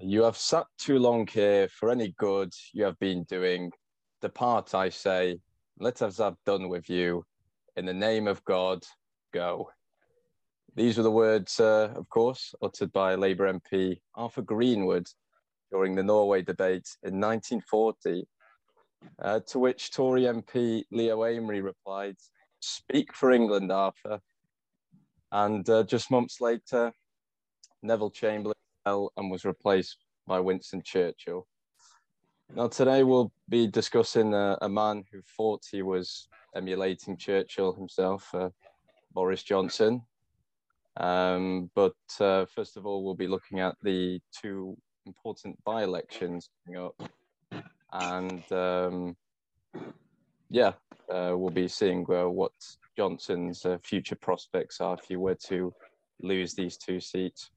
[0.00, 3.72] You have sat too long here for any good you have been doing.
[4.22, 5.40] Depart, I say,
[5.80, 7.24] let us have done with you.
[7.76, 8.84] In the name of God,
[9.34, 9.70] go.
[10.76, 15.08] These were the words, uh, of course, uttered by Labour MP Arthur Greenwood
[15.72, 18.24] during the Norway debate in 1940,
[19.20, 22.16] uh, to which Tory MP Leo Amery replied,
[22.60, 24.20] Speak for England, Arthur.
[25.32, 26.92] And uh, just months later,
[27.82, 28.54] Neville Chamberlain
[29.16, 31.46] and was replaced by Winston Churchill.
[32.54, 38.34] Now, today we'll be discussing a, a man who thought he was emulating Churchill himself,
[38.34, 38.48] uh,
[39.12, 40.02] Boris Johnson.
[40.96, 44.76] Um, but uh, first of all, we'll be looking at the two
[45.06, 47.10] important by elections coming up.
[47.92, 49.16] And um,
[50.50, 50.72] yeah,
[51.12, 52.52] uh, we'll be seeing uh, what
[52.96, 55.72] Johnson's uh, future prospects are if he were to
[56.22, 57.50] lose these two seats.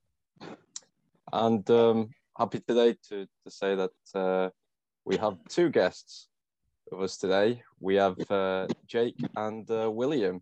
[1.33, 4.49] And um, happy today to, to say that uh,
[5.05, 6.27] we have two guests
[6.91, 7.61] with us today.
[7.79, 10.41] We have uh, Jake and uh, William.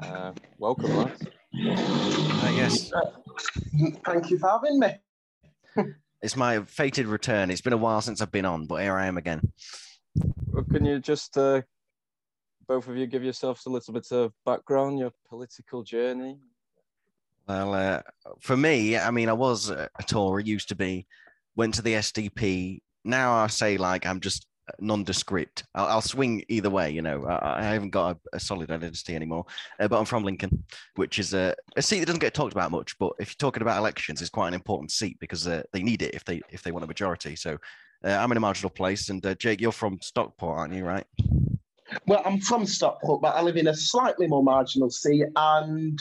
[0.00, 1.22] Uh, welcome, lads.
[1.22, 2.90] Uh, yes,
[4.04, 4.94] Thank you for having me.
[6.22, 7.50] it's my fated return.
[7.50, 9.40] It's been a while since I've been on, but here I am again.
[10.46, 11.62] Well, Can you just, uh,
[12.68, 16.38] both of you, give yourselves a little bit of background, your political journey?
[17.50, 18.02] Well, uh,
[18.38, 21.04] for me, I mean, I was a a Tory, used to be,
[21.56, 22.80] went to the SDP.
[23.04, 24.46] Now I say like I'm just
[24.78, 25.64] nondescript.
[25.74, 27.24] I'll, I'll swing either way, you know.
[27.24, 29.46] I, I haven't got a, a solid identity anymore,
[29.80, 30.62] uh, but I'm from Lincoln,
[30.94, 32.96] which is a, a seat that doesn't get talked about much.
[33.00, 36.02] But if you're talking about elections, it's quite an important seat because uh, they need
[36.02, 37.34] it if they if they want a majority.
[37.34, 37.58] So
[38.04, 40.84] uh, I'm in a marginal place, and uh, Jake, you're from Stockport, aren't you?
[40.84, 41.04] Right?
[42.06, 46.00] Well, I'm from Stockport, but I live in a slightly more marginal seat, and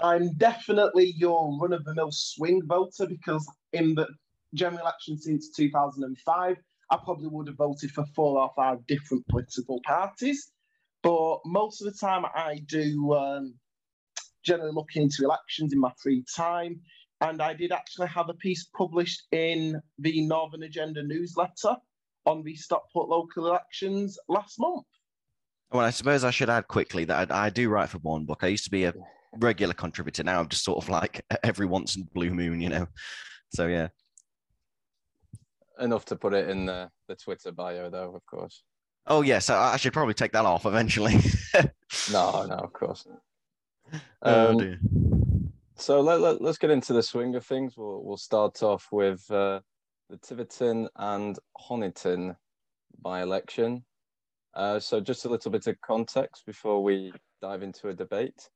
[0.00, 4.06] I'm definitely your run of the mill swing voter because in the
[4.54, 6.56] general election since 2005,
[6.90, 10.52] I probably would have voted for four or five different political parties.
[11.02, 13.54] But most of the time, I do um,
[14.44, 16.80] generally look into elections in my free time.
[17.20, 21.76] And I did actually have a piece published in the Northern Agenda newsletter
[22.26, 24.84] on the Stockport local elections last month.
[25.70, 28.40] Well, I suppose I should add quickly that I, I do write for one book.
[28.42, 28.92] I used to be a
[29.38, 30.22] regular contributor.
[30.24, 32.86] Now I'm just sort of like every once in a blue moon, you know.
[33.54, 33.88] So yeah.
[35.78, 38.62] Enough to put it in the, the Twitter bio, though, of course.
[39.06, 41.16] Oh yeah, so I should probably take that off eventually.
[42.12, 44.02] No, no, of course not.
[44.22, 44.78] oh Um, dear.
[45.76, 47.76] So let, let, us get into the swing of things.
[47.76, 49.60] We'll, we'll start off with uh,
[50.10, 51.38] the Tiverton and
[51.68, 52.34] Honiton
[53.00, 53.84] by election.
[54.54, 58.48] Uh, so just a little bit of context before we dive into a debate.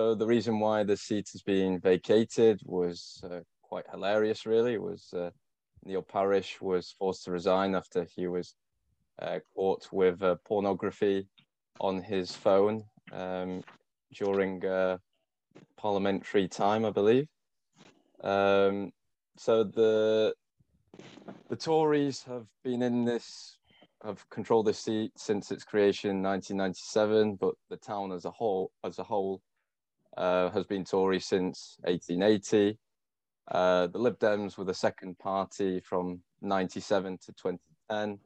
[0.00, 4.72] So the reason why the seat has been vacated was uh, quite hilarious, really.
[4.72, 5.28] It was uh,
[5.84, 8.54] Neil Parish was forced to resign after he was
[9.20, 11.28] uh, caught with uh, pornography
[11.80, 13.62] on his phone um,
[14.14, 14.96] during uh,
[15.76, 17.26] parliamentary time, I believe.
[18.24, 18.92] Um,
[19.36, 20.32] so the
[21.50, 23.58] the Tories have been in this,
[24.02, 28.70] have controlled this seat since its creation in 1997, but the town as a whole,
[28.82, 29.42] as a whole,
[30.16, 32.78] uh, has been Tory since 1880.
[33.50, 38.18] Uh, the Lib Dems were the second party from 97 to 2010,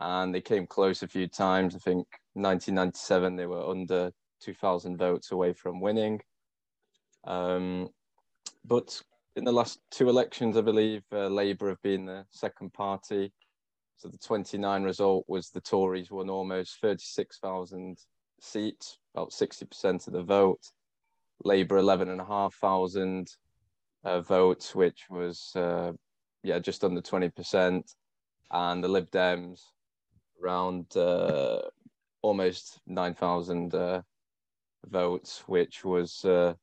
[0.00, 1.74] and they came close a few times.
[1.74, 6.20] I think 1997 they were under 2,000 votes away from winning.
[7.24, 7.88] Um,
[8.64, 9.00] but
[9.36, 13.32] in the last two elections, I believe uh, Labour have been the second party.
[13.96, 17.98] So the 29 result was the Tories won almost 36,000
[18.40, 20.60] seats, about 60% of the vote.
[21.44, 23.28] Labour 11,500
[24.04, 25.92] uh, votes, which was uh,
[26.42, 27.82] yeah just under 20%,
[28.50, 29.60] and the Lib Dems
[30.42, 31.60] around uh,
[32.22, 34.02] almost 9,000 uh,
[34.86, 36.54] votes, which was uh,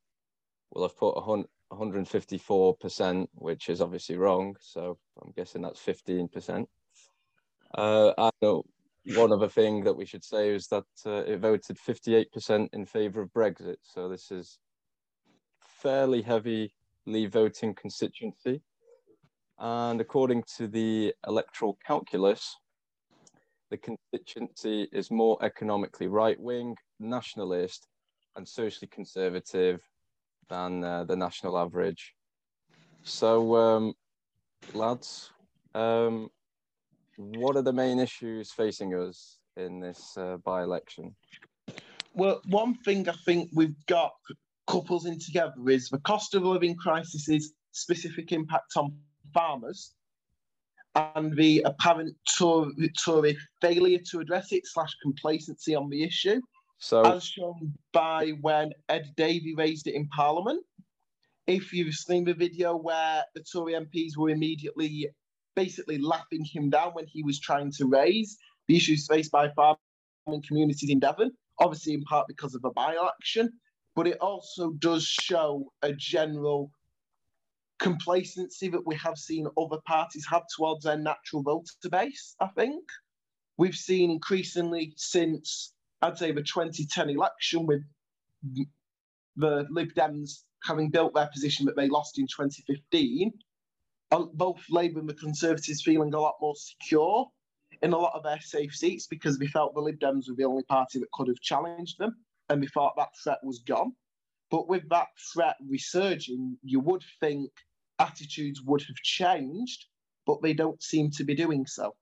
[0.72, 1.22] well, I've put a
[1.74, 4.56] 154%, which is obviously wrong.
[4.59, 6.66] So I'm guessing that's 15%.
[7.78, 8.64] Uh, I know
[9.16, 13.22] one other thing that we should say is that uh, it voted 58% in favour
[13.22, 13.78] of Brexit.
[13.84, 14.58] So this is
[15.81, 16.72] fairly heavily
[17.27, 18.61] voting constituency.
[19.59, 22.55] And according to the electoral calculus,
[23.72, 27.87] the constituency is more economically right wing, nationalist,
[28.35, 29.81] and socially conservative
[30.49, 32.13] than uh, the national average.
[33.03, 33.93] So, um,
[34.73, 35.31] lads,
[35.73, 36.29] um,
[37.17, 41.16] what are the main issues facing us in this uh, by election?
[42.13, 44.13] Well, one thing I think we've got
[44.67, 48.97] couples in together is the cost of living crisis's specific impact on
[49.34, 49.94] farmers
[50.96, 56.40] and the apparent Tory failure to address it slash complacency on the issue,
[56.79, 60.64] So as shown by when Ed Davey raised it in Parliament.
[61.47, 65.09] If you've seen the video where the Tory MPs were immediately
[65.56, 68.38] basically laughing him down when he was trying to raise
[68.68, 73.52] the issues faced by farming communities in Devon, obviously in part because of a by-election,
[73.96, 76.70] but it also does show a general
[77.80, 82.84] complacency that we have seen other parties have towards their natural voter base, I think.
[83.58, 87.82] We've seen increasingly since, I'd say, the 2010 election with
[89.38, 93.32] the Lib Dems having built their position that they lost in 2015,
[94.12, 97.28] uh, both Labour and the Conservatives feeling a lot more secure
[97.82, 100.44] in a lot of their safe seats because they felt the Lib Dems were the
[100.44, 102.16] only party that could have challenged them
[102.50, 103.94] and we thought that threat was gone.
[104.52, 107.52] But with that threat resurging, you would think
[108.00, 109.86] attitudes would have changed,
[110.26, 111.96] but they don't seem to be doing so.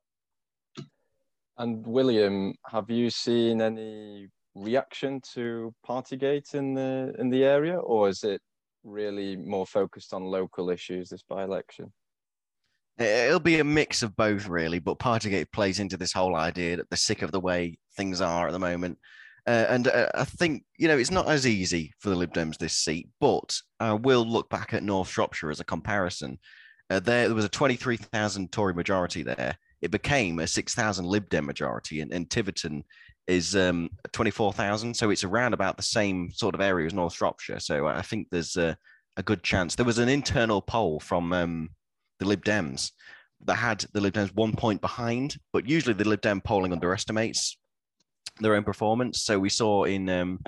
[1.57, 8.09] And William, have you seen any reaction to Partygate in the in the area, or
[8.09, 8.41] is it
[8.83, 11.91] really more focused on local issues this by-election?
[12.97, 14.79] It'll be a mix of both, really.
[14.79, 18.47] But Partygate plays into this whole idea that they're sick of the way things are
[18.47, 18.99] at the moment.
[19.45, 22.57] Uh, and uh, I think, you know, it's not as easy for the Lib Dems
[22.57, 26.39] this seat, but I will look back at North Shropshire as a comparison.
[26.89, 29.57] Uh, there, there was a 23,000 Tory majority there.
[29.81, 32.85] It became a 6,000 Lib Dem majority, and, and Tiverton
[33.27, 34.93] is um, 24,000.
[34.93, 37.59] So it's around about the same sort of area as North Shropshire.
[37.59, 38.77] So I think there's a,
[39.17, 39.75] a good chance.
[39.75, 41.69] There was an internal poll from um,
[42.19, 42.91] the Lib Dems
[43.45, 47.57] that had the Lib Dems one point behind, but usually the Lib Dem polling underestimates
[48.39, 49.21] their own performance.
[49.21, 50.39] So we saw in um,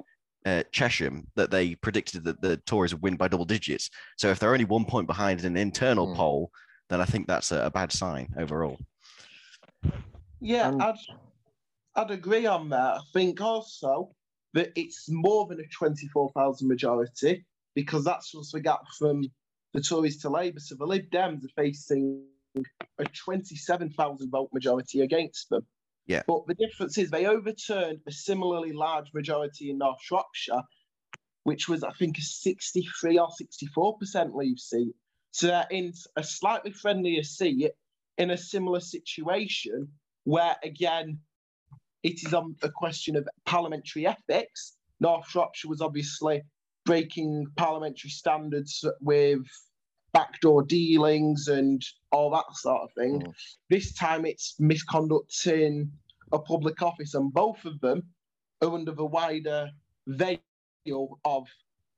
[0.46, 3.90] uh, Chesham that they predicted that the Tories would win by double digits.
[4.18, 6.16] So if they're only one point behind in an internal Mm.
[6.16, 6.52] poll,
[6.90, 8.78] then I think that's a, a bad sign overall.
[10.40, 10.96] Yeah, Um, I'd,
[11.96, 12.98] I'd agree on that.
[12.98, 14.14] I think also
[14.54, 19.24] that it's more than a 24,000 majority because that's just the gap from
[19.74, 20.60] the Tories to Labour.
[20.60, 22.24] So the Lib Dems are facing
[23.00, 25.66] a 27,000 vote majority against them.
[26.08, 26.22] Yeah.
[26.28, 30.62] But the difference is they overturned a similarly large majority in North Shropshire,
[31.44, 33.30] which was, I think, a 63 or
[33.76, 34.94] 64% leave seat.
[35.32, 37.72] So they're in a slightly friendlier seat
[38.18, 39.90] in a similar situation
[40.24, 41.20] where, again,
[42.04, 44.78] it is on a question of parliamentary ethics.
[45.00, 46.44] North Shropshire was obviously
[46.86, 49.42] breaking parliamentary standards with
[50.14, 51.84] backdoor dealings and
[52.16, 53.22] all that sort of thing.
[53.22, 53.34] Mm.
[53.70, 55.92] This time it's misconduct in
[56.32, 58.04] a public office, and both of them
[58.62, 59.70] are under the wider
[60.08, 61.44] veil of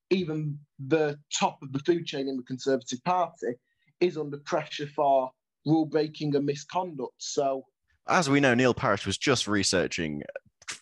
[0.10, 3.54] even the top of the food chain in the Conservative Party
[4.00, 5.32] is under pressure for
[5.66, 7.14] rule breaking and misconduct.
[7.18, 7.66] So
[8.08, 10.24] As we know, Neil Parish was just researching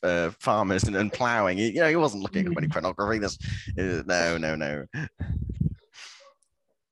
[0.03, 1.57] uh, farmers and, and ploughing.
[1.57, 3.19] He, you know, he wasn't looking at any pornography.
[3.19, 3.37] That's,
[3.79, 4.85] uh, no, no, no.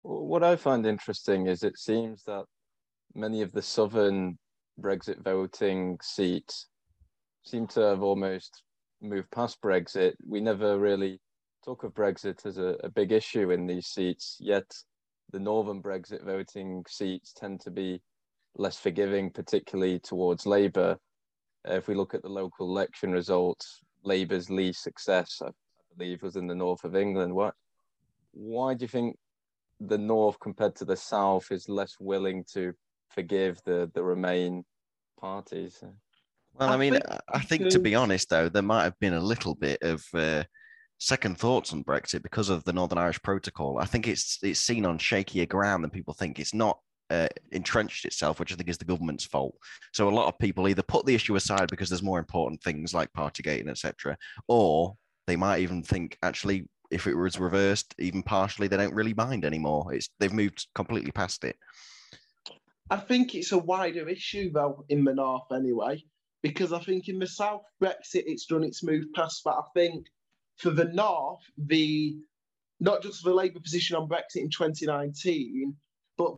[0.04, 2.44] What I find interesting is it seems that
[3.16, 4.38] many of the southern
[4.80, 6.68] Brexit voting seats
[7.44, 8.64] seem to have almost
[9.02, 10.14] moved past Brexit.
[10.28, 11.20] We never really
[11.64, 14.66] talk of Brexit as a, a big issue in these seats, yet
[15.32, 18.02] the northern Brexit voting seats tend to be
[18.56, 20.98] less forgiving, particularly towards Labour.
[21.68, 25.52] Uh, if we look at the local election results, Labour's least success, I
[25.98, 27.34] believe, was in the north of England.
[27.34, 27.54] What?
[28.34, 29.18] Why do you think
[29.88, 32.74] the north compared to the south is less willing to
[33.10, 34.64] forgive the the remain
[35.20, 35.84] parties?
[36.54, 39.00] Well, I, I mean, think I- I think to be honest, though, there might have
[39.00, 40.44] been a little bit of uh,
[41.00, 43.80] second thoughts on Brexit because of the Northern Irish Protocol.
[43.80, 46.40] I think it's it's seen on shakier ground than people think.
[46.40, 49.56] It's not uh, entrenched itself, which I think is the government's fault.
[49.94, 52.94] So a lot of people either put the issue aside because there's more important things
[52.94, 54.96] like Partygate and etc., or
[55.28, 59.44] they might even think actually if it was reversed even partially, they don't really mind
[59.44, 59.94] anymore.
[59.94, 61.58] It's they've moved completely past it.
[62.90, 66.04] I think it's a wider issue though in the north anyway,
[66.42, 70.06] because I think in the south Brexit it's done its move past, but I think
[70.58, 72.16] for the north the
[72.80, 75.76] not just the Labour position on Brexit in 2019,
[76.18, 76.36] but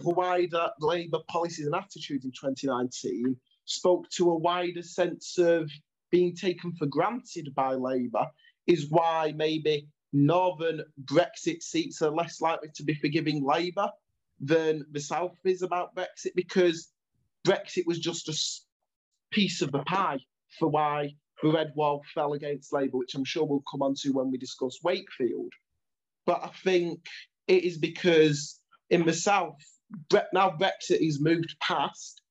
[0.00, 5.70] the wider Labour policies and attitudes in 2019 spoke to a wider sense of
[6.10, 8.26] being taken for granted by Labour,
[8.66, 13.90] is why maybe northern Brexit seats are less likely to be forgiving Labour
[14.40, 16.90] than the South is about Brexit because
[17.46, 20.18] Brexit was just a piece of the pie
[20.58, 24.10] for why the Red Wall fell against Labour, which I'm sure we'll come on to
[24.10, 25.52] when we discuss Wakefield.
[26.26, 27.00] But I think
[27.48, 29.58] it is because in the South,
[30.32, 32.22] now Brexit is moved past,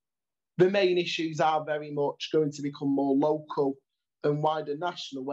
[0.56, 3.74] the main issues are very much going to become more local
[4.22, 5.24] and wider national,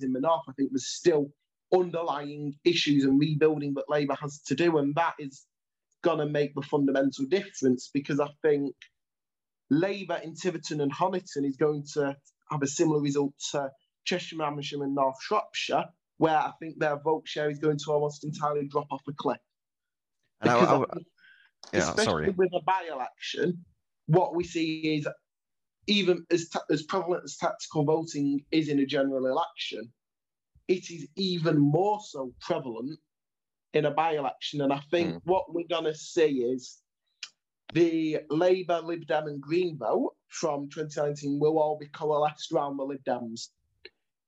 [0.00, 1.30] in the north, I think there's still
[1.74, 5.44] underlying issues and rebuilding that Labour has to do, and that is
[6.02, 8.74] going to make the fundamental difference because I think
[9.70, 12.16] Labour in Tiverton and Honiton is going to
[12.50, 13.70] have a similar result to
[14.04, 15.84] Chesham, Amersham, and North Shropshire,
[16.18, 19.38] where I think their vote share is going to almost entirely drop off a cliff.
[20.40, 21.00] Because I, I,
[21.72, 22.30] yeah, especially sorry.
[22.30, 23.64] with a by-election,
[24.06, 25.08] what we see is
[25.86, 29.92] even as ta- as prevalent as tactical voting is in a general election,
[30.68, 32.98] it is even more so prevalent
[33.74, 34.60] in a by-election.
[34.60, 35.20] And I think Mm.
[35.24, 36.80] what we're going to see is
[37.72, 42.84] the Labour, Lib Dem, and Green vote from 2019 will all be coalesced around the
[42.84, 43.48] Lib Dems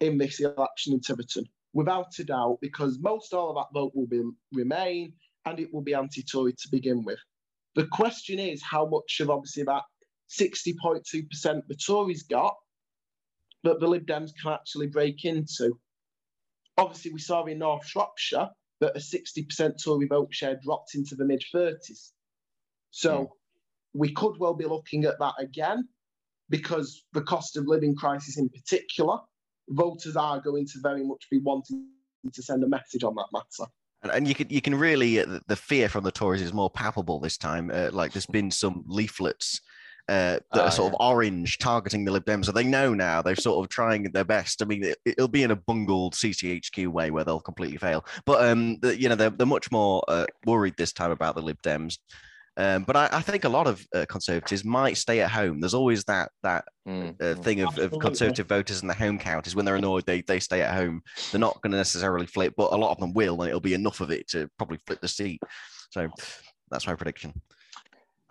[0.01, 4.07] in this election in Tiverton, without a doubt, because most all of that vote will
[4.07, 7.19] be remain and it will be anti-Tory to begin with.
[7.75, 9.83] The question is how much of obviously that
[10.31, 11.03] 60.2%
[11.69, 12.55] the Tories got
[13.63, 15.79] that the Lib Dems can actually break into.
[16.77, 18.51] Obviously, we saw in North Shropshire
[18.81, 22.11] that a 60% Tory vote share dropped into the mid 30s.
[22.91, 23.33] So
[23.95, 25.89] we could well be looking at that again
[26.51, 29.19] because the cost of living crisis in particular,
[29.69, 31.87] voters are going to very much be wanting
[32.33, 33.71] to send a message on that matter.
[34.03, 36.53] And, and you can you can really uh, the, the fear from the Tories is
[36.53, 37.71] more palpable this time.
[37.73, 39.61] Uh, like there's been some leaflets
[40.09, 40.97] uh, that Ah, are sort yeah.
[40.97, 44.25] of orange targeting the Lib Dems, so they know now they're sort of trying their
[44.25, 44.63] best.
[44.63, 48.45] I mean, it, it'll be in a bungled CCHQ way where they'll completely fail, but
[48.47, 51.61] um, the, you know they're they're much more uh, worried this time about the Lib
[51.63, 51.99] Dems.
[52.57, 55.59] Um, but I, I think a lot of uh, conservatives might stay at home.
[55.59, 57.43] There's always that that Mm, uh, mm.
[57.43, 60.61] thing of, of conservative voters and the home counties when they're annoyed they they stay
[60.61, 61.01] at home
[61.33, 63.73] they're not going to necessarily flip but a lot of them will and it'll be
[63.73, 65.41] enough of it to probably flip the seat
[65.89, 66.11] so
[66.71, 67.33] that's my prediction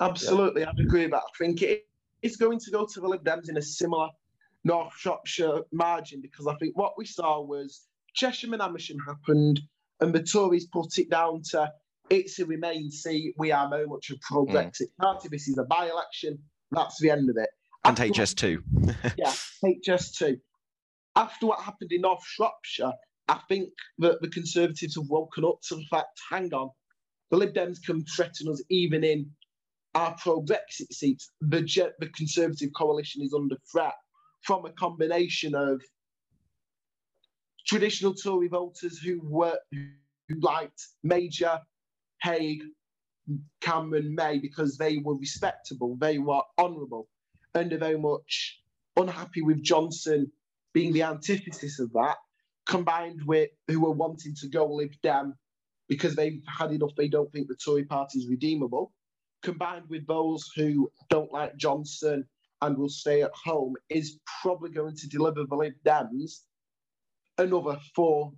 [0.10, 1.24] Absolutely, I'd agree with that.
[1.24, 1.88] I think it
[2.22, 4.10] is going to go to the Lib Dems in a similar
[4.64, 7.82] North Shropshire margin because I think what we saw was
[8.14, 9.60] Chesham and Amersham happened,
[10.00, 11.72] and the Tories put it down to
[12.10, 13.34] it's a Remain seat.
[13.38, 15.30] We are very much a pro Brexit party.
[15.30, 16.38] This is a by election.
[16.72, 17.50] That's the end of it.
[17.86, 18.62] and After HS2
[19.18, 19.34] yeah,
[19.64, 20.40] HS2.
[21.16, 22.94] After what happened in North Shropshire,
[23.28, 23.70] I think
[24.00, 26.72] that the Conservatives have woken up to the fact hang on,
[27.30, 29.30] the Lib Dems can threaten us even in
[29.96, 31.32] our pro Brexit seats.
[31.42, 33.94] The, the Conservative coalition is under threat
[34.42, 35.82] from a combination of
[37.66, 41.60] traditional Tory voters who were who liked Major,
[42.22, 42.64] Hague,
[43.62, 47.08] Cameron, May because they were respectable, they were honourable,
[47.54, 48.62] and are very much
[48.98, 50.32] unhappy with Johnson
[50.74, 52.18] being the antithesis of that,
[52.66, 55.36] combined with who are wanting to go Lib Dem
[55.88, 58.92] because they've had enough, they don't think the Tory party is redeemable,
[59.44, 62.26] combined with those who don't like Johnson
[62.62, 66.42] and will stay at home, is probably going to deliver the Lib Dems
[67.38, 68.32] another four,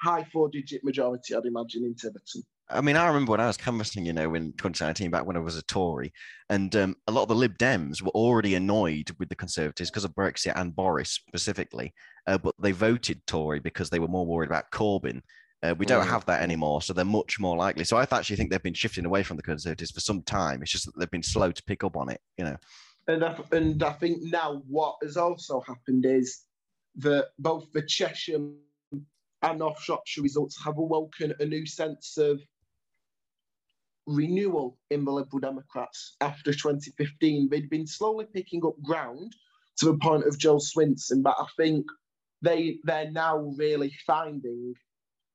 [0.00, 2.42] high four digit majority, I'd imagine, in Tiverton.
[2.70, 5.40] I mean, I remember when I was canvassing, you know, in 2019, back when I
[5.40, 6.12] was a Tory,
[6.48, 10.04] and um, a lot of the Lib Dems were already annoyed with the Conservatives because
[10.04, 11.92] of Brexit and Boris specifically,
[12.26, 15.20] uh, but they voted Tory because they were more worried about Corbyn.
[15.62, 16.10] Uh, we don't Mm.
[16.10, 17.84] have that anymore, so they're much more likely.
[17.84, 20.60] So I actually think they've been shifting away from the Conservatives for some time.
[20.62, 22.56] It's just that they've been slow to pick up on it, you know.
[23.06, 26.42] And I, and I think now what has also happened is
[26.96, 28.56] that both the Chesham
[29.42, 32.40] and North Shropshire results have awoken a new sense of
[34.06, 37.48] renewal in the Liberal Democrats after 2015.
[37.48, 39.34] They'd been slowly picking up ground
[39.76, 41.86] to the point of Jo Swinson, but I think
[42.42, 44.74] they they're now really finding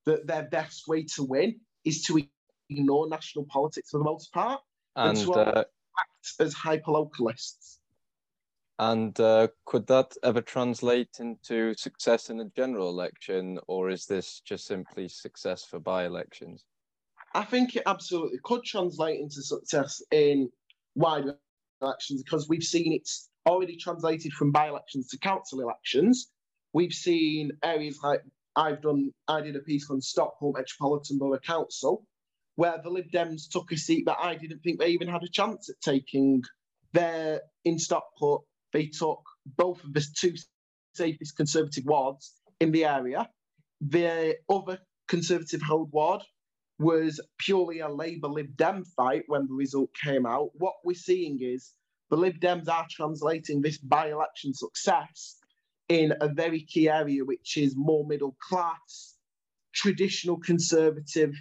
[0.08, 2.22] that their best way to win is to
[2.70, 4.62] ignore national politics for the most part
[4.96, 5.64] And so- uh,
[6.00, 7.78] act as hyperlocalists.
[8.80, 14.40] and uh, could that ever translate into success in a general election, or is this
[14.42, 16.64] just simply success for by-elections?
[17.34, 20.50] I think it absolutely could translate into success in
[20.96, 21.38] wider
[21.82, 26.32] elections because we've seen it's already translated from by elections to council elections.
[26.74, 28.22] We've seen areas like
[28.58, 32.04] I've done, I did a piece on Stockport Metropolitan Borough Council
[32.56, 35.30] where the Lib Dems took a seat that I didn't think they even had a
[35.30, 36.42] chance at taking.
[36.92, 38.42] There in Stockport,
[38.74, 40.34] they took both of the two
[40.96, 43.30] safest Conservative wards in the area.
[43.82, 46.24] The other Conservative held ward
[46.80, 50.50] was purely a Labour Lib Dem fight when the result came out.
[50.56, 51.74] What we're seeing is
[52.10, 55.38] the Lib Dems are translating this by election success
[55.90, 59.16] in a very key area, which is more middle class,
[59.74, 61.34] traditional conservative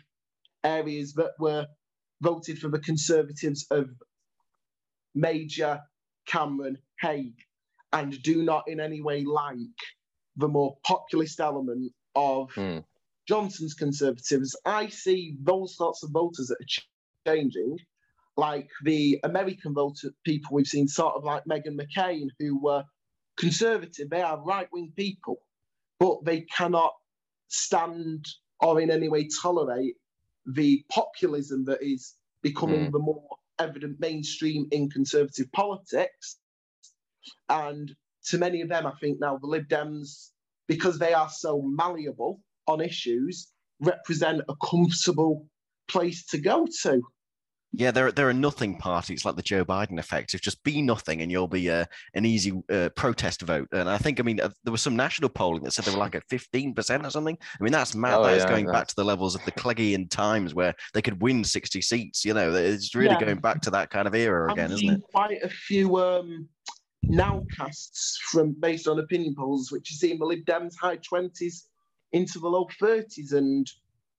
[0.65, 1.67] areas that were
[2.23, 3.88] voted for the Conservatives of
[5.15, 5.81] Major,
[6.26, 7.38] Cameron, Hague,
[7.93, 9.57] and do not in any way like
[10.37, 12.79] the more populist element of Hmm.
[13.26, 14.55] Johnson's Conservatives.
[14.65, 16.88] I see those sorts of voters that are ch-
[17.26, 17.79] changing,
[18.37, 22.85] like the American voter people we've seen, sort of like Meghan McCain, who were
[23.37, 24.11] conservative.
[24.11, 25.38] They are right wing people,
[25.99, 26.93] but they cannot
[27.49, 28.26] stand
[28.61, 29.97] or in any way tolerate
[30.47, 32.93] the populism that is becoming Mm.
[32.93, 36.38] the more evident mainstream in conservative politics.
[37.49, 37.95] And
[38.26, 40.31] to many of them, I think now the Lib Dems,
[40.66, 45.49] because they are so malleable on issues, represent a comfortable
[45.88, 47.02] place to go to.
[47.78, 50.33] Yeah, there there are nothing parties like the Joe Biden effect.
[50.33, 53.68] If just be nothing and you'll be uh, an easy uh, protest vote.
[53.71, 55.99] And I think, I mean, uh, there was some national polling that said they were
[55.99, 57.37] like at fifteen percent or something.
[57.61, 58.14] I mean, that's mad.
[58.14, 61.02] Oh, that is yeah, going back to the levels of the Cleggian times where they
[61.02, 62.25] could win sixty seats.
[62.25, 63.21] You know, it's really Yeah.
[63.21, 65.02] going back to that kind of era again, I've isn't it?
[65.12, 66.49] quite a few um,
[67.04, 71.68] nowcasts from based on opinion polls, which is seeing the Lib Dems high twenties
[72.12, 73.71] into the low thirties, and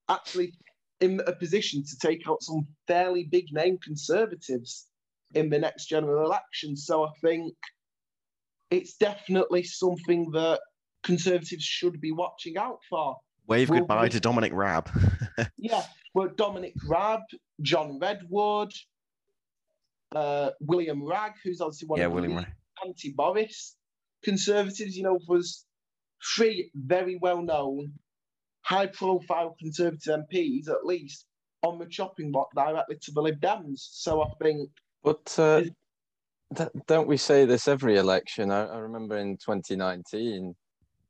[0.09, 0.53] actually
[0.99, 4.87] in a position to take out some fairly big name conservatives
[5.35, 6.75] in the next general election.
[6.75, 7.53] So I think
[8.71, 10.59] it's definitely something that
[11.03, 13.15] conservatives should be watching out for.
[13.47, 14.89] Wave Well, goodbye we- to Dominic Raab.
[15.57, 15.83] Yeah,
[16.15, 17.21] well, Dominic Raab,
[17.61, 18.71] John Redwood,
[20.15, 22.37] uh, William Wragg, who's obviously one yeah, of the William.
[22.37, 23.75] lead Ra- anti-Boris
[24.23, 24.95] conservatives.
[24.97, 25.65] You know, was
[26.35, 27.17] three very
[28.69, 31.25] well-known, high-profile conservative MPs, at least,
[31.63, 33.87] on the chopping block directly to the Lib Dems.
[33.91, 34.69] So I think
[35.03, 35.63] But uh,
[36.55, 38.51] th- don't we say this every election?
[38.51, 40.55] I, I remember in 2019,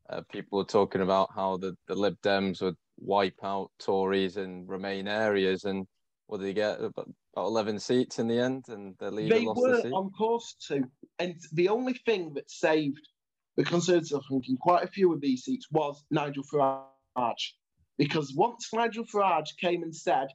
[0.09, 4.65] uh, people were talking about how the, the Lib Dems would wipe out Tories in
[4.67, 5.85] Remain areas, and
[6.27, 6.79] what did they get?
[6.79, 9.93] About, about 11 seats in the end, and the leader they lost were the seat.
[9.93, 10.83] on course to.
[11.19, 13.07] And the only thing that saved
[13.57, 16.85] the Conservatives, I think, in quite a few of these seats was Nigel Farage.
[17.97, 20.27] Because once Nigel Farage came and said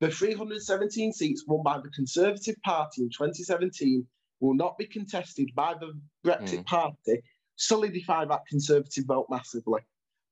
[0.00, 4.06] the 317 seats won by the Conservative Party in 2017
[4.40, 5.92] will not be contested by the
[6.24, 6.66] Brexit Mm.
[6.66, 7.22] Party,
[7.56, 9.80] solidified that Conservative vote massively.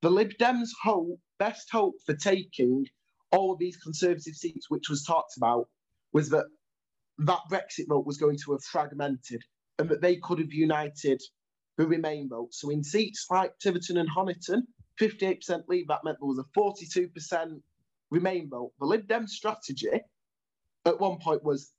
[0.03, 2.87] The Lib Dems' hope, best hope for taking
[3.31, 5.68] all of these Conservative seats, which was talked about,
[6.12, 6.46] was that
[7.18, 9.42] that Brexit vote was going to have fragmented
[9.79, 11.22] and that they could have united
[11.76, 12.53] the Remain vote.
[12.53, 14.62] So in seats like Tiverton and Honiton,
[15.00, 17.60] 58% leave, that meant there was a 42%
[18.10, 18.72] Remain vote.
[18.80, 19.88] The Lib Dem strategy
[20.84, 21.72] at one point was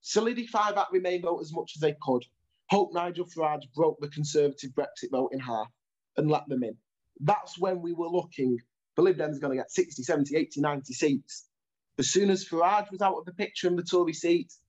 [0.00, 2.24] solidify that Remain vote as much as they could.
[2.70, 5.68] Hope Nigel Farage broke the Conservative Brexit vote in half
[6.16, 6.76] and let them in.
[7.20, 8.58] That's when we were looking.
[8.96, 11.48] The Lib Dems are going to get 60, 70, 80, 90 seats.
[11.98, 14.59] As soon as Farage was out of the picture in the Tory seats,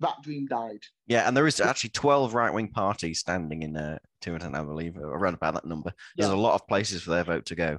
[0.00, 0.80] that dream died.
[1.06, 4.96] Yeah, and there is actually 12 right wing parties standing in uh, Tiverton, I believe,
[4.98, 5.92] around about that number.
[6.16, 6.36] There's Yeah.
[6.36, 7.78] a lot of places for their vote to go.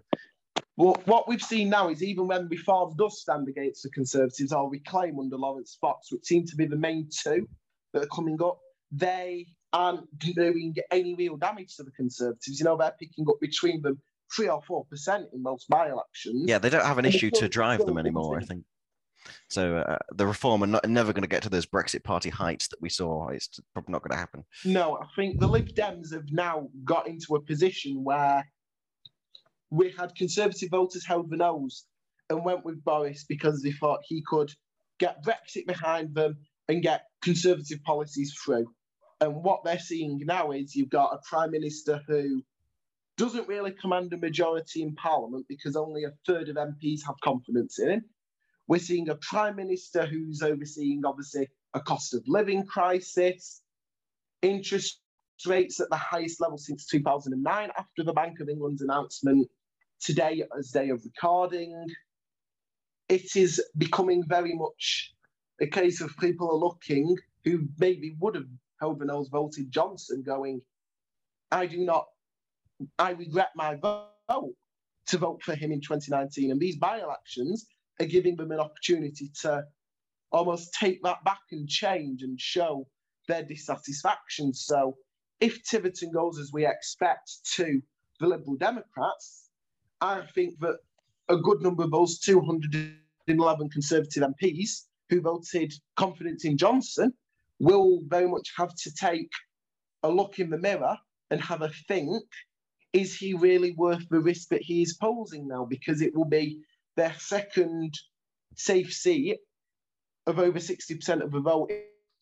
[0.78, 4.70] Well, what we've seen now is even when Reform does stand against the Conservatives or
[4.70, 7.48] reclaim under Laurence Fox, which seem to be the main two
[7.94, 8.60] that are coming up,
[8.92, 12.60] they aren't doing any real damage to the Conservatives.
[12.60, 14.02] You know, they're picking up between them
[14.36, 16.46] three or four percent in most by-elections.
[16.48, 18.64] Yeah, they don't have an And issue to drive them anymore, I think.
[19.50, 22.68] So uh, the reform are not, never going to get to those Brexit Party heights
[22.70, 23.30] that we saw.
[23.30, 24.44] It's probably not going to happen.
[24.64, 28.46] No, I think the Lib Dems have now got into a position where
[29.70, 31.86] we had Conservative voters held the nose
[32.30, 34.52] and went with Boris because they thought he could
[35.00, 38.68] get Brexit behind them and get Conservative policies through.
[39.22, 42.44] And what they're seeing now is you've got a Prime Minister who
[43.18, 47.80] doesn't really command a majority in Parliament because only a third of MPs have confidence
[47.80, 48.06] in him.
[48.68, 53.62] We're seeing a Prime Minister who's overseeing, obviously, a cost of living crisis,
[54.42, 55.00] interest
[55.46, 59.50] rates at the highest level since 2009 after the Bank of England's announcement
[60.00, 61.86] today as day of recording.
[63.10, 65.14] It is becoming very much
[65.62, 68.46] a case of people are looking who maybe would have
[69.00, 70.62] the nose voted Johnson going,
[71.52, 72.06] I do not,
[73.00, 74.54] I regret my vote
[75.08, 76.52] to vote for him in 2019.
[76.52, 77.66] And these by elections
[78.00, 79.64] are giving them an opportunity to
[80.32, 82.88] almost take that back and change and show
[83.28, 84.54] their dissatisfaction.
[84.54, 84.98] So
[85.40, 87.82] if Tiverton goes as we expect to
[88.20, 89.50] the Liberal Democrats,
[90.02, 90.78] I think that
[91.30, 97.14] a good number of those 211 Conservative MPs who voted confidence in Johnson
[97.60, 99.32] will very much have to take
[100.04, 100.98] a look in the mirror
[101.32, 102.24] and have a think
[102.94, 105.66] is he really worth the risk that he is posing now?
[105.66, 106.62] Because it will be
[106.96, 107.94] their second
[108.56, 109.38] safe seat
[110.28, 111.72] of over 60% of the vote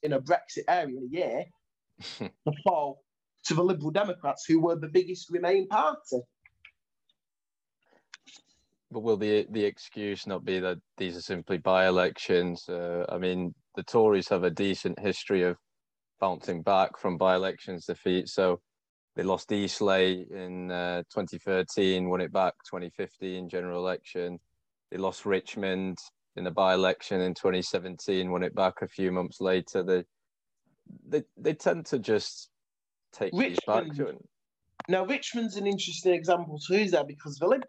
[0.02, 1.46] in a Brexit area in a year
[2.20, 3.04] to fall
[3.46, 6.22] to the Liberal Democrats, who were the biggest Remain party.
[8.92, 12.70] But will the the excuse not be that these are simply by-elections?
[12.70, 15.58] Uh, I mean, the Tories have a decent history of
[16.20, 18.30] bouncing back from by-elections defeat.
[18.30, 18.62] So
[19.16, 24.40] they lost Eastleigh in uh, 2013, won it back 2015 general election.
[24.94, 25.98] They lost Richmond
[26.36, 29.82] in the by-election in 2017, won it back a few months later.
[29.82, 30.04] They
[31.10, 32.52] they they tend to just
[33.12, 33.86] take these back.
[33.86, 34.28] Richmond-
[34.88, 37.04] Now, Richmond's an interesting example too, is there?
[37.04, 37.64] Because the Lib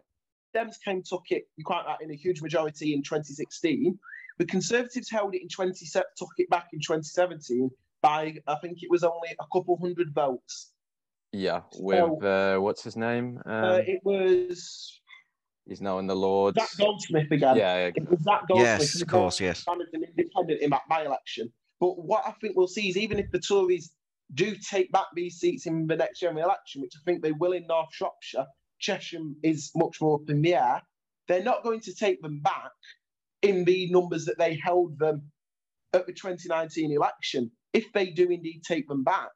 [0.55, 3.97] Dems came took it you quite right in a huge majority in 2016.
[4.37, 5.73] The Conservatives held it in 20
[6.15, 7.71] took it back in 2017
[8.03, 10.73] by I think it was only a couple hundred votes.
[11.31, 13.41] Yeah, with uh, what's his name?
[13.47, 15.01] Um, uh, it was
[15.67, 16.57] he's now in the Lords.
[16.59, 17.57] Zac Goldsmith again.
[17.57, 18.79] Yeah, It was Zac Goldsmith.
[18.79, 19.65] Yes, of course, yes.
[19.67, 21.51] an independent in that by-election.
[21.79, 23.91] But what I think we'll see is even if the Tories
[24.33, 27.51] do take back these seats in the next general election, which I think they will
[27.51, 28.45] in North Shropshire,
[28.79, 30.81] Chesham is much more up in the air.
[31.27, 32.71] They're not going to take them back
[33.41, 35.31] in the numbers that they held them
[35.93, 37.51] at the 2019 election.
[37.73, 39.31] If they do indeed take them back,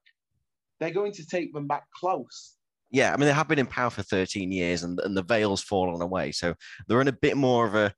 [0.80, 2.56] they're going to take them back close.
[2.92, 5.62] Yeah, I mean they have been in power for 13 years, and, and the veil's
[5.62, 6.56] fallen away, so
[6.88, 7.94] they're in a bit more of a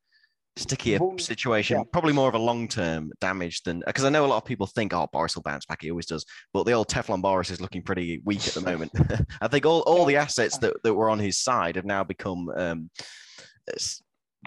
[0.58, 1.84] stickier situation, yeah.
[1.92, 4.94] probably more of a long-term damage than because I know a lot of people think,
[4.94, 7.82] oh, Boris will bounce back, he always does, but the old Teflon Boris is looking
[7.82, 8.92] pretty weak at the moment.
[9.42, 12.50] I think all, all the assets that, that were on his side have now become,
[12.56, 12.90] um,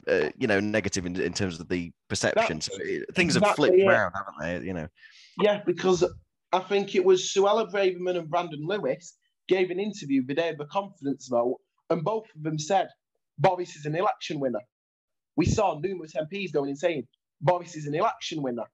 [0.08, 2.60] uh, you know, negative in, in terms of the perception.
[2.60, 3.86] So it, things have flipped it.
[3.86, 4.66] around, haven't they?
[4.66, 4.88] You know.
[5.40, 6.04] Yeah, because
[6.52, 9.14] I think it was Suella Braverman and Brandon Lewis
[9.48, 12.88] gave an interview the day of the confidence vote, and both of them said
[13.38, 14.60] Boris is an election winner.
[15.36, 17.06] We saw numerous MPs going and saying
[17.40, 18.64] Boris is an election winner.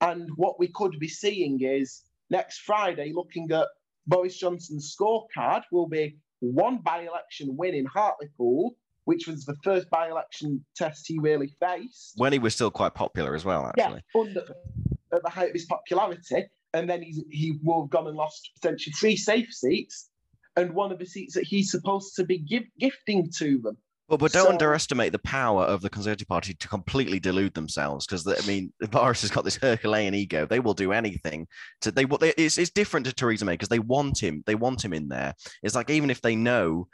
[0.00, 3.68] And what we could be seeing is next Friday, looking at
[4.06, 9.88] Boris Johnson's scorecard, will be one by election win in Hartlepool, which was the first
[9.90, 14.02] by election test he really faced When he was still quite popular as well, actually.
[14.14, 14.44] yeah, under,
[15.12, 18.50] at the height of his popularity, and then he's, he will have gone and lost
[18.60, 20.08] potentially three safe seats,
[20.56, 23.76] and one of the seats that he's supposed to be give, gifting to them.
[24.08, 28.06] But but don't So- underestimate the power of the Conservative Party to completely delude themselves
[28.06, 30.44] because I mean Boris has got this Herculean ego.
[30.44, 31.46] They will do anything
[31.80, 32.04] to they.
[32.04, 34.42] what they it's, it's different to Theresa May because they want him.
[34.46, 35.34] They want him in there.
[35.62, 36.88] It's like even if they know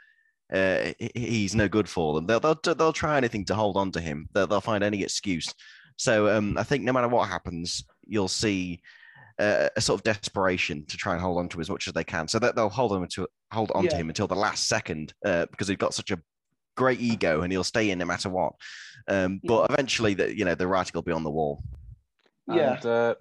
[0.53, 3.99] uh, he's no good for them, they'll they'll, they'll try anything to hold on to
[3.99, 4.29] him.
[4.33, 5.53] They'll, they'll find any excuse.
[5.97, 8.81] So um, I think no matter what happens, you'll see.
[9.39, 12.03] Uh, a sort of desperation to try and hold on to as much as they
[12.03, 15.13] can, so that they'll hold on to hold on to him until the last second,
[15.25, 16.19] uh, because he's got such a
[16.75, 18.53] great ego and he'll stay in no matter what.
[19.07, 21.63] Um, but eventually, the you know the writing will be on the wall.
[22.47, 22.73] Yeah.
[22.73, 23.15] And uh,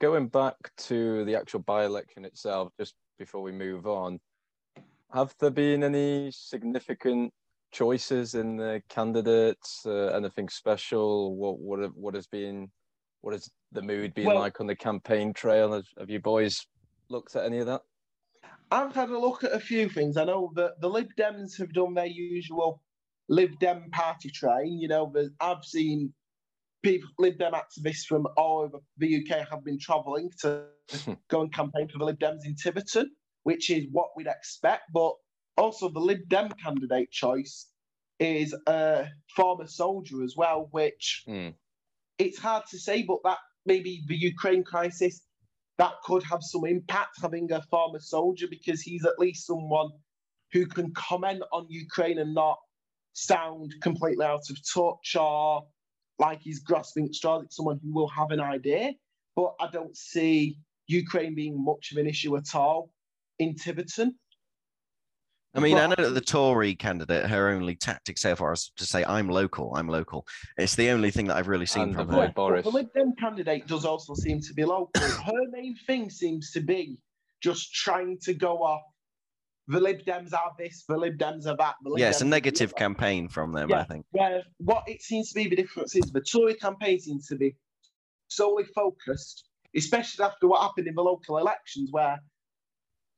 [0.00, 0.54] going back
[0.88, 4.20] to the actual by-election itself, just before we move on,
[5.12, 7.32] have there been any significant
[7.72, 9.82] choices in the candidates?
[9.86, 11.34] Uh, anything special?
[11.36, 12.70] What what what has been
[13.24, 15.72] what has the mood been Well- like on the campaign trail?
[15.72, 16.66] Have, have you boys
[17.08, 17.80] looked at any of that?
[18.70, 20.16] I've had a look at a few things.
[20.16, 22.82] I know that the Lib Dems have done their usual
[23.28, 24.78] Lib Dem party train.
[24.78, 26.12] You know, I've seen
[26.82, 30.66] people, Lib Dem activists from all over the UK have been travelling to
[31.28, 33.10] go and campaign for the Lib Dems in Tiverton,
[33.44, 34.82] which is what we'd expect.
[34.92, 35.12] But
[35.56, 37.68] also, the Lib Dem candidate choice
[38.18, 41.50] is a former soldier as well, which Hmm.
[42.18, 45.22] It's hard to say, but that maybe the Ukraine crisis
[45.78, 49.90] that could have some impact having a former soldier because he's at least someone
[50.52, 52.58] who can comment on Ukraine and not
[53.12, 55.64] sound completely out of touch or
[56.18, 57.44] like he's grasping at straws.
[57.44, 58.92] It's someone who will have an idea,
[59.34, 62.90] but I don't see Ukraine being much of an issue at all
[63.40, 64.14] in Tiverton.
[65.54, 68.84] I mean, I know that the Tory candidate, her only tactic so far is to
[68.84, 70.26] say, "I'm local, I'm local."
[70.58, 72.32] It's the only thing that I've really seen from her.
[72.34, 72.64] Boris.
[72.64, 74.90] But the Lib Dem candidate does also seem to be local.
[75.00, 76.98] Her main thing seems to be
[77.40, 78.82] just trying to go off.
[79.68, 81.74] The Lib Dems are this, the Lib Dems are that.
[81.82, 84.06] The Lib Yeah, it's a Dems are the negative campaign from them, I think.
[84.10, 87.56] Where what it seems to be the difference is the Tory campaign seems to be
[88.28, 92.18] solely focused, especially after what happened in the local elections, where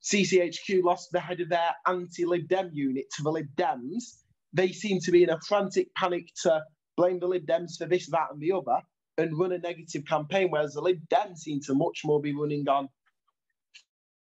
[0.03, 4.21] CCHQ lost the head of their anti-Lib Dem unit to the Lib Dems.
[4.53, 6.63] They seem to be in a frantic panic to
[6.95, 8.81] blame the Lib Dems for this, that, and the other,
[9.17, 10.47] and run a negative campaign.
[10.49, 12.89] Whereas the Lib Dems seem to much more be running on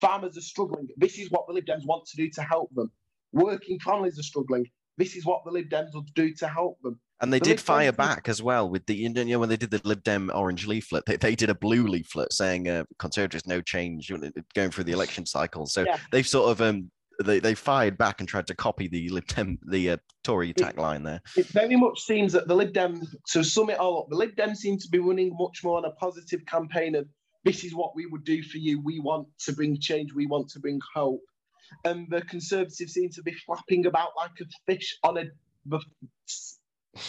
[0.02, 0.88] farmers are struggling.
[0.98, 2.92] This is what the Lib Dems want to do to help them.
[3.32, 4.66] Working families are struggling.
[4.98, 7.00] This is what the Lib Dems will do to help them.
[7.22, 9.72] And they The did fire back as well with the you know when they did
[9.72, 13.62] the Lib Dem orange leaflet, they, they did a blue leaflet saying uh, Conservatives no
[13.62, 14.12] change
[14.56, 15.66] going through the election cycle.
[15.68, 15.98] So Yeah.
[16.12, 16.90] they've sort of um
[17.24, 21.04] they, they fired back and tried to copy the Lib Dem the uh, Tory tagline
[21.04, 21.22] there.
[21.38, 24.36] it very much seems that the Lib Dem, to sum it all up, the Lib
[24.36, 27.08] Dem seem to be running much more on a positive campaign of
[27.44, 28.80] this is what we would do for you.
[28.82, 30.14] We want to bring change.
[30.14, 31.22] We want to bring hope.
[31.86, 35.26] And the Conservatives seem to be flapping about like a fish on a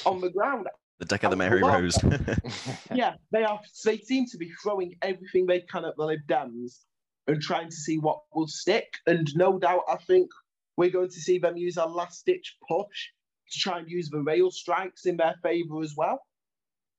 [0.07, 0.67] on the ground.
[0.99, 1.63] The deck of the Mary.
[1.63, 1.99] Rose.
[2.95, 3.61] Yeah, they are.
[3.85, 6.81] They seem to be throwing everything they can at the Lib Dems
[7.27, 8.87] and trying to see what will stick.
[9.07, 10.29] And no doubt, I think
[10.77, 13.09] we're going to see them use a last-ditch push
[13.51, 16.21] to try and use the rail strikes in their favour as well,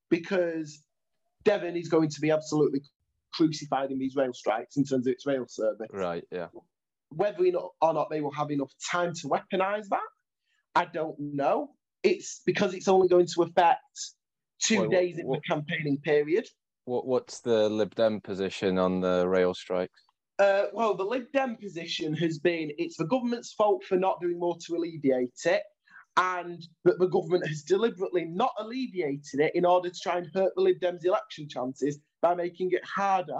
[0.09, 0.83] because
[1.43, 2.81] Devon is going to be absolutely
[3.33, 5.87] crucified in these rail strikes in terms of its rail service.
[5.91, 6.47] right, yeah.
[7.09, 9.99] Whether or not, or not they will have enough time to weaponise that,
[10.75, 11.69] I don't know.
[12.03, 13.81] It's because it's only going to affect
[14.59, 16.47] two days in what- the campaigning period.
[16.85, 20.01] What what's the Lib Dem position on the rail strikes?
[20.37, 24.37] Uh, well, the Lib Dem position has been it's the government's fault for not doing
[24.37, 25.63] more to alleviate it,
[26.17, 30.51] and that the government has deliberately not alleviated it in order to try and hurt
[30.55, 33.37] the Lib Dems' election chances by making it harder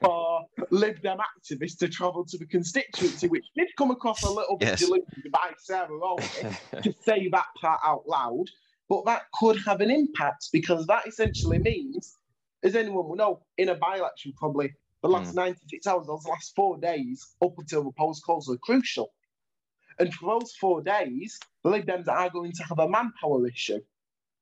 [0.00, 4.56] for Lib Dem activists to travel to the constituency, which did come across a little
[4.56, 4.78] bit Yes.
[4.78, 6.22] deluded by Sarah Rowley
[6.82, 8.44] to say that part out loud,
[8.88, 12.18] but that could have an impact because that essentially means,
[12.62, 15.36] as anyone will know, in a by election, probably the last hmm.
[15.38, 19.12] 96 hours, those last four days up until the polls close are crucial.
[19.98, 23.80] And for those four days, the Lib Dems are going to have a manpower issue.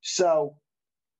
[0.02, 0.56] So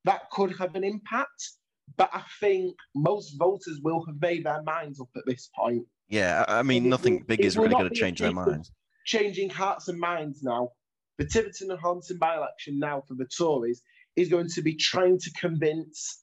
[0.05, 1.51] that could have an impact.
[1.97, 6.45] But I think most voters will have made their minds up at this point yeah,
[6.49, 8.33] I I mean it nothing will- big it is will really going to change their
[8.33, 8.73] minds.
[9.05, 10.71] changing hearts and minds now.
[11.19, 13.83] The Tiverton and Honiton by election now for the Tories
[14.17, 16.23] is going to be trying to convince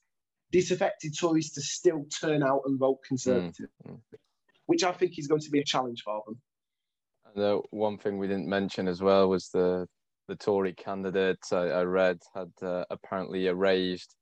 [0.52, 4.00] disaffected Tories to still turn out and vote Conservative, mm.
[4.66, 6.40] which I think is going to be a challenge for them.
[7.26, 9.86] And uh, one thing we didn't mention as well was the
[10.28, 14.16] the Tory candidate I, I read had uh, apparently erased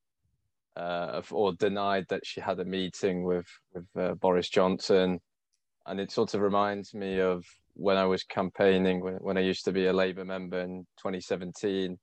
[0.76, 5.20] uh, or denied that she had a meeting with with uh, Boris Johnson,
[5.86, 9.64] and it sort of reminds me of when I was campaigning when, when I used
[9.66, 11.98] to be a Labour member in 2017.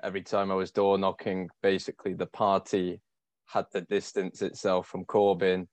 [0.00, 3.00] Every time I was door knocking, basically the party
[3.46, 5.66] had to distance itself from Corbyn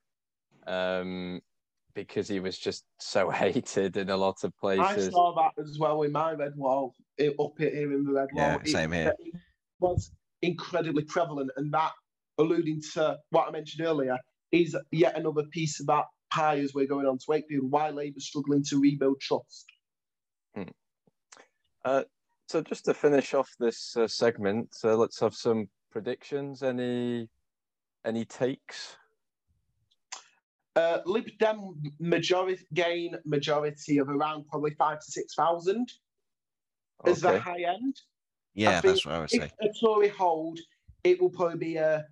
[0.66, 1.42] um,
[1.94, 4.86] because he was just so hated in a lot of places.
[4.86, 5.14] I places.
[5.14, 8.60] saw that as well in my red wall, up here in the red wall.
[8.64, 9.14] Yeah, same here.
[9.20, 9.42] It
[9.80, 11.92] was incredibly prevalent, and that,
[12.38, 14.18] alluding to what I mentioned earlier,
[14.52, 17.72] is yet another piece of that pie as we're going on to Wakefield.
[17.72, 19.66] Why Labour's struggling to rebuild trust.
[22.48, 26.62] So just to finish off this uh, segment, uh, let's have some predictions.
[26.62, 27.28] Any
[28.06, 28.98] any takes?
[30.76, 35.92] Uh, Lib Dem majority gain majority of around probably five to six thousand
[37.08, 38.00] is the high end.
[38.54, 39.52] Yeah, that's what I would say.
[39.60, 40.60] If a Tory hold,
[41.04, 42.06] it will probably be a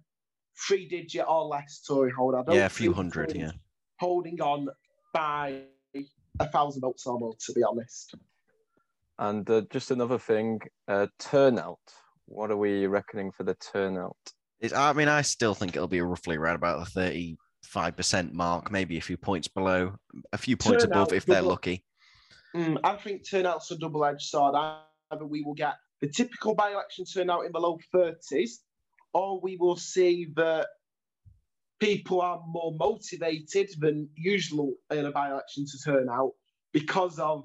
[0.67, 2.35] three digit or less Tory hold.
[2.35, 3.29] I don't Yeah, a few hundred.
[3.29, 3.51] Tories Yeah.
[3.99, 4.69] holding on
[5.13, 5.63] by
[6.39, 8.15] a thousand votes or more, to be honest.
[9.19, 11.79] And uh, just another thing, uh, turnout.
[12.25, 14.17] What are we reckoning for the turnout?
[14.59, 18.71] It's, I mean, I still think it'll be roughly around about the thirty-five percent mark,
[18.71, 19.95] maybe a few points below,
[20.31, 21.83] a few points Turnout above if they're double- lucky.
[22.55, 24.55] Mm, I think turnout's a double edged sword.
[24.55, 28.59] Either we will get the typical by election turnout in the low 30s,
[29.13, 30.67] or we will see that
[31.79, 36.31] people are more motivated than usual in a by election to turn out
[36.71, 37.43] because of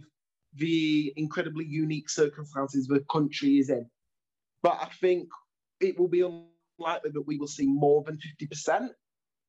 [0.54, 3.88] the incredibly unique circumstances the country is in.
[4.62, 5.28] But I think
[5.80, 8.88] it will be unlikely that we will see more than 50%.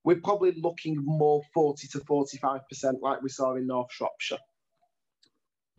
[0.03, 2.61] We're probably looking more 40 to 45%
[3.01, 4.37] like we saw in North Shropshire.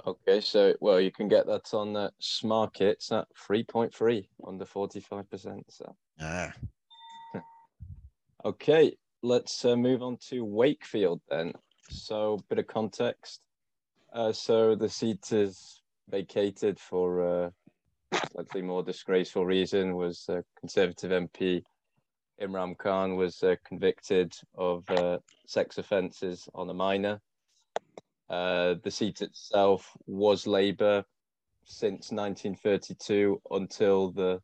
[0.06, 4.64] Okay, so well, you can get that on uh, Smarkets at three point three under
[4.64, 5.66] forty five percent.
[5.68, 6.52] So Ah,
[8.44, 11.54] okay, let's uh, move on to Wakefield then.
[11.88, 13.40] So, bit of context.
[14.12, 15.80] Uh, so the seat is
[16.10, 17.50] vacated for uh,
[18.32, 19.96] slightly more disgraceful reason.
[19.96, 21.62] Was uh, Conservative MP
[22.38, 27.18] Imran Khan was uh, convicted of uh, sex offences on a minor.
[28.28, 31.02] The seat itself was Labour
[31.64, 34.40] since 1932 until the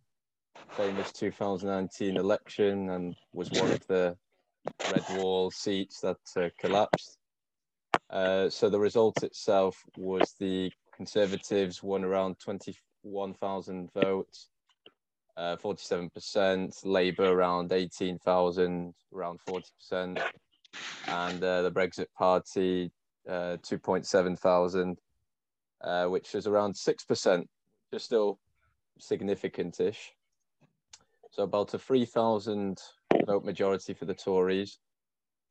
[0.71, 4.17] famous 2019 election and was one of the
[4.93, 7.19] red wall seats that uh, collapsed.
[8.11, 14.49] Uh, so the result itself was the Conservatives won around 21,000 votes
[15.37, 19.63] uh, 47%, Labour around 18,000, around 40%,
[21.09, 22.91] and uh, the Brexit Party
[23.29, 24.99] uh, 2.7 thousand,
[25.83, 27.45] uh, which is around 6%,
[27.93, 28.39] just still
[28.99, 30.13] significant-ish.
[31.37, 32.81] So about a 3,000
[33.27, 34.79] vote majority for the Tories.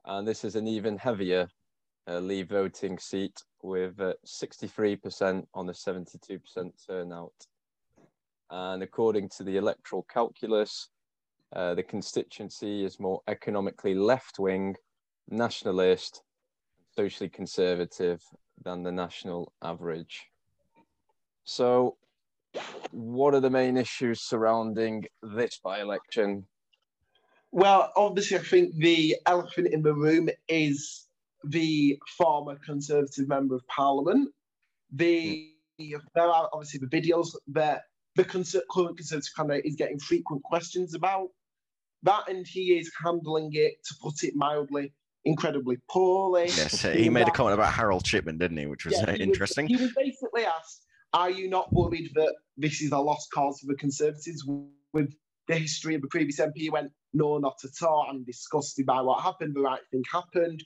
[0.06, 1.48] And this is an even heavier
[2.10, 3.96] uh, Leave voting seat with
[4.26, 7.34] 63% on the 72% turnout.
[8.50, 10.90] And according to the electoral calculus,
[11.56, 14.76] uh, the constituency is more economically left wing,
[15.30, 16.24] nationalist,
[16.96, 18.24] socially conservative
[18.64, 20.32] than the national average.
[21.44, 21.98] So,
[22.92, 26.46] what are the main issues surrounding this by election?
[27.52, 31.08] Well, obviously, I think the elephant in the room is
[31.44, 34.30] the former Conservative Member of Parliament.
[34.92, 37.84] The there are obviously the videos that
[38.16, 41.30] the current Conservative candidate is getting frequent questions about
[42.04, 44.94] that, and he is handling it, to put it mildly,
[45.26, 46.46] incredibly poorly.
[46.46, 48.68] Yes, he made a comment about Harold Shipman, didn't he?
[48.68, 49.66] Which was yeah, he interesting.
[49.66, 53.60] Was, he was basically asked, "Are you not worried that this is a lost cause
[53.60, 54.44] for the Conservatives
[54.94, 55.14] with
[55.48, 58.06] the history of the previous MP?" He went, "No, not at all.
[58.10, 59.56] I'm disgusted by what happened.
[59.56, 60.62] The right thing happened."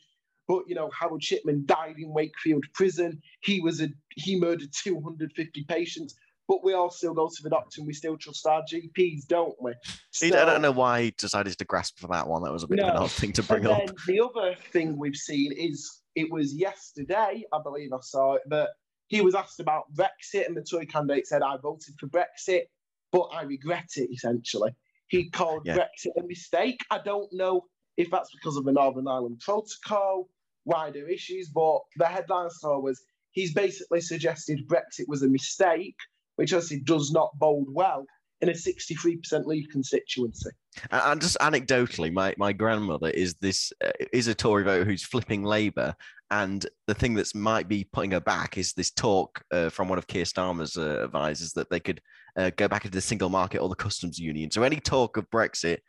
[0.48, 3.22] But you know, Harold Shipman died in Wakefield prison.
[3.42, 6.16] He was a he murdered 250 patients.
[6.48, 9.56] But we all still go to the doctor and we still trust our GPs, don't
[9.62, 9.74] we?
[10.10, 12.42] So, I don't know why he decided to grasp for that one.
[12.42, 12.88] That was a bit no.
[12.88, 13.96] of an odd thing to bring and up.
[14.08, 18.70] the other thing we've seen is it was yesterday, I believe I saw it, that
[19.10, 22.64] he was asked about Brexit and the Tory candidate said, I voted for Brexit,
[23.12, 24.72] but I regret it, essentially.
[25.08, 25.78] He called yeah.
[25.78, 26.86] Brexit a mistake.
[26.92, 27.66] I don't know
[27.98, 30.30] if that's because of the Northern Ireland Protocol
[30.66, 31.50] wider issues.
[31.50, 35.98] But the headline story was he's basically suggested Brexit was a mistake,
[36.36, 38.06] which obviously does not bode well
[38.42, 40.50] in a 63% Leave constituency.
[40.92, 45.44] And just anecdotally, my, my grandmother is this uh, is a Tory voter who's flipping
[45.44, 45.96] Labour,
[46.32, 49.98] and the thing that's might be putting her back is this talk uh, from one
[49.98, 52.02] of Keir Starmer's uh, advisors that they could
[52.38, 54.52] uh, go back into the single market or the customs union.
[54.52, 55.80] So any talk of Brexit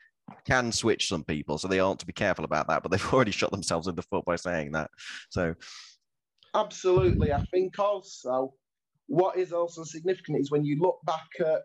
[0.46, 2.82] can switch some people, so they ought to be careful about that.
[2.82, 4.90] But they've already shot themselves in the foot by saying that.
[5.28, 5.54] So,
[6.54, 8.54] absolutely, I think also
[9.06, 11.62] what is also significant is when you look back at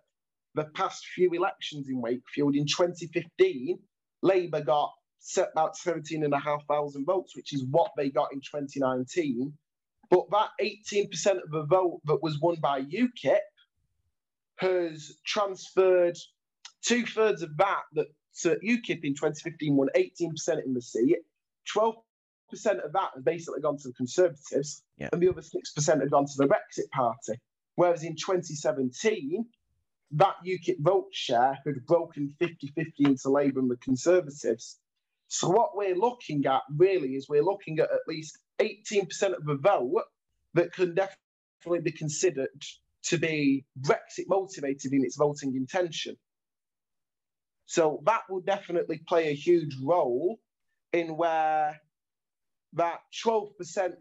[0.56, 3.78] the past few elections in Wakefield in 2015,
[4.22, 9.54] Labour got set about 17,500 votes, which is what they got in 2019.
[10.10, 13.40] But that 18% of the vote that was won by UKIP
[14.58, 16.18] has transferred
[16.82, 21.18] two thirds of that that so UKIP in 2015 won 18% in the seat.
[21.76, 21.96] 12%
[22.84, 25.10] of that has basically gone to the Conservatives, yeah.
[25.12, 27.40] and the other 6% have gone to the Brexit Party.
[27.76, 29.46] Whereas in 2017,
[30.16, 34.80] that UKIP vote share had broken 50 50 into Labour and the Conservatives.
[35.28, 39.56] So, what we're looking at really is we're looking at at least 18% of the
[39.56, 40.04] vote
[40.54, 42.64] that can definitely be considered
[43.04, 46.16] to be Brexit motivated in its voting intention.
[47.66, 50.40] So that will definitely play a huge role
[50.94, 51.82] in where
[52.74, 53.52] that 12%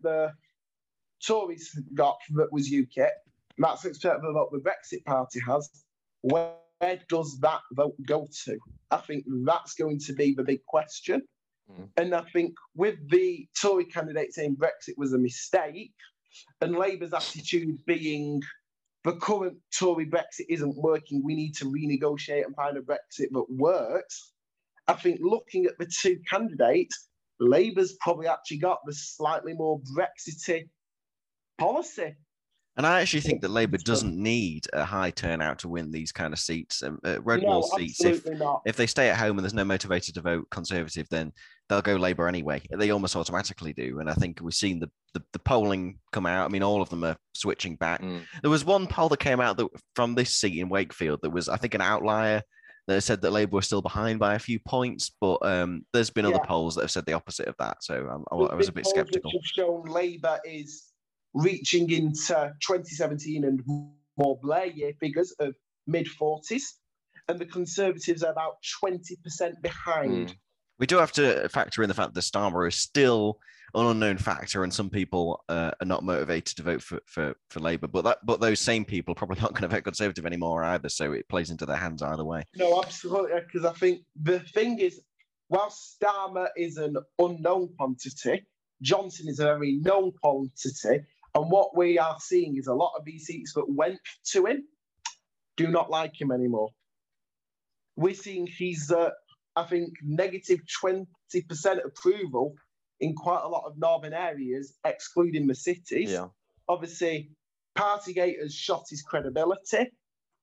[0.03, 0.33] the
[1.27, 3.09] Tories got that was UKIP,
[3.59, 5.70] that 6% of the vote the Brexit Party has,
[6.24, 8.58] where, where does that vote go to?
[8.90, 11.22] I think that's going to be the big question.
[11.70, 11.88] Mm.
[11.98, 15.94] And I think with the Tory candidate saying Brexit was a mistake
[16.60, 18.42] and Labour's attitude being
[19.04, 21.22] the current Tory Brexit isn't working.
[21.22, 24.32] We need to renegotiate and find a Brexit that works.
[24.88, 27.08] I think looking at the two candidates,
[27.38, 30.70] Labour's probably actually got the slightly more Brexity
[31.58, 32.14] policy.
[32.76, 36.32] And I actually think that Labour doesn't need a high turnout to win these kind
[36.32, 38.04] of seats, um, uh, red no, wall seats.
[38.04, 38.62] If, not.
[38.66, 41.32] if they stay at home and there's no motivator to vote Conservative, then
[41.68, 42.60] they'll go Labour anyway.
[42.76, 44.00] They almost automatically do.
[44.00, 46.46] And I think we've seen the, the, the polling come out.
[46.46, 48.02] I mean, all of them are switching back.
[48.02, 48.22] Mm.
[48.42, 51.49] There was one poll that came out that from this seat in Wakefield that was,
[51.49, 52.42] I think, an outlier
[52.88, 56.26] that said that Labour were still behind by a few points, but um, there's been
[56.26, 56.32] yeah.
[56.34, 57.82] other polls that have said the opposite of that.
[57.82, 59.30] So um, I, I was a bit sceptical.
[59.42, 60.93] Shown Labour is
[61.35, 63.61] reaching into 2017 and
[64.16, 65.55] more Blair year figures of
[65.87, 66.62] mid 40s,
[67.28, 70.28] and the Conservatives are about 20% behind.
[70.28, 70.35] Mm.
[70.78, 73.39] We do have to factor in the fact that Starmer is still
[73.74, 77.61] an unknown factor, and some people uh, are not motivated to vote for, for, for
[77.61, 77.89] Labour.
[77.89, 80.89] But that, but those same people are probably not going to vote Conservative anymore either.
[80.89, 82.45] So it plays into their hands either way.
[82.57, 83.41] No, absolutely.
[83.41, 85.01] Because I think the thing is,
[85.49, 88.45] while Starmer is an unknown quantity,
[88.82, 91.05] Johnson is a very known quantity,
[91.35, 93.99] and what we are seeing is a lot of these seats that went
[94.32, 94.64] to him
[95.57, 96.70] do not like him anymore.
[97.97, 99.11] we're seeing he's, uh,
[99.55, 101.07] I think, negative 20%
[101.85, 102.55] approval
[103.01, 106.11] in quite a lot of northern areas, excluding the cities.
[106.11, 106.28] Yeah.
[106.68, 107.30] Obviously,
[107.76, 109.91] Partygate has shot his credibility.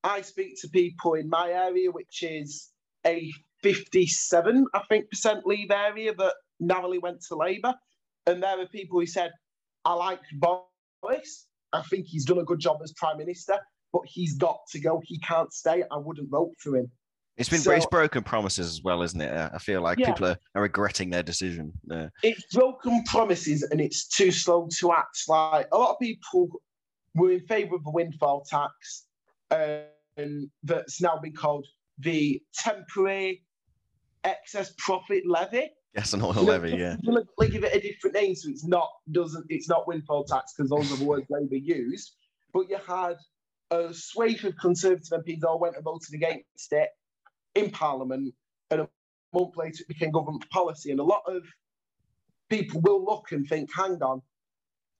[0.03, 2.69] I speak to people in my area, which is
[3.05, 3.31] a
[3.63, 7.73] 57, I think, percent leave area that narrowly went to Labour.
[8.27, 9.31] And there are people who said,
[9.83, 10.70] I like Boris.
[11.73, 13.57] I think he's done a good job as Prime Minister,
[13.93, 15.01] but he's got to go.
[15.05, 15.83] He can't stay.
[15.91, 16.91] I wouldn't vote for him.
[17.37, 19.31] It's been So- it's broken promises as well, isn't it?
[19.53, 20.07] I feel like Yeah.
[20.11, 21.71] people are, are regretting their decision.
[21.89, 25.17] Uh, It's broken promises and it's too slow to act.
[25.27, 26.61] Like a lot of people
[27.15, 29.05] were in favour of the windfall tax,
[29.49, 31.65] and that's now been called
[31.99, 33.43] the temporary
[34.23, 35.71] excess profit levy.
[35.95, 36.95] Gas and oil You know, levy, yeah.
[37.03, 40.69] We'll give it a different name, so it's not doesn't it's not windfall tax because
[40.69, 42.15] those are the words Labour used.
[42.53, 43.17] But you had
[43.71, 46.89] a swathe of Conservative MPs all went and voted against it
[47.55, 48.33] in Parliament,
[48.69, 48.89] and a
[49.33, 50.91] month later it became government policy.
[50.91, 51.43] And a lot of
[52.49, 54.21] people will look and think, "Hang on,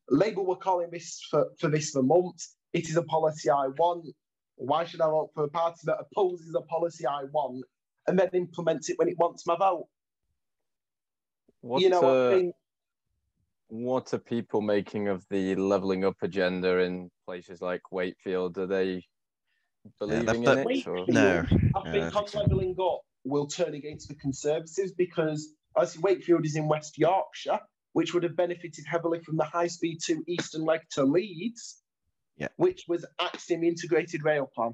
[0.10, 2.56] Labour were calling this for, for this for months.
[2.74, 4.08] It is a policy I want.
[4.56, 7.66] Why should I vote for a party that opposes a policy I want
[8.08, 9.88] and then implements it when it wants my vote?"
[11.62, 12.55] What, you know, uh, I think
[13.70, 18.57] what are people making of the leveling up agenda in places like Wakefield?
[18.57, 19.05] Are they
[19.99, 20.66] believing that- in it?
[20.66, 21.14] Wakefield- Or?
[21.14, 21.22] No.
[21.22, 21.32] I
[21.86, 26.55] Yeah, think think on levelling up will turn against the Conservatives because obviously Wakefield is
[26.55, 27.59] in West Yorkshire,
[27.93, 31.82] which would have benefited heavily from the high speed to Eastern Leg to Leeds,
[32.38, 32.47] Yeah.
[32.57, 34.74] which was axed in the integrated rail plan.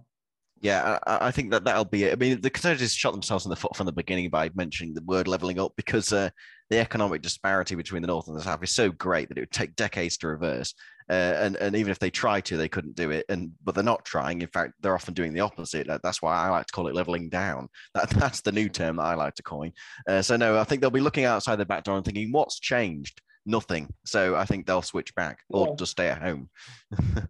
[0.62, 2.14] Yeah, I, I think that that'll be it.
[2.14, 5.03] I mean, the Conservatives shot themselves in the foot from the beginning by mentioning the
[5.03, 6.30] word levelling up because uh,
[6.70, 9.51] the economic disparity between the North and the South is so great that it would
[9.51, 10.74] take decades to reverse.
[11.10, 13.26] Uh, and and even if they try to, they couldn't do it.
[13.30, 14.41] And but they're not trying.
[14.41, 15.88] In fact, they're often doing the opposite.
[16.03, 17.70] That's why I like to call it levelling down.
[17.93, 19.72] That, that's the new term that I like to coin.
[20.08, 22.60] Uh, so no, I think they'll be looking outside the back door and thinking, what's
[22.60, 23.22] changed?
[23.45, 23.88] Nothing.
[24.05, 25.76] So I think they'll switch back or Yeah.
[25.78, 26.49] just stay at home.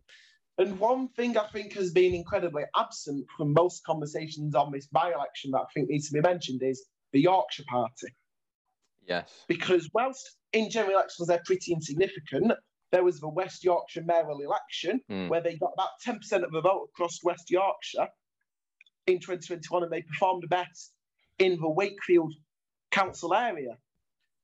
[0.57, 5.11] And one thing I think has been incredibly absent from most conversations on this by
[5.13, 6.83] election that I think needs to be mentioned is
[7.13, 8.07] the Yorkshire Party.
[9.07, 9.45] Yes.
[9.47, 12.51] because whilst in general elections they're pretty insignificant,
[12.91, 15.29] there was the West Yorkshire mayoral election Hmm.
[15.29, 18.09] where they got about 10% of the vote across West Yorkshire
[19.05, 20.91] in 2021 and they performed best
[21.39, 22.33] in the Wakefield
[22.91, 23.77] council area.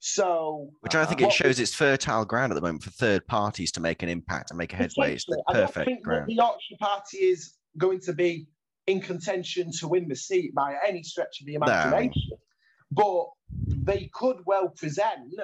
[0.06, 3.26] So, Which I think Uh, it shows it's fertile ground at the moment for third
[3.26, 5.14] parties to make an impact and make a headway.
[5.14, 6.28] It's the essentially, I perfect think that ground.
[6.28, 8.46] the Yorkshire Party is going to be
[8.86, 12.32] in contention to win the seat by any stretch of the imagination.
[12.92, 15.36] But they could well present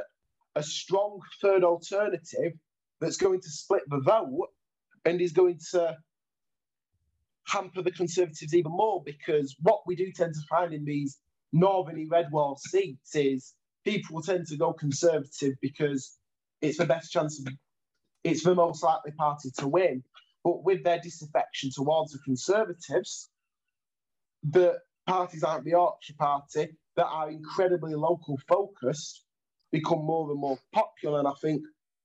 [0.56, 2.52] a strong third alternative
[3.00, 4.50] that's going to split the vote
[5.06, 5.96] and is going to
[7.48, 11.18] hamper the Conservatives even more because what we do tend to find in these
[11.56, 13.54] northerny red wall seats is
[13.86, 16.18] people tend to go Conservative because
[16.62, 17.54] it's the best chance of
[18.24, 20.04] it's the most likely party to win.
[20.44, 23.30] But with their disaffection towards the Conservatives,
[24.44, 24.78] the
[25.08, 29.24] parties like the Yorkshire Party that are incredibly local focused
[29.72, 31.20] become more and more popular.
[31.20, 31.62] And I think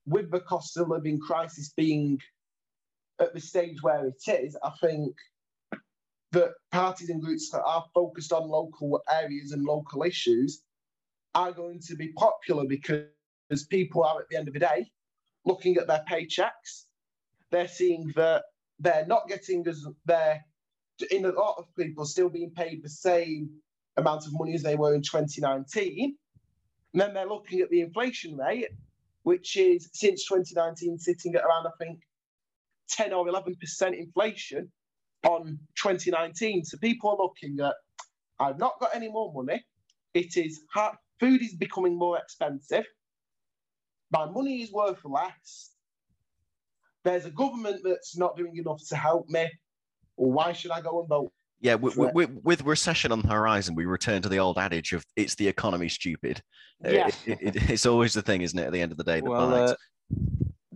[0.07, 2.19] with the cost of living crisis being
[3.21, 5.15] at the stage where it is, I think
[6.33, 10.63] that parties and groups that are focused on local areas and local issues
[11.35, 13.07] are going to be popular because
[13.71, 14.91] people are at the end of the day
[15.45, 16.85] looking at their paychecks.
[17.51, 18.45] They're seeing that
[18.79, 20.45] they're not getting as they're
[21.11, 23.51] in a lot of people still being paid the same
[23.97, 26.17] amount of money as they were in 2019.
[26.93, 28.69] And then they're looking at the inflation rate,
[29.25, 32.01] which is since 2019 sitting at around, I think,
[32.91, 34.71] 10 or 11% inflation
[35.25, 36.65] on 2019.
[36.65, 37.75] So people are looking at,
[38.39, 39.65] I've not got any more money.
[40.13, 42.85] It is hard, food is becoming more expensive.
[44.11, 45.71] My money is worth less.
[47.05, 49.51] There's a government that's not doing enough to help me.
[50.17, 51.33] Why should I go and vote?
[51.61, 52.15] Yeah, with, Right.
[52.15, 55.49] with, with recession on the horizon, we return to the old adage of "it's the
[55.49, 56.43] economy, stupid."
[56.85, 57.09] Uh, Yeah.
[57.27, 58.67] it- it- it's always the thing, isn't it?
[58.67, 59.75] At the end of the day, that Well, uh,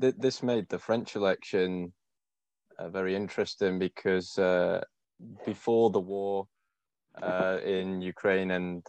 [0.01, 1.93] th- this made the French election
[2.79, 4.83] uh, very interesting because uh,
[5.45, 6.47] before the war
[7.23, 8.89] uh, in Ukraine and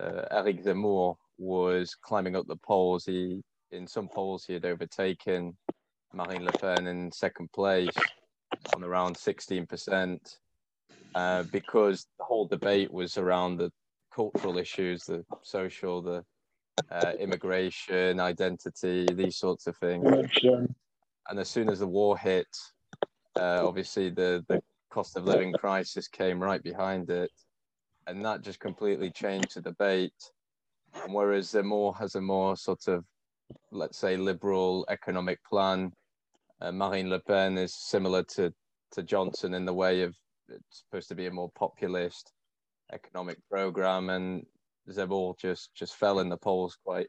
[0.00, 5.56] uh, Eric Zemmour was climbing up the polls, he in some polls he had overtaken
[6.12, 7.88] Marine Le Pen in second place
[8.74, 10.18] on around 16%.
[11.14, 13.70] Uh, because the whole debate was around the
[14.14, 16.24] cultural issues, the social, the
[16.90, 20.06] uh, immigration, identity, these sorts of things.
[21.28, 22.46] And as soon as the war hit,
[23.38, 27.30] uh, obviously the, the cost of living crisis came right behind it.
[28.06, 30.12] And that just completely changed the debate.
[31.02, 33.04] And whereas Zemmour has a more sort of,
[33.70, 35.92] let's say, liberal economic plan,
[36.60, 38.52] uh, Marine Le Pen is similar to
[38.92, 40.14] to Johnson in the way of
[40.48, 42.32] it's supposed to be a more populist
[42.92, 44.44] economic program, and
[44.88, 47.08] Zemmour just just fell in the polls quite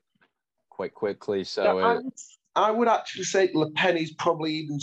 [0.69, 1.43] quite quickly.
[1.43, 2.01] So Yeah, uh,
[2.55, 4.79] I, would, actually say Le Pen is probably even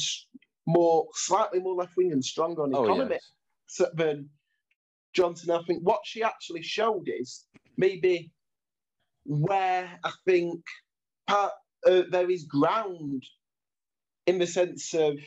[0.67, 3.19] more, slightly more left wing and stronger on oh economy
[3.79, 4.29] yes, than
[5.13, 5.51] Johnson.
[5.51, 7.47] I think what she actually showed is
[7.77, 8.31] maybe
[9.25, 10.63] where I think
[11.27, 11.53] part,
[11.87, 13.25] uh, there is ground
[14.27, 15.19] in the sense of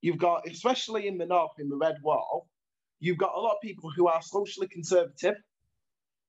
[0.00, 2.48] you've got, especially in the north, in the red wall,
[3.00, 5.36] you've got a lot of people who are socially conservative,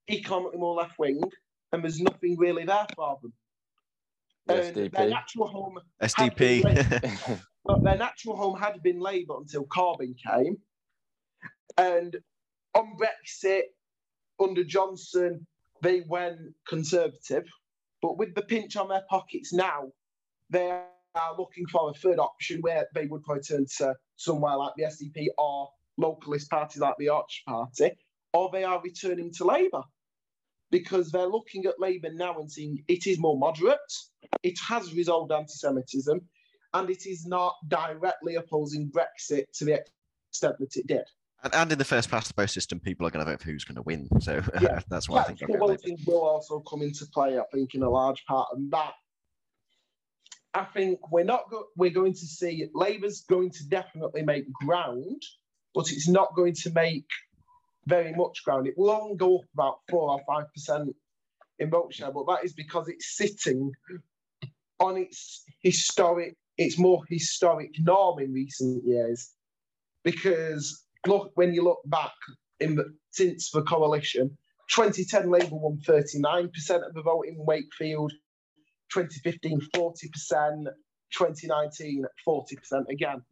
[0.10, 1.22] economically more left wing,
[1.72, 3.34] and there's nothing really there for them.
[4.48, 5.10] the their SDP.
[5.10, 7.40] natural home SDP.
[7.66, 10.58] but their natural home had been Labour until Corbyn came.
[11.78, 12.16] And
[12.76, 13.64] on Brexit,
[14.40, 15.46] under Johnson,
[15.82, 17.46] they went Conservative.
[18.02, 19.92] But with the pinch on their pockets now,
[20.50, 20.70] they
[21.16, 24.84] are looking for a third option where they would probably turn to somewhere like the
[24.84, 25.70] SDP or
[26.00, 27.92] localist parties like the Arch Party,
[28.34, 29.82] or they are returning to Labour
[30.72, 33.80] because they're looking at Labour now and seeing it is more moderate,
[34.44, 36.20] it has resolved anti Semitism,
[36.74, 39.82] and it is not directly opposing Brexit to the
[40.30, 41.06] extent that it did.
[41.44, 43.50] And, and in the first past the post system, people are going to vote for
[43.50, 44.08] who's going to win.
[44.22, 44.80] So uh, Yeah.
[44.90, 45.40] that's why I think.
[45.60, 48.94] voting will also come into play, I think, in a large part, and that
[50.54, 55.22] I think we're not go- we're going to see Labour's going to definitely make ground,
[55.74, 57.06] but it's not going to make
[57.88, 58.66] very much ground.
[58.68, 60.96] It will only go up about four or five percent
[61.60, 63.72] in vote share, but that is because it's sitting
[64.80, 69.32] on its historic, its more historic norm in recent years.
[70.04, 72.14] Because look, when you look back
[72.60, 74.38] in the since the coalition,
[74.74, 76.50] 2010 Labour won 39%
[76.88, 78.12] of the vote in Wakefield,
[78.94, 80.66] 2015 40%,
[81.14, 83.24] 2019 40% again.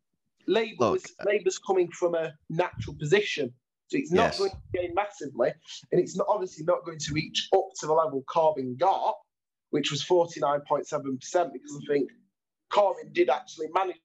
[0.47, 3.53] Labour Look, was, Labour's coming from a natural position,
[3.87, 4.37] so it's not Yes.
[4.37, 5.51] going to gain massively,
[5.91, 9.15] and it's not obviously not going to reach up to the level Corbyn got,
[9.71, 12.09] which was 49.7%, because I think
[12.71, 13.97] Corbyn did actually manage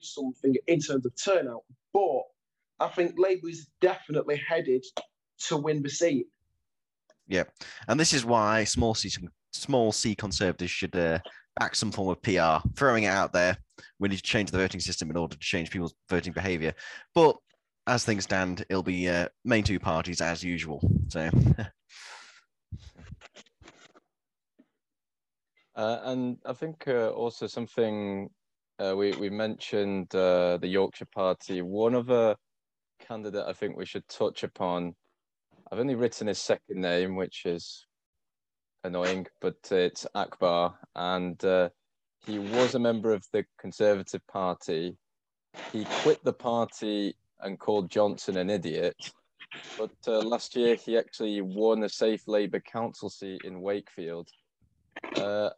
[0.00, 1.62] something in terms of turnout,
[1.92, 2.22] but
[2.82, 4.84] I think Labour is definitely headed
[5.46, 6.26] to win the seat.
[7.28, 7.44] Yeah,
[7.86, 9.10] and this is why small C
[9.52, 11.20] small C conservatives should uh,
[11.58, 13.56] back some form of PR, throwing it out there.
[14.00, 16.74] We need to change the voting system in order to change people's voting behaviour.
[17.14, 17.36] But
[17.86, 20.80] as things stand, it'll be uh, main two parties as usual.
[21.08, 21.30] So
[25.74, 28.28] Uh, and I think uh, also something
[28.78, 31.62] uh, we we mentioned uh, the Yorkshire Party.
[31.62, 32.36] One other
[33.06, 34.94] candidate I think we should touch upon.
[35.70, 37.86] I've only written his second name, which is
[38.84, 41.68] annoying, but it's Akbar, and uh,
[42.26, 44.96] he was a member of the Conservative Party.
[45.72, 48.96] He quit the party and called Johnson an idiot.
[49.76, 54.28] But uh, last year he actually won a safe Labour council seat in Wakefield.
[55.16, 55.50] Uh,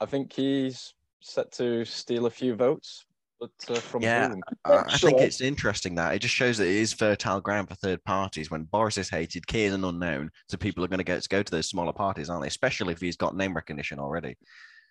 [0.00, 3.04] I think he's set to steal a few votes,
[3.40, 4.28] but uh, from Yeah.
[4.28, 4.42] whom?
[4.64, 7.74] I I think it's interesting that it just shows that it is fertile ground for
[7.74, 8.50] third parties.
[8.50, 11.28] When Boris is hated, Keir is an unknown, so people are going to get to
[11.28, 12.48] go to those smaller parties, aren't they?
[12.48, 14.36] Especially if he's got name recognition already.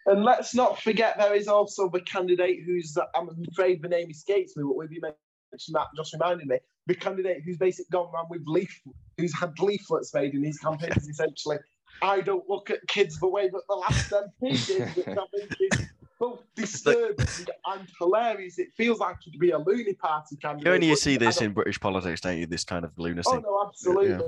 [0.06, 4.56] And let's not forget there is also the candidate who's, I'm afraid the name escapes
[4.56, 8.28] me, but with you mentioned that just reminded me, the candidate who's basically gone around
[8.30, 8.82] with leaf,
[9.18, 11.58] who's had leaflets made in his campaigns essentially.
[12.02, 15.52] I don't look at kids the way that the last MP did, which I think
[15.60, 15.88] is
[16.20, 17.28] both disturbing
[17.66, 18.58] and hilarious.
[18.60, 20.66] It feels like he'd be a loony party candidate.
[20.66, 22.46] You only but see this in British politics, don't you?
[22.46, 23.30] This kind of lunacy.
[23.32, 24.26] Oh no, absolutely.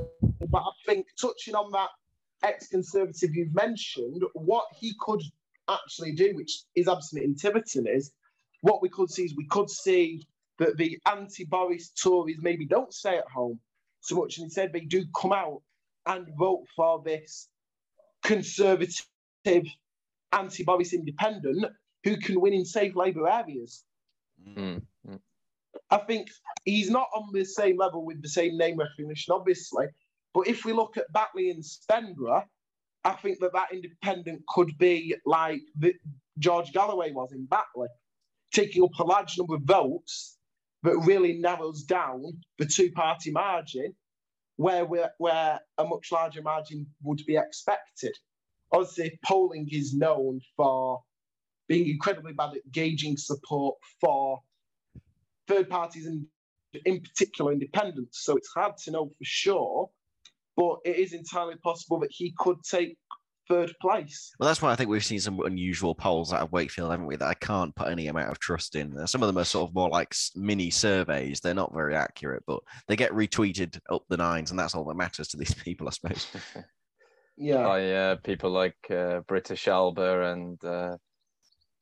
[0.50, 1.90] But I think touching on that
[2.44, 5.22] ex-conservative you've mentioned, what he could
[5.68, 8.12] actually do, which is absolutely in Tiverton, is
[8.62, 10.28] what we could see is we could see
[10.58, 13.60] that the anti-Boris Tories maybe don't stay at home
[14.02, 15.62] so much, and instead they do come out
[16.06, 17.50] and vote for this
[18.24, 19.06] conservative
[20.32, 21.66] anti-Boris independent
[22.04, 23.84] who can win in safe Labour areas.
[24.48, 24.82] Mm,
[25.92, 26.30] I think
[26.66, 29.88] he's not on the same level with the same name recognition, obviously.
[30.34, 32.16] But if we look at Batley and Spen,
[33.04, 35.94] I think that that independent could be like the,
[36.38, 37.88] George Galloway was in Batley,
[38.54, 40.38] taking up a large number of votes
[40.84, 42.24] that really narrows down
[42.58, 43.94] the two-party margin,
[44.58, 48.16] where we're, where a much larger margin would be expected.
[48.72, 51.02] Obviously, polling is known for
[51.70, 54.42] being incredibly bad at gauging support for
[55.48, 56.26] third parties and
[56.86, 58.26] in particular independents.
[58.26, 59.90] So it's hard to know for sure.
[60.58, 62.98] but it is entirely possible that he could take
[63.48, 64.32] third place.
[64.40, 67.16] Well, that's why I think we've seen some unusual polls out of Wakefield, haven't we?
[67.16, 69.08] That I can't put any amount of trust in.
[69.08, 71.40] Some of them are sort of more like mini surveys.
[71.40, 74.96] They're not very accurate, but they get retweeted up the nines, and that's all that
[74.96, 76.28] matters to these people, I suppose.
[77.42, 77.64] Yeah.
[77.64, 80.98] By uh, people like uh, British Alba and uh,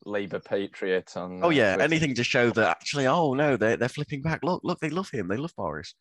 [0.08, 1.40] Labour Patriot on.
[1.42, 1.84] Oh uh, yeah, Twitter.
[1.84, 4.40] anything to show that actually, oh no, they're they're flipping back.
[4.42, 5.28] Look, look, they love him.
[5.28, 5.94] They love Boris.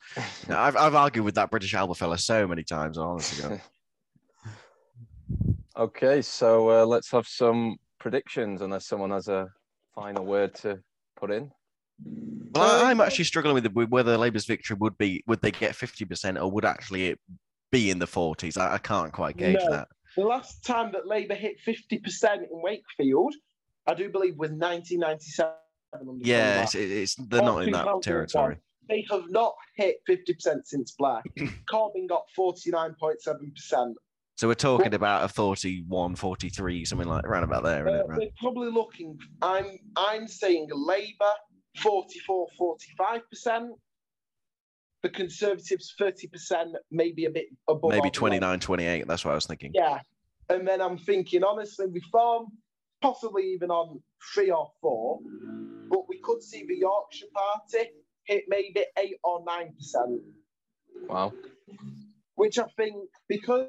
[0.47, 2.97] No, I've I've argued with that British Alba fella so many times.
[2.97, 3.59] Honestly,
[5.75, 9.47] Okay, so uh, let's have some predictions, unless someone has a
[9.93, 10.79] final word to
[11.15, 11.51] put in.
[12.03, 15.75] well, I, I'm actually struggling with, with whether Labour's victory would be would they get
[15.75, 17.19] fifty percent or would actually it
[17.71, 18.57] be in the forties.
[18.57, 19.69] I, I can't quite gauge No.
[19.71, 19.87] that.
[20.15, 23.35] The last time that Labour hit 50% in Wakefield,
[23.87, 25.51] I do believe with 1997.
[25.93, 28.57] under Yeah, it's, it's they're not in that territory.
[28.89, 31.21] They have not hit 50% since Blair.
[31.69, 33.93] Corbyn got 49.7%.
[34.37, 38.07] So we're talking about a 41, 43, something like around about there, isn't Uh, it?
[38.07, 38.19] Right?
[38.19, 41.33] They're probably looking, I'm I'm saying Labour
[41.77, 43.69] 44, 45%.
[45.03, 47.91] The Conservatives 30%, maybe a bit above.
[47.91, 49.07] Maybe or 29, 28.
[49.07, 49.71] That's what I was thinking.
[49.73, 49.99] Yeah.
[50.49, 52.47] And then I'm thinking, honestly, reform,
[53.01, 54.01] possibly even on
[54.33, 55.19] three or four,
[55.89, 57.89] but we could see the Yorkshire Party
[58.25, 60.21] hit maybe eight or nine percent,
[61.07, 61.33] Wow.
[62.35, 62.95] which I think
[63.27, 63.67] because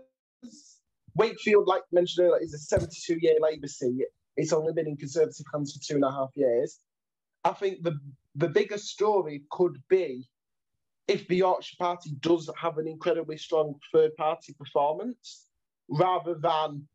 [1.15, 4.05] Wakefield, like mentioned earlier, is a 72 year Labour seat,
[4.37, 6.79] it's only been in Conservative hands for two and a half years.
[7.45, 7.99] I think the
[8.35, 10.29] the bigger story could be
[11.09, 15.47] if the Yorkshire Party does have an incredibly strong third party performance
[15.89, 16.87] rather than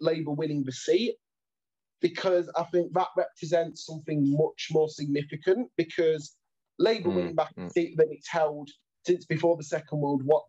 [0.00, 1.16] Labour winning the seat,
[2.02, 5.70] because I think that represents something much more significant.
[5.76, 6.36] Because
[6.78, 7.66] Labour Mm, winning back mm.
[7.66, 8.68] a seat that it's held
[9.06, 10.44] since before the Second World War,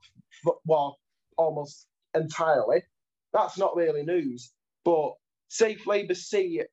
[0.65, 0.95] War
[1.37, 2.83] almost entirely,
[3.31, 4.51] that's not really news.
[4.83, 5.13] But
[5.47, 6.65] safe Labour seat,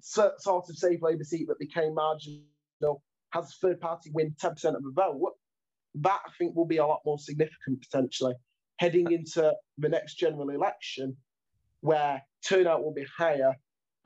[0.00, 4.92] sort of safe Labour seat that became marginal, has third party win 10% of the
[4.94, 5.34] vote,
[5.96, 8.34] that I think will be a lot more significant potentially
[8.78, 11.16] heading into the next general election
[11.80, 13.54] where turnout will be higher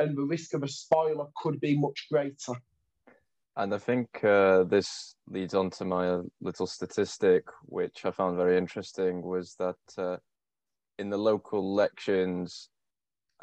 [0.01, 2.55] and the risk of a spoiler could be much greater.
[3.57, 8.57] And I think uh, this leads on to my little statistic, which I found very
[8.57, 10.17] interesting, was that uh,
[10.99, 12.71] in the local elections,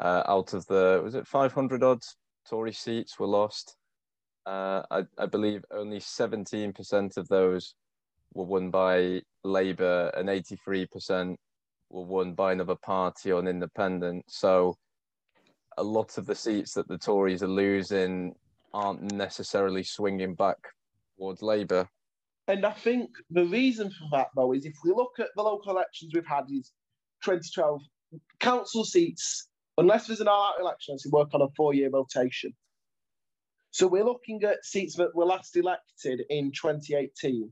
[0.00, 2.00] uh, out of the was it 500 odd
[2.48, 3.76] Tory seats were lost.
[4.46, 7.74] Uh, I, I believe only 17% of those
[8.32, 11.36] were won by Labour, and 83%
[11.90, 14.24] were won by another party or an independent.
[14.28, 14.76] So
[15.78, 18.34] a lot of the seats that the Tories are losing
[18.74, 20.58] aren't necessarily swinging back
[21.16, 21.88] towards Labour.
[22.48, 25.70] And I think the reason for that, though, is if we look at the local
[25.70, 26.72] elections we've had, is
[27.24, 27.82] 2012
[28.40, 32.52] council seats, unless there's an all-out election, as we work on a four-year rotation.
[33.70, 37.50] So we're looking at seats that were last elected in 2018,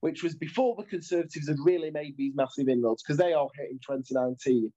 [0.00, 3.70] which was before the Conservatives had really made these massive inroads because they all hit
[3.70, 4.72] in 2019.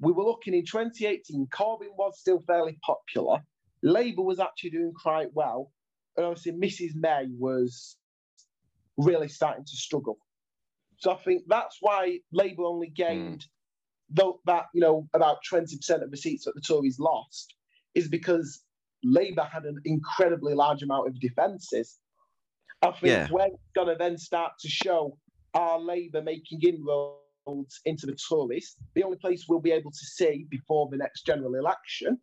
[0.00, 3.40] We were looking in 2018, Corbyn was still fairly popular.
[3.82, 5.72] Labour was actually doing quite well.
[6.16, 6.94] And obviously, Mrs.
[6.94, 7.96] May was
[8.96, 10.18] really starting to struggle.
[10.98, 14.14] So I think that's why Labour only gained hmm.
[14.14, 17.54] though that you know about twenty percent of the seats that the Tories lost
[17.94, 18.62] is because
[19.02, 21.98] Labour had an incredibly large amount of defences.
[22.82, 23.28] I think Yeah.
[23.30, 25.18] we're going to then start to show
[25.54, 27.20] our Labour making inroads
[27.84, 28.76] into the Tories.
[28.94, 32.18] The only place we'll be able to see before the next general election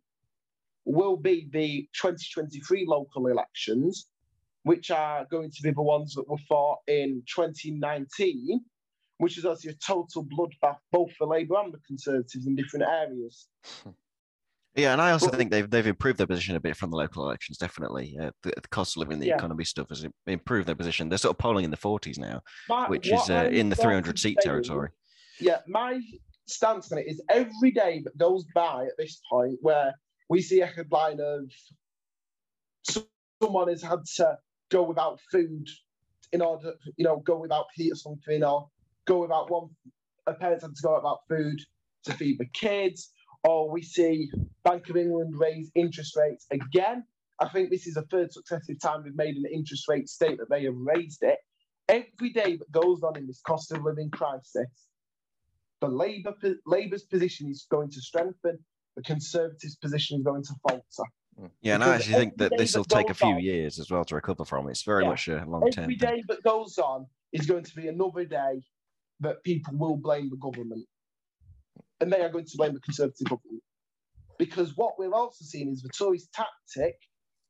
[0.84, 4.06] will be the 2023 local elections,
[4.64, 8.60] which are going to be the ones that were fought in 2019,
[9.18, 13.48] which is obviously a total bloodbath, both for Labour and the Conservatives in different areas.
[14.76, 16.96] Yeah, and I also Well- think they've they've improved their position a bit from the
[16.96, 17.58] local elections.
[17.58, 19.36] Definitely, uh, the, the cost of living, the Yeah.
[19.36, 21.08] economy stuff has improved their position.
[21.08, 24.18] They're sort of polling in the forties now, My- which is uh, in the 300
[24.18, 24.88] seat saying- territory.
[25.40, 26.00] Yeah, my
[26.46, 29.94] stance on it is every day that goes by at this point where
[30.28, 31.50] we see a headline of
[33.40, 34.38] someone has had to
[34.70, 35.68] go without food
[36.32, 38.68] in order, you know, go without heat or something, or
[39.06, 39.68] go without one,
[40.26, 41.60] a parent's had to go without food
[42.04, 43.10] to feed the kids,
[43.44, 44.30] or we see
[44.64, 47.04] Bank of England raise interest rates again.
[47.40, 50.48] I think this is the third successive time we've made an interest rate statement.
[50.50, 51.38] they have raised it.
[51.88, 54.68] Every day that goes on in this cost of living crisis,
[55.88, 56.34] the Labour
[56.66, 58.58] Labour's position is going to strengthen,
[58.96, 61.10] the Conservatives' position is going to falter.
[61.38, 61.46] Hmm.
[61.62, 64.04] Yeah, and I actually think that this will take a few on- years as well
[64.06, 64.68] to recover from.
[64.68, 65.10] It's very Yeah.
[65.10, 65.84] much a long term.
[65.84, 68.62] Every day that goes on is going to be another day
[69.20, 70.86] that people will blame the government.
[72.00, 73.62] And they are going to blame the Conservative government.
[74.38, 76.96] Because what we're also seeing is the Tories' tactic,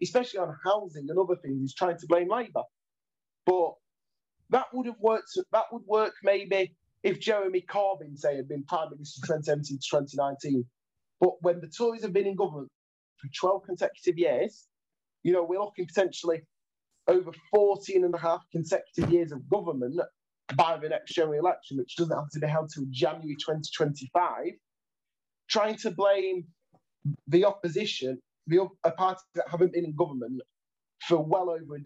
[0.03, 2.63] especially on housing and other things, is trying to blame Labour.
[3.47, 3.73] But
[4.51, 8.91] that would have worked, that would work maybe if Jeremy Corbyn, say, had been Prime
[8.93, 10.67] Minister 2017 to 2019.
[11.21, 12.71] But when the Tories have been in government
[13.19, 14.67] for 12 consecutive years,
[15.25, 16.43] you know, we're looking potentially
[17.09, 20.01] over 14 and a half consecutive years of government
[20.57, 24.47] by the next general election, which doesn't have to be held till January 2025,
[25.51, 26.45] trying to blame
[27.29, 30.43] the opposition, the a party that haven't been in government
[31.09, 31.81] for well over a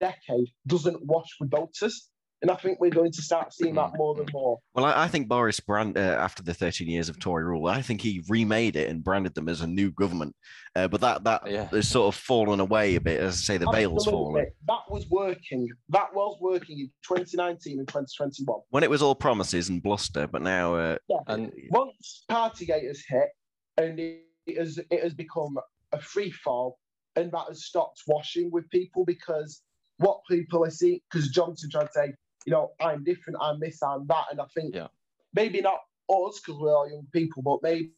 [0.00, 2.10] decade, doesn't wash with voters.
[2.42, 4.58] And I think we're going to start seeing that more and more.
[4.74, 7.82] Well, I, I think Boris brand uh, after the 13 years of Tory rule, I
[7.82, 10.34] think he remade it and branded them as a new government.
[10.74, 11.68] Uh, but that that Yeah.
[11.68, 14.32] has sort of fallen away a bit, as I say, the veil's Absolutely.
[14.32, 14.46] fallen.
[14.66, 15.68] That was working.
[15.90, 18.60] That was working in 2019 and 2021.
[18.70, 21.18] When it was all promises and bluster, but now uh, Yeah.
[21.28, 23.28] And Once Partygate has hit
[23.76, 24.22] and it
[24.58, 25.56] has it has become
[25.92, 26.80] a free fall,
[27.14, 29.62] and that has stopped washing with people because
[29.98, 32.12] what people are seeing, because Johnson tried to say,
[32.46, 34.88] you know, I'm different, I'm this, I'm that, and I think Yeah.
[35.34, 37.94] maybe not us because we're all young people, but maybe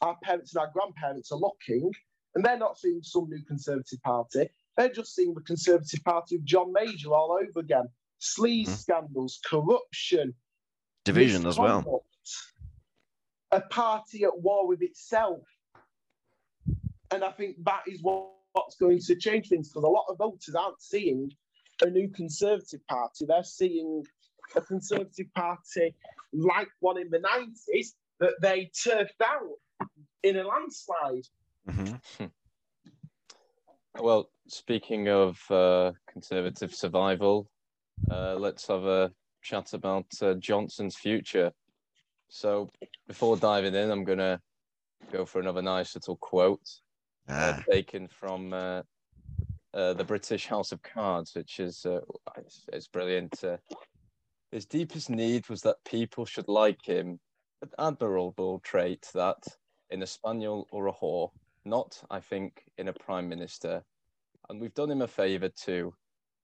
[0.00, 1.92] our parents and our grandparents are looking,
[2.34, 4.48] and they're not seeing some new Conservative Party.
[4.76, 7.88] They're just seeing the Conservative Party of John Major all over again.
[8.20, 8.78] Sleaze Mhm.
[8.78, 10.34] scandals, corruption,
[11.04, 12.04] division as well.
[13.50, 15.46] A party at war with itself.
[17.10, 20.16] And I think that is what, what's going to change things because a lot of
[20.16, 21.30] voters aren't seeing
[21.82, 23.26] a new Conservative Party.
[23.26, 24.04] They're seeing
[24.56, 25.94] a Conservative Party
[26.32, 29.88] like one in the 90s that they turfed out
[30.22, 31.26] in a landslide.
[31.68, 32.30] Mhm.
[33.98, 37.50] Well, speaking of uh, conservative survival,
[38.10, 39.12] uh, let's have a
[39.42, 41.52] chat about uh, Johnson's future.
[42.28, 42.70] So,
[43.06, 44.40] before diving in, I'm going to
[45.12, 46.66] go for another nice little quote
[47.28, 48.54] uh, Ah, taken from
[49.74, 52.00] uh, the British House of Cards, which is uh,
[52.36, 53.42] it's, it's brilliant.
[53.42, 53.56] Uh,
[54.50, 57.18] his deepest need was that people should like him,
[57.62, 59.42] an admirable trait that
[59.90, 61.30] in a spaniel or a whore,
[61.64, 63.82] not, I think, in a prime minister.
[64.48, 65.94] And we've done him a favour too,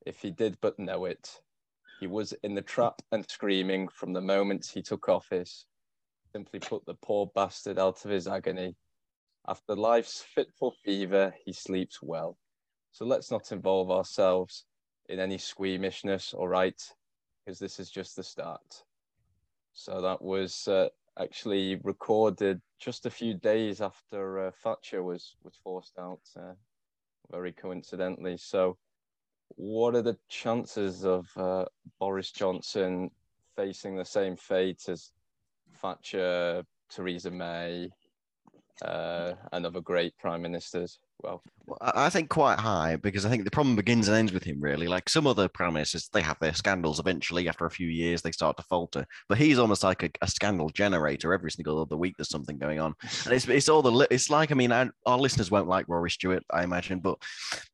[0.07, 1.29] if he did but know it.
[2.01, 5.67] He was in the trap and screaming from the moment he took office.
[6.33, 8.77] Simply put the poor bastard out of his agony.
[9.47, 12.39] After life's fitful fever, he sleeps well.
[12.93, 14.65] So let's not involve ourselves
[15.09, 16.81] in any squeamishness, all right?
[17.45, 18.85] Because this is just the start.
[19.73, 25.55] So that was uh, actually recorded just a few days after uh, Thatcher was was
[25.63, 26.55] forced out, uh,
[27.31, 28.37] very coincidentally.
[28.37, 28.77] So,
[29.57, 31.67] what are the chances of uh,
[31.99, 33.11] Boris Johnson
[33.57, 35.13] facing the same fate as
[35.81, 37.91] Thatcher, Theresa May,
[38.83, 40.99] uh, and other great prime ministers?
[41.23, 44.45] Well, Well, I think quite high because I think the problem begins and ends with
[44.45, 44.87] him really.
[44.87, 47.49] Like some other prime ministers, they have their scandals eventually.
[47.49, 49.05] After a few years, they start to falter.
[49.29, 51.35] But he's almost like a, a scandal generator.
[51.35, 52.95] Every single other week, there's something going on,
[53.25, 56.11] and it's it's all the it's like I mean, I, our listeners won't like Rory
[56.11, 57.19] Stewart, I imagine, but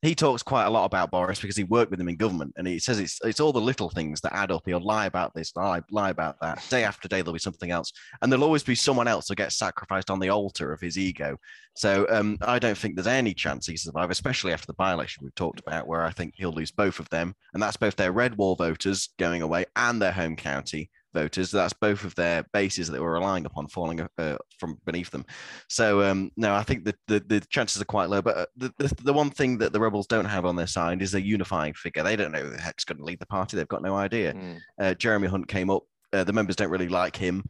[0.03, 2.67] he talks quite a lot about Boris because he worked with him in government, and
[2.67, 4.63] he says it's it's all the little things that add up.
[4.65, 6.65] He'll lie about this, lie lie about that.
[6.71, 7.93] Day after day, there'll be something else,
[8.23, 11.37] and there'll always be someone else who gets sacrificed on the altar of his ego.
[11.77, 15.35] So um, I don't think there's any chance he survive, especially after the by-election we've
[15.35, 18.37] talked about, where I think he'll lose both of them, and that's both their red
[18.37, 21.51] wall voters going away and their home county voters.
[21.51, 25.25] That's both of their bases that they were relying upon falling uh, from beneath them.
[25.69, 28.21] So um, no, I think the, the the chances are quite low.
[28.21, 31.01] But uh, the, the the one thing that the rebels don't have on their side
[31.01, 32.03] is a unifying figure.
[32.03, 33.57] They don't know who the heck's going to lead the party.
[33.57, 35.85] They've got no idea mm, uh, Jeremy Hunt came up.
[36.13, 37.45] Uh, the members don't really like him.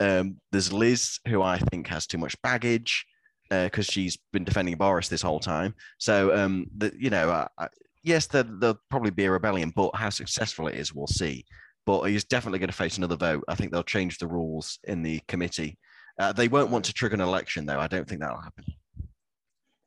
[0.00, 3.04] Um, there's Liz, who I think has too much baggage
[3.50, 5.74] because she's been defending Boris this whole time.
[5.98, 7.68] So, um, the, you know, uh, uh,
[8.02, 11.44] yes, there, there'll probably be a rebellion, but how successful it is, we'll see.
[11.86, 13.44] But he's definitely going to face another vote.
[13.48, 15.78] I think they'll change the rules in the committee.
[16.18, 17.78] Uh, they won't want to trigger an election, though.
[17.78, 18.64] I don't think that'll happen.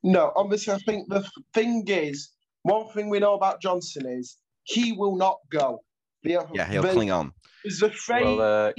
[0.04, 2.32] No, obviously, I think the thing is,
[2.64, 5.84] one thing we know about Johnson is he will not go.
[6.24, 7.34] The, Yeah, he'll the, cling on.
[7.66, 8.74] Is the phrase well, uh,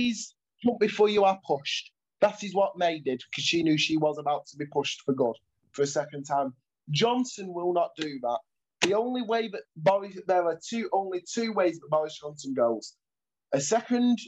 [0.65, 1.93] jump before you are pushed.
[2.23, 5.13] That is what May did because she knew she was about to be pushed for
[5.13, 5.35] good
[5.73, 6.55] for a second time.
[6.91, 8.39] Johnson will not do that.
[8.83, 12.95] The only way that Boris, there are two, only two ways that Boris Johnson goes:
[13.53, 14.21] a second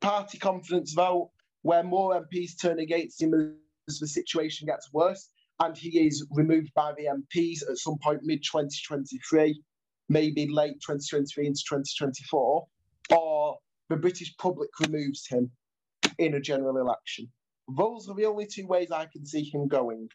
[0.00, 1.30] party confidence vote
[1.60, 5.28] where more MPs turn against him as the situation gets worse,
[5.60, 9.62] and he is removed by the MPs at some point mid 2023,
[10.08, 12.66] maybe late 2023 into 2024,
[13.10, 13.58] or
[13.90, 15.50] the British public removes him
[16.18, 17.28] in a general election.
[17.76, 20.08] Those are the only two ways I can see him going.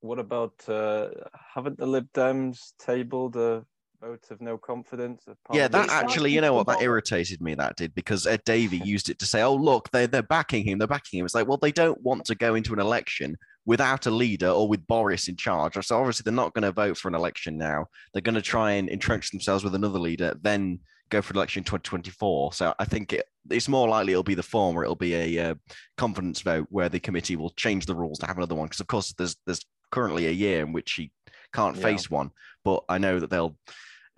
[0.00, 1.08] What about uh,
[1.54, 3.64] haven't the Lib Dems tabled a
[4.00, 5.26] vote of no confidence?
[5.26, 7.54] of Yeah, that actually, you know what, that irritated me.
[7.54, 10.78] That did because Ed Davey used it to say, "Oh, look, they they're backing him.
[10.78, 14.06] They're backing him." It's like, well, they don't want to go into an election without
[14.06, 15.74] a leader or with Boris in charge.
[15.84, 17.86] So obviously, they're not going to vote for an election now.
[18.12, 21.60] They're going to try and entrench themselves with another leader, then go for the election
[21.60, 22.52] in 2024.
[22.52, 24.82] So I think it, it's more likely it'll be the former.
[24.82, 25.54] It'll be a uh,
[25.96, 28.66] confidence vote where the committee will change the rules to have another one.
[28.66, 31.10] Because of course, there's there's currently a year in which he
[31.52, 31.82] can't Yeah.
[31.82, 32.30] face one.
[32.64, 33.56] But I know that they'll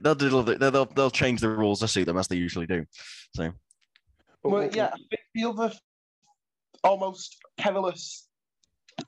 [0.02, 2.84] they'll do they'll, they'll they'll change the rules to suit them as they usually do.
[3.34, 3.52] So
[4.42, 5.72] Well, yeah, I think the other
[6.84, 8.28] almost perilous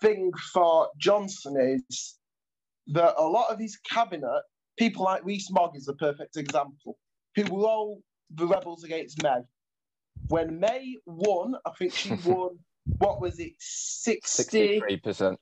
[0.01, 2.19] thing for Johnson is
[2.89, 4.43] that a lot of his cabinet,
[4.77, 6.99] people like Rees Mogg is a perfect example,
[7.37, 8.03] who were all
[8.35, 9.41] the rebels against May.
[10.29, 12.59] When May won, I think she won,
[12.99, 15.41] what was it, 60, Sixty-three percent.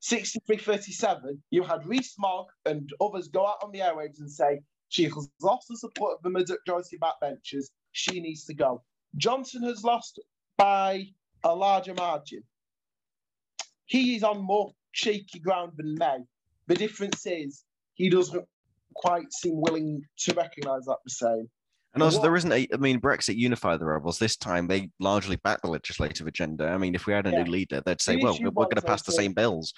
[0.00, 4.60] 63 37, you had Rees Mogg and others go out on the airwaves and say,
[4.88, 7.66] she has lost the support of the majority of backbenchers.
[7.92, 8.84] She needs to go.
[9.16, 10.20] Johnson has lost
[10.56, 11.06] by
[11.44, 12.42] a larger margin.
[13.86, 16.18] He is on more shaky ground than May.
[16.66, 17.64] The difference is
[17.94, 18.44] he doesn't
[18.94, 21.48] quite seem willing to recognise that the same.
[21.98, 24.18] And also What- there isn't a I mean Brexit unified the rebels.
[24.18, 26.68] This time they largely backed the legislative agenda.
[26.68, 27.42] I mean, if we had a Yeah.
[27.42, 29.72] new leader, they'd say, The well, we're, we're going to pass the same bills.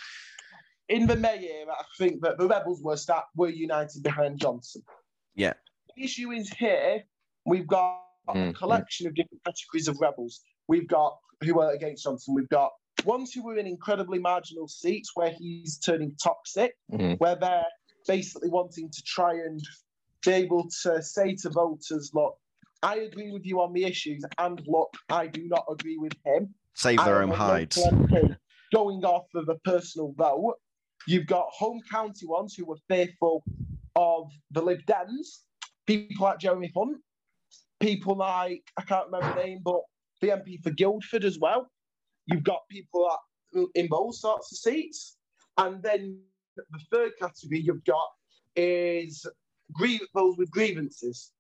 [0.89, 4.83] In the May era, I think that the rebels were start, were united behind Johnson.
[5.35, 5.53] Yeah.
[5.97, 7.05] The issue is here
[7.47, 8.55] we've got a Mm, mm.
[8.55, 10.41] collection of different categories of rebels.
[10.69, 12.35] We've got who are against Johnson.
[12.35, 12.71] We've got
[13.05, 17.19] ones who were in incredibly marginal seats where he's turning toxic, Mhm.
[17.19, 17.65] where they're
[18.07, 19.61] basically wanting to try and
[20.25, 22.37] be able to say to voters, look,
[22.83, 26.55] I agree with you on the issues, and look, I do not agree with him.
[26.75, 27.79] Save their own hides.
[28.73, 30.55] Going off of a personal vote,
[31.07, 33.43] you've got home county ones who were fearful
[33.97, 35.41] of the Lib Dems,
[35.87, 36.99] people like Jeremy Hunt,
[37.81, 39.81] people like, I can't remember the name, but
[40.21, 41.71] the MP for Guildford as well.
[42.27, 45.17] You've got people that, in both sorts of seats.
[45.59, 46.21] And then
[46.57, 48.09] the third category you've got
[48.55, 49.27] is
[49.73, 51.33] griev- those with grievances.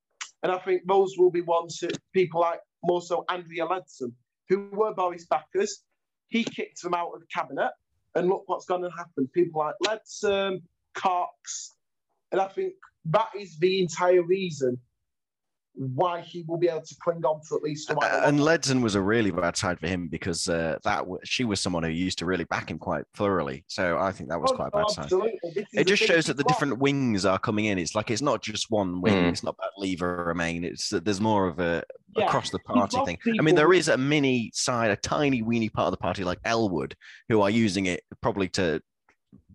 [0.42, 4.12] And I think those will be ones that people like more so Andrea Leadsom,
[4.48, 5.82] who were Boris backers.
[6.28, 7.72] He kicked them out of cabinet,
[8.14, 9.28] and look what's going to happen.
[9.34, 10.62] People like Ledson,
[10.94, 11.72] Cox,
[12.32, 12.74] and I think
[13.06, 14.78] that is the entire reason
[15.74, 18.08] why he will be able to cling on to at least a while.
[18.12, 21.44] Uh, and Leadsom was a really bad side for him because uh, that w- she
[21.44, 23.64] was someone who used to really back him quite thoroughly.
[23.68, 25.04] So I think that was Oh, quite a bad side.
[25.04, 25.38] absolutely.
[25.54, 26.48] This It just shows that the got.
[26.52, 27.78] different wings are coming in.
[27.78, 29.14] It's like it's not just one wing.
[29.14, 29.28] Mm.
[29.30, 30.64] It's not about Lever or Remain.
[30.64, 31.82] It's that there's more of a
[32.16, 33.18] Yeah, across the party got thing.
[33.38, 36.40] I mean, there is a mini side, a tiny weeny part of the party like
[36.44, 36.94] Ellwood,
[37.28, 38.82] who are using it probably to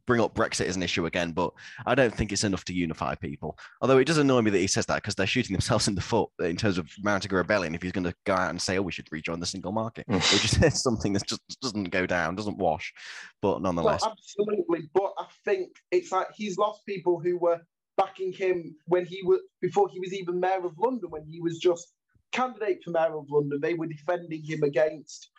[0.06, 1.32] bring up Brexit as an issue again.
[1.32, 1.52] But
[1.86, 3.58] I don't think it's enough to unify people.
[3.82, 6.02] Although it does annoy me that he says that because they're shooting themselves in the
[6.02, 7.76] foot in terms of mounting a rebellion.
[7.76, 10.06] If he's going to go out and say, "Oh, we should rejoin the single market,"
[10.08, 10.16] Mm.
[10.34, 12.94] which is something that just doesn't go down, doesn't wash.
[13.42, 14.90] But Well, nonetheless, absolutely.
[14.94, 17.62] But I think it's like he's lost people who were
[17.98, 21.60] backing him when he was before he was even mayor of London, when he was
[21.60, 21.94] just
[22.32, 23.60] candidate for mayor of London.
[23.62, 25.30] They were defending him against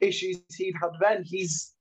[0.00, 1.24] issues he'd had then.
[1.24, 1.72] He's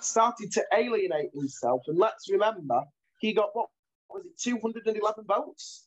[0.00, 1.82] started to alienate himself.
[1.86, 2.82] And let's remember,
[3.20, 3.68] he got what
[4.10, 5.86] was it, 211 votes?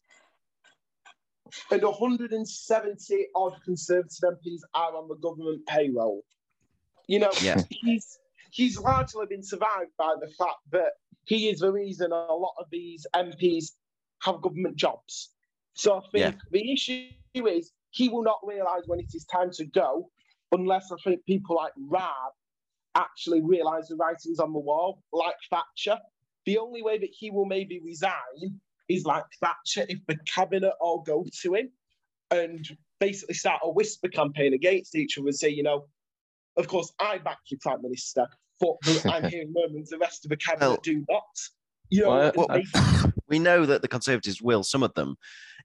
[1.71, 6.23] And 170 odd Conservative MPs are on the government payroll.
[7.07, 7.61] You know, Yeah.
[7.69, 8.17] he's
[8.51, 10.93] he's largely been survived by the fact that
[11.25, 13.71] he is the reason a lot of these MPs
[14.21, 15.31] have government jobs.
[15.73, 19.65] So I think the issue is he will not realise when it is time to
[19.65, 20.09] go
[20.51, 22.33] unless I think people like Raab
[22.95, 25.99] actually realise the writings on the wall, like Thatcher.
[26.45, 31.01] The only way that he will maybe resign is like Thatcher if the cabinet all
[31.01, 31.69] go to him
[32.31, 32.65] and
[32.99, 35.85] basically start a whisper campaign against each other and say, you know,
[36.57, 38.27] of course, I back you, Prime Minister,
[38.59, 41.23] but the- I'm hearing murmurs the rest of the cabinet Well- do not.
[41.89, 45.15] You know, Well, well, they- we know that the Conservatives will, some of them,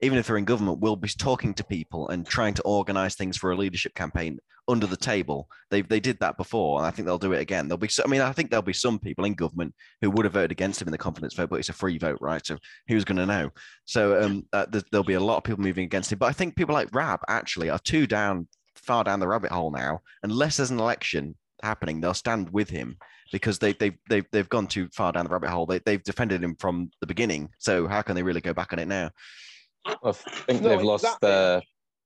[0.01, 3.37] even if they're in government, will be talking to people and trying to organise things
[3.37, 4.39] for a leadership campaign
[4.69, 5.49] under the table.
[5.71, 7.69] They they did that before, and I think they'll do it again.
[7.69, 10.35] There'll be, I mean, I think there'll be some people in government who would have
[10.35, 12.45] voted against him in the confidence vote, but it's a free vote, right?
[12.45, 12.57] So
[12.89, 13.51] who's going to know?
[13.85, 16.19] So um, uh, there'll be a lot of people moving against him.
[16.19, 19.71] But I think people like Raab actually are too down, far down the rabbit hole
[19.71, 20.01] now.
[20.23, 22.97] Unless there's an election happening, they'll stand with him
[23.33, 25.67] because they they they've they've gone too far down the rabbit hole.
[25.67, 27.51] They they've defended him from the beginning.
[27.59, 29.11] So how can they really go back on it now?
[29.87, 31.63] I think No, they've lost their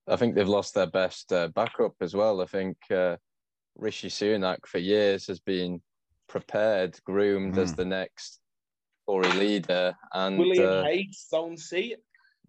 [0.08, 2.40] I think they've lost their best uh, backup as well.
[2.40, 3.16] I think uh,
[3.76, 5.80] Rishi Sunak for years has been
[6.28, 7.58] prepared, groomed mm.
[7.62, 7.76] as hmm.
[7.76, 8.40] the next
[9.06, 11.98] Tory leader, and William uh, Hague's own seat.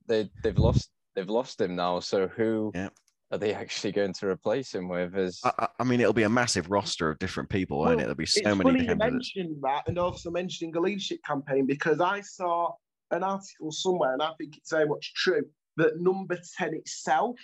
[0.07, 1.99] They they've lost they've lost him now.
[1.99, 2.89] So who yeah.
[3.31, 5.15] Are they actually going to replace him with?
[5.17, 8.03] Is I, I mean, it'll be a massive roster of different people, well, won't it?
[8.03, 8.63] There'll be so it's many.
[8.63, 12.71] Funny you mentioned that, and also mentioning a leadership campaign because I saw
[13.11, 15.43] an article somewhere, and I think it's very much true
[15.77, 17.37] that number ten itself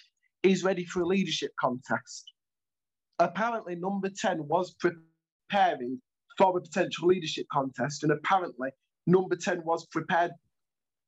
[0.43, 2.31] is ready for a leadership contest.
[3.19, 6.01] Apparently, number ten was preparing
[6.37, 8.69] for a potential leadership contest, and apparently,
[9.07, 10.31] number ten was prepared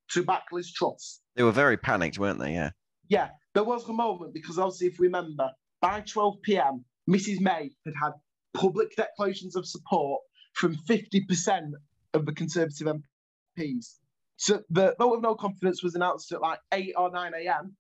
[0.10, 1.22] to back Liz Truss.
[1.36, 2.54] They were very panicked, weren't they?
[2.54, 2.72] Yeah.
[3.14, 5.48] Yeah, there was a moment because obviously, if you remember,
[5.82, 7.42] by 12 p.m., Mrs.
[7.42, 8.14] May had had
[8.56, 10.20] public declarations of support
[10.54, 11.74] from 50%
[12.16, 14.00] of the Conservative MPs.
[14.38, 17.76] So the vote of no confidence was announced at like 8 or 9 a.m.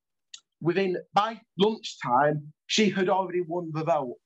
[0.61, 4.17] Within by lunchtime, she had already won the vote.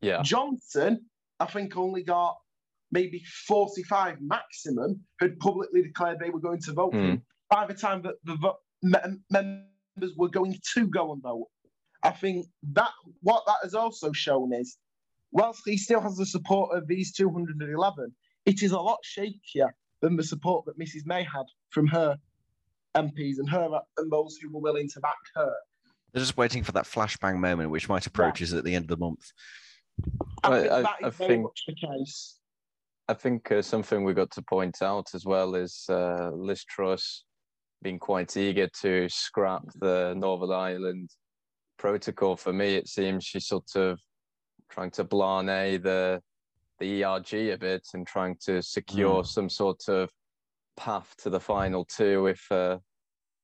[0.00, 0.22] Yeah.
[0.22, 1.04] Johnson,
[1.38, 2.38] I think, only got
[2.90, 7.20] maybe 45 maximum had publicly declared they were going to vote mm.
[7.50, 8.58] by the time that the vo-
[10.00, 11.48] members were going to go and vote.
[12.02, 12.90] I think that
[13.22, 14.78] what that has also shown is,
[15.32, 18.14] whilst he still has the support of these 211,
[18.46, 19.70] it is a lot shakier
[20.00, 21.04] than the support that Mrs.
[21.04, 22.16] May had from her
[22.96, 25.52] MPs and her and those who were willing to back her.
[26.12, 28.58] They're just waiting for that flashbang moment, which might approach yeah.
[28.58, 29.30] at the end of the month.
[30.42, 31.42] I, I think that is I very think...
[31.42, 32.36] much the case.
[33.08, 37.24] I think uh, something we got to point out as well is uh, Liz Truss
[37.82, 41.10] being quite eager to scrap the Northern Ireland
[41.78, 42.36] protocol.
[42.36, 43.98] For me, it seems she's sort of
[44.70, 46.20] trying to blarney the
[46.78, 49.26] the ERG a bit and trying to secure mm.
[49.26, 50.08] some sort of
[50.78, 52.78] path to the final two if uh,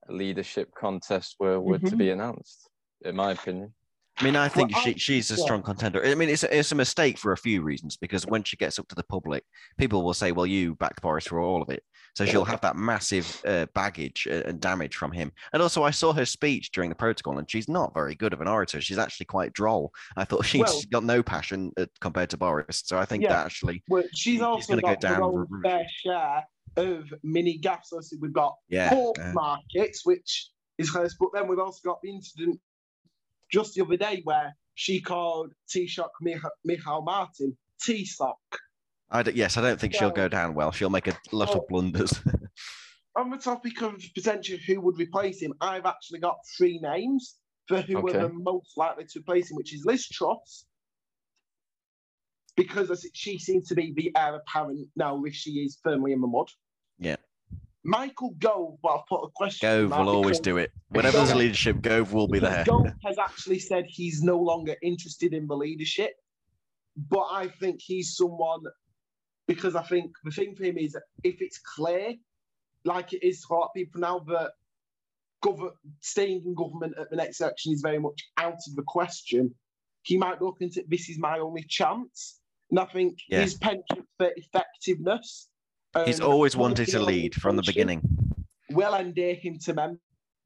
[0.09, 1.89] a leadership contest were, were mm-hmm.
[1.89, 2.71] to be announced,
[3.05, 3.75] in my opinion.
[4.19, 6.05] I mean, I think well, she, she's a strong contender.
[6.05, 8.79] I mean, it's a, it's a mistake for a few reasons because when she gets
[8.79, 9.45] up to the public,
[9.77, 11.83] people will say, well, you backed Boris for all of it.
[12.17, 15.33] So she'll have that massive uh, baggage uh, and damage from him.
[15.53, 18.41] And also, I saw her speech during the protocol, and she's not very good of
[18.41, 18.81] an orator.
[18.81, 19.93] She's actually quite droll.
[20.17, 22.83] I thought she's well, got no passion uh, compared to Boris.
[22.87, 23.83] So I think yeah, that actually.
[23.91, 25.47] Well, she's also got go down.
[25.63, 26.45] fair share
[26.79, 27.93] of mini gaps.
[27.93, 30.49] Obviously, we've got yeah, pork markets, which
[30.79, 32.59] is close, but then we've also got the incident
[33.51, 36.09] just the other day where she called Taoiseach
[36.69, 38.39] Micheál Martin T-sock.
[39.11, 40.73] I yes, I don't think so, she'll go down well.
[40.73, 41.67] She'll make a lot of oh.
[41.69, 42.13] blunders.
[43.17, 47.37] on the topic of potentially who would replace him, I've actually got three names
[47.67, 48.19] for who okay.
[48.19, 50.67] are the most likely to replace him, which is Liz Truss,
[52.57, 56.27] because she seems to be the heir apparent now if she is firmly in the
[56.27, 56.49] mud.
[56.99, 57.17] Yeah.
[57.87, 59.89] Michael Gove, well, I've put a question.
[59.89, 60.73] Gove will always do it.
[60.89, 62.65] Whenever there's leadership, Gove will be there.
[62.65, 66.15] Gove has actually said he's no longer interested in the leadership,
[66.97, 68.63] but I think he's someone
[69.47, 72.15] because I think the thing for him is if it's clear,
[72.85, 74.51] like it is for a lot of people now, that
[75.45, 75.71] gov-
[76.01, 79.55] staying in government at the next election is very much out of the question.
[80.03, 82.41] He might look into this is my only chance.
[82.71, 83.43] And I think yeah.
[83.43, 85.49] his penchant for effectiveness
[86.05, 88.03] He's um, always wanted to lead from the beginning.
[88.71, 89.99] Will endear him to members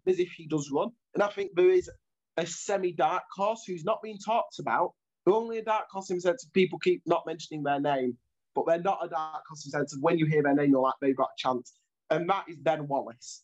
[0.07, 0.91] if he does run.
[1.15, 1.91] And I think there is
[2.37, 4.93] a semi dark horse who's not being talked about.
[5.25, 8.17] They're only a dark horse in the sense of people keep not mentioning their name,
[8.55, 10.71] but they're not a dark horse in the sense of when you hear their name,
[10.71, 11.75] you're like, they've got a chance.
[12.11, 13.43] And that is Ben Wallace.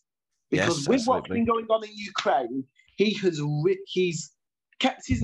[0.49, 1.07] Because yes, with absolutely.
[1.07, 2.63] what's been going on in Ukraine,
[2.95, 3.41] he has
[3.85, 4.31] he's
[4.79, 5.23] kept his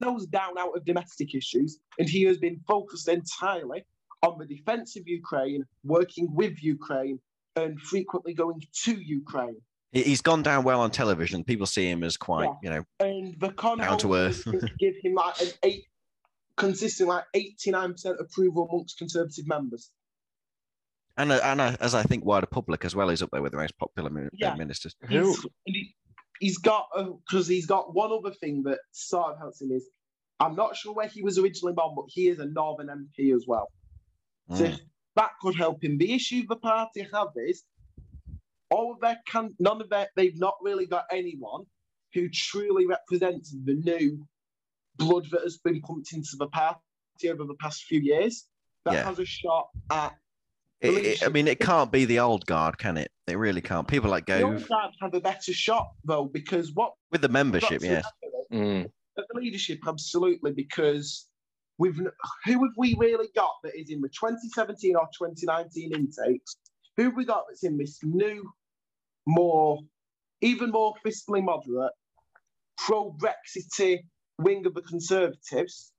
[0.00, 3.84] nose down out of domestic issues and he has been focused entirely
[4.24, 7.20] on the defense of Ukraine, working with Ukraine,
[7.56, 9.60] and frequently going to Ukraine.
[9.92, 11.44] He's gone down well on television.
[11.44, 12.54] People see him as quite, yeah.
[12.62, 14.44] you know, and the down to earth.
[14.78, 15.84] give him like an eight,
[16.56, 19.90] consistent like eighty nine percent approval amongst Conservative members.
[21.16, 23.52] And uh, and uh, as I think wider public as well, he's up there with
[23.52, 24.56] the most popular uh, yeah.
[24.56, 24.96] ministers.
[25.08, 25.94] He's, he,
[26.42, 29.88] has got because he's got one other thing that sort of helps him is
[30.40, 33.44] I'm not sure where he was originally born, but he is a Northern MP as
[33.46, 33.68] well.
[34.50, 34.58] Mm.
[34.58, 34.72] So
[35.16, 35.98] that could help him.
[35.98, 37.64] The issue the party have is
[38.70, 41.64] all of their can none of their they've not really got anyone
[42.12, 44.26] who truly represents the new
[44.96, 46.78] blood that has been pumped into the party
[47.28, 48.46] over the past few years
[48.84, 49.04] that yeah.
[49.04, 50.14] has a shot at
[50.80, 53.10] it, it, I mean, it can't be the old guard, can it?
[53.26, 53.88] It really can't.
[53.88, 54.40] People like Gove.
[54.40, 58.04] The old guard have a better shot, though, because what with the membership, yes,
[58.52, 58.86] mm.
[59.16, 61.26] the leadership, absolutely, because
[61.78, 66.56] We've who have we really got that is in the 2017 or 2019 intakes?
[66.96, 68.48] Who have we got that's in this new,
[69.26, 69.80] more,
[70.40, 71.92] even more fiscally moderate
[72.78, 73.98] pro-Brexit
[74.38, 75.92] wing of the Conservatives,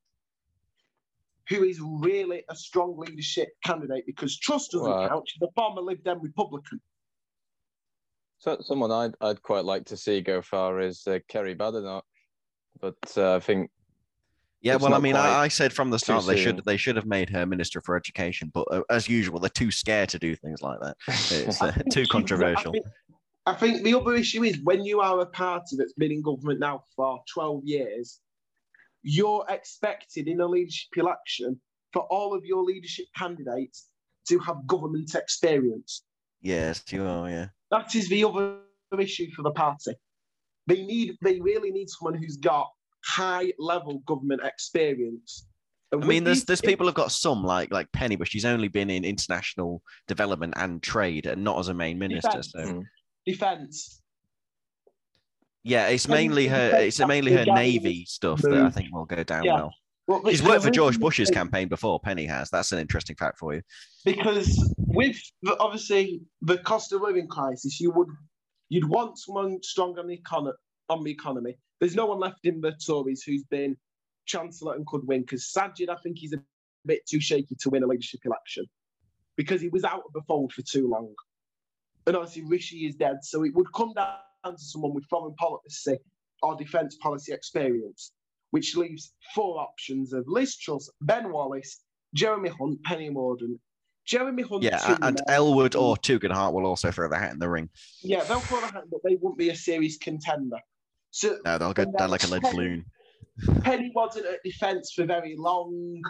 [1.49, 5.09] who is really a strong leadership candidate because Truss doesn't Right.
[5.09, 5.27] count.
[5.27, 6.81] She's a former Lib Dem Republican.
[8.39, 12.03] So someone I'd I'd quite like to see go far is uh, Kemi Badenoch,
[12.79, 13.71] but uh, I think
[14.65, 16.43] Yeah, It's well, I mean, I, I said from the start they soon.
[16.43, 19.69] should they should have made her minister for education, but uh, as usual, they're too
[19.69, 20.97] scared to do things like that.
[21.07, 22.71] It's uh, too controversial.
[22.71, 22.85] I think,
[23.45, 26.59] I think the other issue is when you are a party that's been in government
[26.59, 28.19] now for 12 years,
[29.03, 31.61] you're expected in a leadership election
[31.93, 33.89] for all of your leadership candidates
[34.29, 36.01] to have government experience.
[36.41, 37.29] Yes, you are.
[37.29, 37.49] Yeah.
[37.69, 38.57] That is the other
[38.99, 39.93] issue for the party.
[40.65, 42.71] They need, they really need someone who's got
[43.05, 45.47] high level government experience.
[45.91, 48.45] And I mean, there's these- there's people have got some like like Penny, but she's
[48.45, 52.29] only been in international development and trade, and not as a main minister.
[52.29, 52.51] Defence.
[52.51, 52.83] So Mm.
[53.25, 54.01] defence.
[55.63, 59.43] yeah, it's mainly her it's mainly her navy stuff that I think will go down
[59.43, 59.55] Yeah.
[59.55, 59.73] well.
[60.07, 61.99] Well, She's worked for George Bush's campaign before.
[61.99, 62.51] Penny has.
[62.51, 63.61] That's an interesting fact for you.
[64.03, 68.09] because with the, obviously the cost of living crisis, you would
[68.69, 70.53] you'd want someone strong on the economy.
[70.89, 73.77] On the economy, there's no one left in the Tories who's been
[74.25, 75.21] chancellor and could win.
[75.21, 76.39] Because Sajid, I think he's a
[76.83, 78.65] bit too shaky to win a leadership election
[79.35, 81.13] because he was out of the fold for too long.
[82.07, 85.99] And obviously Rishi is dead, so it would come down to someone with foreign policy
[86.41, 88.13] or defence policy experience,
[88.49, 91.81] which leaves four options of Liz Truss, Ben Wallace,
[92.15, 93.59] Jeremy Hunt, Penny Mordaunt.
[94.05, 95.21] Jeremy Hunt, Yeah, and.
[95.27, 97.69] Ellwood or Tugendhat will also throw their hat in the ring.
[98.01, 100.57] yeah, they'll throw the hat, but they wouldn't be a serious contender.
[101.15, 102.85] So No, they'll go down like a lead Penny- balloon.
[103.61, 106.01] Penny wasn't at defence for very long.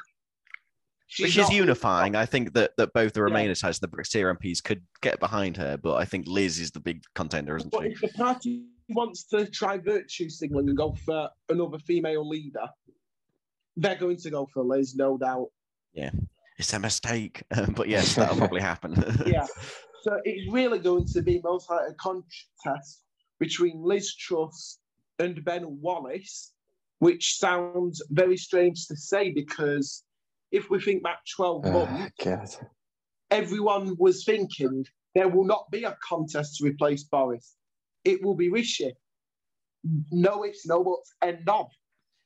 [1.20, 2.16] Which is unifying.
[2.16, 3.28] I think that, that both the Yeah.
[3.28, 6.80] Remainer sides, the Brexit MPs, could get behind her, but I think Liz is the
[6.80, 7.90] big contender, isn't But she?
[7.90, 12.68] if the party wants to try virtue signaling and go for another female leader,
[13.78, 15.50] they're going to go for Liz, no doubt.
[15.94, 16.10] Yeah,
[16.58, 18.96] it's a mistake, um, but yes, that'll probably happen.
[19.28, 19.46] Yeah.
[20.02, 23.04] So it's really going to be most likely a contest
[23.40, 24.80] between Liz Truss
[25.20, 26.52] and Ben Wallace,
[27.00, 30.04] which sounds very strange to say because
[30.52, 32.50] if we think back 12 Oh, months, God.
[33.32, 37.56] everyone was thinking there will not be a contest to replace Boris.
[38.04, 38.94] It will be Rishi.
[40.12, 41.68] No ifs, no buts, and of.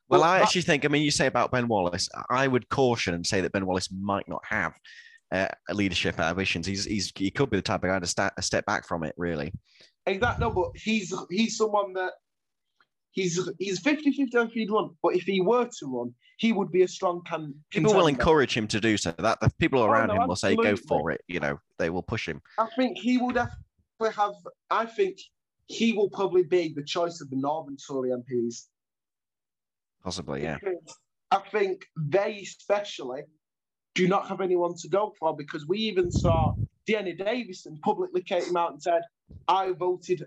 [0.07, 3.13] Well, But I actually think, I mean, you say about Ben Wallace, I would caution
[3.13, 4.73] and say that Ben Wallace might not have
[5.31, 6.65] uh, leadership ambitions.
[6.65, 9.03] He's, he's he could be the type of guy to sta a step back from
[9.03, 9.53] it, really.
[10.07, 12.13] Exactly, no, but he's he's someone that
[13.11, 16.71] he's he's 50 50 if he'd run, but if he were to run, he would
[16.71, 17.53] be a strong can.
[17.69, 19.13] People will encourage him to do so.
[19.17, 21.59] That the people oh, around Oh, no, him will say, "Go for it." You know,
[21.77, 22.41] they will push him.
[22.57, 24.33] I think he will definitely have.
[24.69, 25.17] I think
[25.67, 28.65] he will probably be the choice of the Northern Tory MPs.
[30.03, 30.57] Possibly, yeah.
[30.59, 30.97] Because
[31.31, 33.23] I think they especially
[33.95, 36.53] do not have anyone to go for because we even saw
[36.87, 39.01] Dehenna Davison publicly came out and said,
[39.47, 40.25] I voted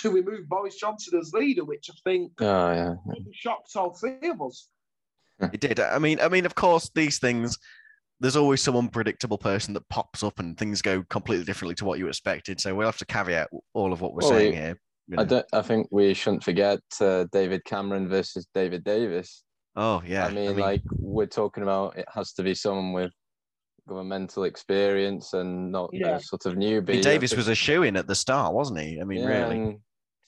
[0.00, 2.94] to remove Boris Johnson as leader, which I think Oh yeah.
[3.32, 4.68] shocked all three of us.
[5.52, 5.78] It did.
[5.80, 7.58] I mean, I mean, of course, these things.
[8.20, 12.00] There's always some unpredictable person that pops up, and things go completely differently to what
[12.00, 12.60] you expected.
[12.60, 14.80] So we'll have to caveat all of what we're Well, saying we- here.
[15.06, 15.46] you I don't.
[15.52, 19.44] I think we shouldn't forget uh, David Cameron versus David Davis.
[19.76, 20.26] Oh yeah.
[20.26, 23.12] I, mean, like we're talking about, it has to be someone with
[23.88, 26.16] governmental experience and not Yeah.
[26.16, 26.88] a sort of I newbie.
[26.88, 29.00] mean, Davis was a shoe in at the start, wasn't he?
[29.00, 29.78] I mean, Yeah, really.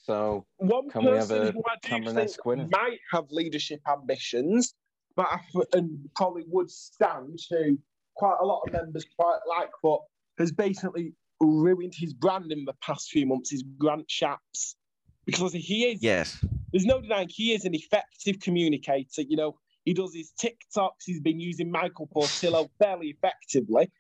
[0.09, 2.69] And So One Can we have person a who I do think Cameron-esque winner?
[2.71, 4.75] might have leadership ambitions,
[5.17, 5.41] but I,
[5.73, 7.77] and probably would stand to
[8.17, 10.01] quite a lot of members quite like, but
[10.39, 14.75] has basically ruined his brand in the past few months is Grant Shapps.
[15.27, 16.43] Because he is, Yes.
[16.73, 19.23] there's no denying he is an effective communicator.
[19.23, 23.91] You know, he does his TikToks, he's been using Michael Portillo fairly effectively.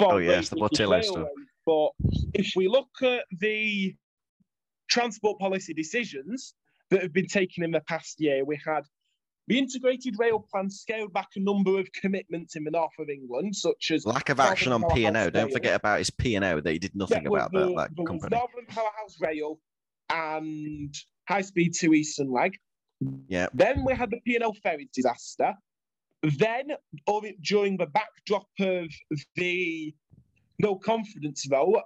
[0.00, 1.28] Oh, yes, the raising his Portillo stuff.
[1.66, 1.90] But
[2.34, 3.94] if we look at the
[4.88, 6.54] transport policy decisions
[6.90, 8.82] that have been taken in the past year, we had
[9.48, 13.54] the integrated rail plan scaled back a number of commitments in the north of England,
[13.54, 15.30] such as Lack of Northern action on P and O.
[15.30, 17.74] Don't forget about his P and O that he did nothing Yeah, about that, the-
[17.74, 18.36] that was company.
[18.36, 19.60] Northern Powerhouse Rail
[20.10, 20.94] and
[21.28, 22.56] High Speed Two Eastern Leg.
[23.28, 23.48] Yeah.
[23.54, 25.54] Then we had the P&O ferry disaster.
[26.22, 26.68] Then,
[27.42, 28.88] during the backdrop of
[29.36, 29.94] the
[30.58, 31.82] no confidence vote,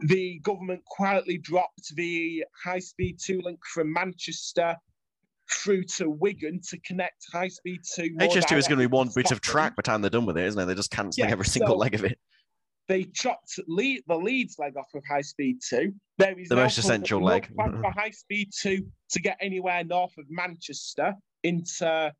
[0.00, 4.76] the government quietly dropped the high speed two link from Manchester
[5.50, 8.10] through to Wigan to connect high speed two.
[8.18, 10.38] HS2 is going to be one bit of track by the time they're done with
[10.38, 10.64] it, isn't it?
[10.66, 12.18] They're just cancelling Yeah, every single so- leg of it.
[12.88, 15.94] They chopped lead, the Leeds leg off of high speed two.
[16.18, 17.48] There is The most essential leg.
[17.54, 21.14] for high speed two to get anywhere north of Manchester
[21.44, 22.12] into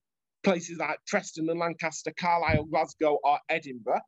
[0.45, 4.01] places like Preston and Lancaster, Carlisle, Glasgow, or Edinburgh.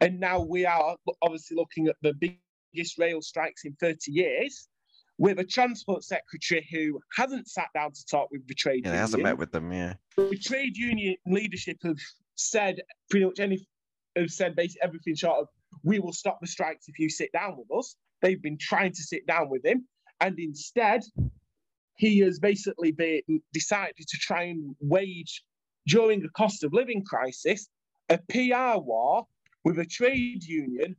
[0.00, 2.14] And now we are obviously looking at the
[2.78, 4.68] biggest rail strikes in 30 years
[5.18, 8.94] with a transport secretary who hasn't sat down to talk with the trade Yeah, he
[8.94, 9.00] union.
[9.00, 9.72] hasn't met with them.
[9.72, 9.94] Yeah.
[10.16, 11.98] The trade union leadership have
[12.36, 12.80] said
[13.10, 13.66] pretty much any
[14.16, 15.48] have said basically everything short of
[15.84, 17.96] we will stop the strikes if you sit down with us.
[18.22, 19.86] They've been trying to sit down with him,
[20.20, 21.02] and instead,
[21.96, 23.22] he has basically been
[23.52, 25.44] decided to try and wage
[25.86, 27.68] during a cost of living crisis
[28.08, 29.26] a PR war
[29.64, 30.96] with a trade union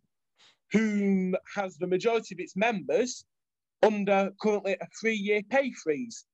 [0.72, 3.26] whom has the majority of its members
[3.84, 6.26] under currently a three-year pay freeze.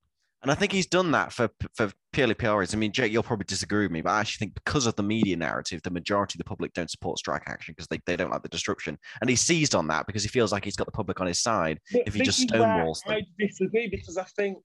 [0.41, 2.75] And I think he's done that for for purely PR reasons.
[2.75, 5.01] I mean, Jake, you'll probably disagree with me, but I actually think because of the
[5.01, 8.29] media narrative, the majority of the public don't support strike action because they, they don't
[8.29, 8.97] like the disruption.
[9.21, 11.41] And he seized on that because he feels like he's got the public on his
[11.41, 11.79] side.
[11.91, 13.15] But If he just stonewalls them.
[13.15, 14.59] I disagree because I think,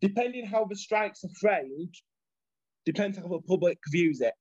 [0.00, 1.94] depending how the strikes are framed,
[2.86, 4.32] depends how the public views it.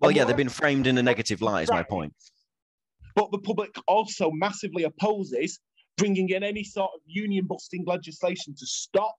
[0.00, 2.14] Well, And yeah, they've been framed in a negative light, is my point.
[3.18, 5.58] But the public also massively opposes
[5.96, 9.16] bringing in any sort of union busting legislation to stop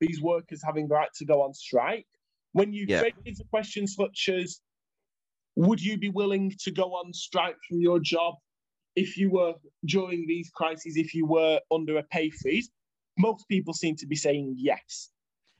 [0.00, 2.06] these workers having the right to go on strike.
[2.52, 3.04] When you Yeah.
[3.24, 4.60] raise a question such as,
[5.56, 8.34] would you be willing to go on strike from your job
[8.96, 9.54] if you were
[9.86, 12.68] during these crises, if you were under a pay freeze?
[13.16, 15.10] Most people seem to be saying yes.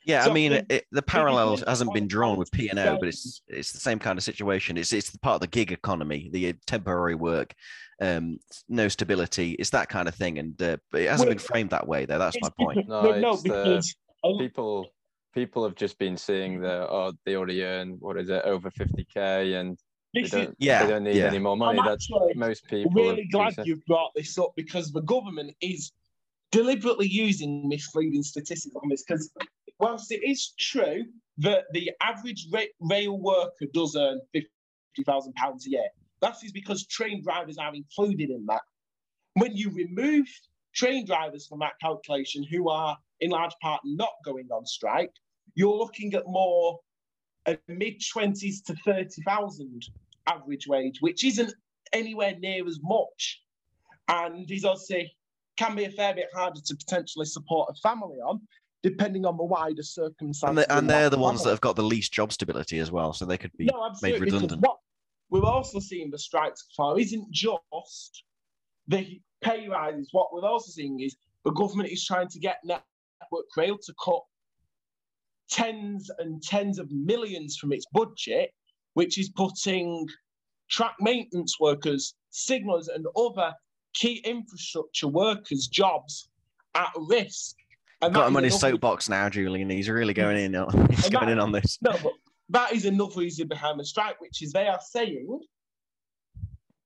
[0.08, 3.42] Yeah, I mean, it, the parallel hasn't been drawn with P and O, but it's
[3.46, 4.78] it's the same kind of situation.
[4.78, 7.52] It's it's the part of the gig economy, the uh, temporary work,
[8.00, 8.38] um,
[8.70, 9.52] no stability.
[9.58, 12.06] It's that kind of thing, and uh, but it hasn't Well, been framed that way.
[12.06, 12.78] Though that's my point.
[12.88, 14.86] No, Well, no, it's the because a- people
[15.34, 19.60] people have just been seeing that oh they already earn what is it over 50k
[19.60, 19.78] and
[20.14, 21.26] they don't Yeah, they don't need yeah.
[21.26, 24.90] any more money I'm that's actually most people really glad you've brought this up because
[24.90, 25.92] the government is
[26.50, 29.04] deliberately using misleading statistics on this.
[29.06, 29.30] Because
[29.78, 31.04] whilst it is true
[31.38, 34.50] that the average ra- rail worker does earn fifty
[35.06, 35.88] thousand pounds a year,
[36.20, 38.62] that is because train drivers are included in that.
[39.34, 40.26] When you remove
[40.74, 45.12] train drivers from that calculation, who are in large part not going on strike,
[45.54, 46.80] you're looking at more
[47.46, 49.84] a mid twenties to thirty thousand
[50.26, 51.52] average wage, which isn't
[51.92, 53.42] anywhere near as much,
[54.08, 55.14] and is obviously
[55.56, 58.40] can be a fair bit harder to potentially support a family on,
[58.82, 60.42] depending on the wider circumstances.
[60.42, 63.12] And, they, and they're the ones that have got the least job stability as well,
[63.12, 64.62] so they could be no, made redundant.
[64.62, 64.78] What
[65.30, 68.22] we're also seeing the strikes for isn't just
[68.86, 70.08] the pay rises.
[70.12, 74.22] What we're also seeing is the government is trying to get Network Rail to cut
[75.50, 78.52] tens and tens of millions from its budget,
[78.94, 80.06] which is putting
[80.70, 83.52] track maintenance workers, signals, and other
[83.94, 86.28] key infrastructure workers' jobs
[86.74, 87.56] at risk.
[88.00, 89.70] And Got him on his soapbox now, Julien.
[89.70, 90.54] He's really going in.
[90.54, 91.78] On, he's going that- in on this.
[91.82, 92.12] no, but
[92.50, 95.40] that is another reason behind the strike, which is they are saying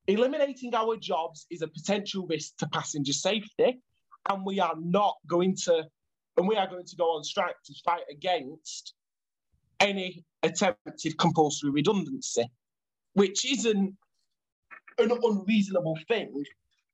[0.08, 3.80] eliminating our jobs is a potential risk to passenger safety,
[4.28, 5.84] and we are not going to,
[6.36, 8.94] and we are going to go on strike to fight against
[9.80, 12.44] any attempted compulsory redundancy,
[13.14, 13.94] which isn't
[14.98, 16.42] an unreasonable thing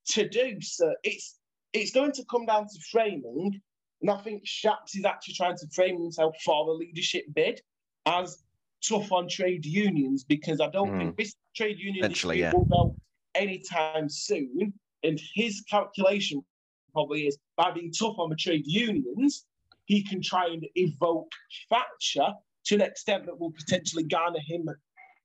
[0.08, 0.60] to do.
[0.60, 1.36] So it's
[1.72, 3.60] it's going to come down to framing,
[4.00, 7.60] and I think Shapps is actually trying to frame himself for the leadership bid
[8.06, 8.42] as
[8.86, 10.98] tough on trade unions because I don't Hmm.
[10.98, 12.54] think this trade union Eventually, dispute yeah.
[12.54, 12.96] will go
[13.34, 14.72] anytime soon.
[15.02, 16.44] And his calculation
[16.92, 19.46] probably is by being tough on the trade unions,
[19.86, 21.32] he can try and evoke
[21.68, 22.34] Thatcher
[22.64, 24.68] to an extent that will potentially garner him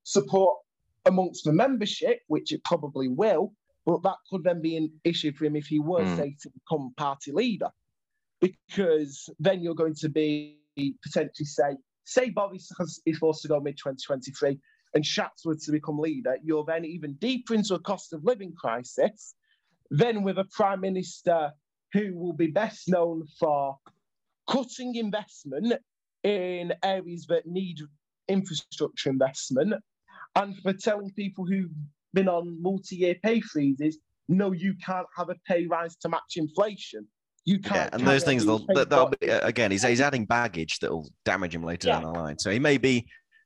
[0.04, 0.58] support
[1.06, 3.54] amongst the membership, which it probably will.
[3.86, 6.16] But that could then be an issue for him if he were, Hmm.
[6.16, 7.70] say, to become party leader,
[8.44, 10.60] because then you're going to be
[11.02, 12.60] potentially say, say Bobby
[13.06, 14.60] is forced to go mid 2023
[14.94, 18.54] and Shapps were to become leader, you're then even deeper into a cost of living
[18.54, 19.34] crisis.
[19.90, 21.52] Then with a prime minister
[21.94, 23.78] who will be best known for
[24.50, 25.74] cutting investment
[26.24, 27.80] in areas that need
[28.28, 29.74] infrastructure investment
[30.36, 31.72] and for telling people who've
[32.14, 37.08] been on multi-year pay freezes, no, you can't have a pay rise to match inflation.
[37.46, 37.76] You can't.
[37.76, 39.72] Yeah, and those things, they'll, pay that- they'll be, uh, again.
[39.72, 42.00] He's, he's adding baggage that will damage him later Yeah.
[42.00, 42.40] down the line.
[42.40, 43.06] So he may be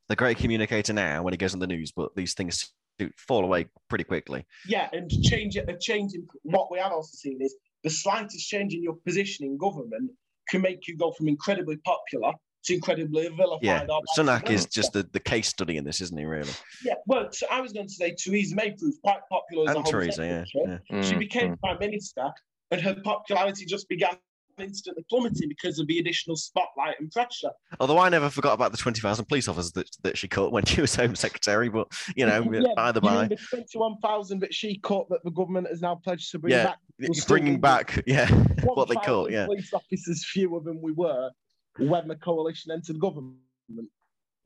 [0.10, 3.44] the great communicator now when he goes on the news, but these things do fall
[3.44, 4.46] away pretty quickly.
[4.68, 5.70] Yeah, and change it.
[5.70, 9.46] A change in what we have also seen is the slightest change in your position
[9.46, 10.12] in government
[10.50, 12.34] can make you go from incredibly popular
[12.66, 13.60] to incredibly vilified.
[13.62, 13.86] Yeah,
[14.18, 16.26] Sunak is just the, the case study in this, isn't he?
[16.26, 16.50] Really,
[16.84, 19.78] Yeah, well, so I was going to say Theresa May proved quite popular as a
[19.78, 20.80] and Home Theresa, yeah, Secretary.
[20.90, 21.02] yeah.
[21.02, 21.60] She Mm, became mm.
[21.60, 22.32] prime minister,
[22.72, 24.18] and her popularity just began
[24.60, 27.52] instantly plummeting because of the additional spotlight and pressure.
[27.80, 30.82] Although I never forgot about the 20,000 police officers that, that she cut when she
[30.82, 33.28] was Home Secretary, but, you know, Yeah, by the you mean by.
[33.28, 36.78] The 21,000 that she cut that the government has now pledged to bring Yeah, back.
[37.00, 38.28] will still Bringing back, yeah,
[38.64, 39.46] what they 1,000 cut, yeah.
[39.46, 41.30] Police officers fewer than we were
[41.78, 43.38] when the coalition entered government.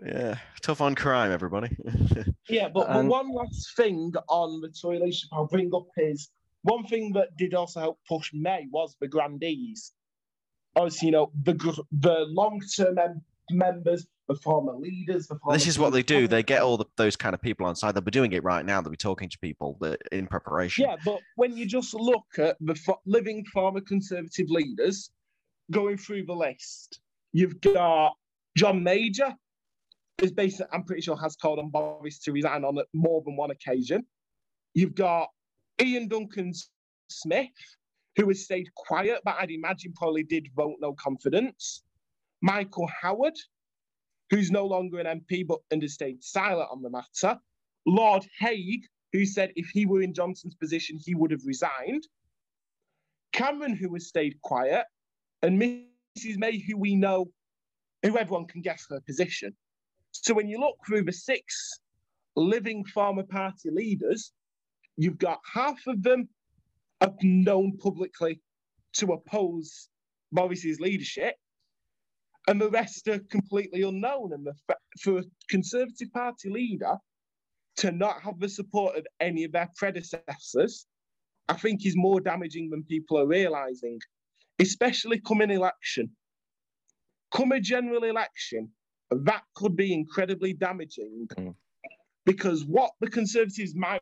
[0.06, 1.76] Yeah, tough on crime, everybody.
[2.50, 6.30] Yeah, but, but one last thing on the Tory leadership I'll bring up is
[6.64, 9.92] one thing that did also help push May was the grandees.
[10.76, 11.54] Obviously, you know, the
[11.92, 16.28] the long-term mem- members, the former leaders, the former this is what they do.
[16.28, 17.96] They get all the, those kind of people on side.
[17.96, 18.82] They'll be doing it right now.
[18.82, 20.86] They'll be talking to people that, in preparation.
[20.86, 25.12] Yeah, but when you just look at the fo- living former Conservative leaders
[25.72, 27.02] going through the list,
[27.34, 28.14] you've got
[28.56, 29.34] John Major,
[30.22, 33.52] is basically, I'm pretty sure, has called on Boris to resign on more than one
[33.52, 34.06] occasion.
[34.74, 35.30] You've got
[35.82, 36.54] Iain Duncan
[37.10, 37.50] Smith,
[38.16, 41.84] who has stayed quiet, but I'd imagine probably did vote no confidence.
[42.42, 43.38] Michael Howard,
[44.30, 47.40] who's no longer an MP but and has stayed silent on the matter.
[47.86, 52.08] Lord Hague, who said if he were in Johnson's position, he would have resigned.
[53.34, 54.86] Cameron, who has stayed quiet,
[55.42, 56.38] and Mrs.
[56.38, 57.32] May, who we know,
[58.04, 59.56] who everyone can guess her position.
[60.12, 61.80] So when you look through the six
[62.36, 64.32] living former party leaders,
[65.02, 66.30] you've got half of them
[67.02, 68.40] are known publicly
[68.94, 69.90] to oppose
[70.32, 71.36] Boris's leadership,
[72.48, 74.32] and the rest are completely unknown.
[74.34, 74.54] And the,
[75.02, 76.96] for a Conservative Party leader
[77.78, 80.86] to not have the support of any of their predecessors,
[81.50, 84.00] I think is more damaging than people are realizing,
[84.60, 86.12] especially coming election.
[87.34, 88.70] Come a general election,
[89.10, 91.56] that could be incredibly damaging Mm.
[92.26, 94.02] because what the Conservatives might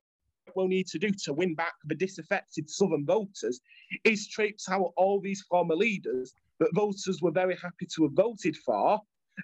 [0.59, 3.61] well need to do to win back the disaffected Southern voters
[4.03, 8.55] is traipse out all these former leaders that voters were very happy to have voted
[8.65, 8.99] for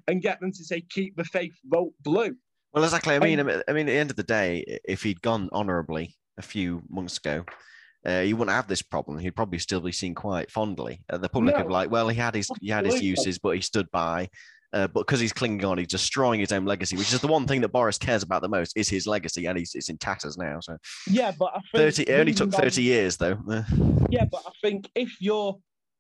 [0.08, 2.36] and get them to say, keep the faith, vote blue.
[2.74, 3.16] Well, exactly.
[3.16, 6.42] I mean, I mean, at the end of the day, if he'd gone honourably a
[6.42, 7.46] few months ago,
[8.06, 9.18] uh, he wouldn't have this problem.
[9.18, 11.02] He'd probably still be seen quite fondly.
[11.10, 13.56] Uh, the public would be like, well, he had his he had his uses, but
[13.56, 14.30] he stood by.
[14.76, 17.48] Uh, but because he's clinging on, he's destroying his own legacy, which is the one
[17.48, 20.38] thing that Boris cares about the most is his legacy, and he's it's in tatters
[20.38, 20.60] now.
[20.60, 20.78] So
[21.08, 23.40] Yeah, but I think thirty, it only took thirty years though.
[24.10, 25.58] Yeah, but I think if you're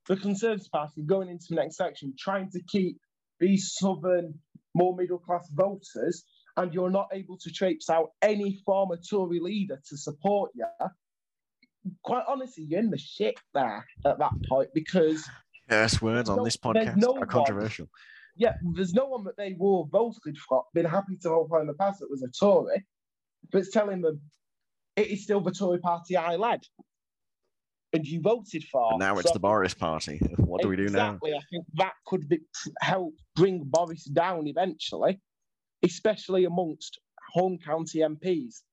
[0.07, 2.97] the Conservative Party going into the next election, trying to keep
[3.39, 4.33] these southern,
[4.73, 6.25] more middle class voters,
[6.57, 10.65] and you're not able to traipse out any former Tory leader to support you,
[12.03, 15.27] quite honestly, you're in the shit there at that point because,
[15.69, 17.87] Yes, words on no- this podcast no are controversial.
[18.35, 21.67] Yeah, there's no one that they were voted for, been happy to vote for in
[21.67, 22.83] the past that was a Tory,
[23.51, 24.19] but it's telling them
[24.95, 26.61] it is still the Tory party I led.
[27.93, 28.91] And you voted for.
[28.91, 30.17] But now it's So- the Boris party.
[30.37, 31.11] What do we do now?
[31.11, 31.33] Exactly.
[31.33, 32.39] I think that could be,
[32.81, 35.21] help bring Boris down eventually,
[35.81, 36.99] especially amongst
[37.31, 38.63] home county MPs.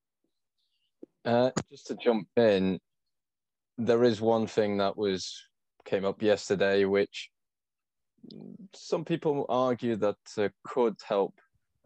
[1.25, 2.81] Uh, just to jump in,
[3.79, 5.41] there is one thing that was
[5.85, 7.31] came up yesterday, which
[8.75, 11.35] some people argue that uh, could help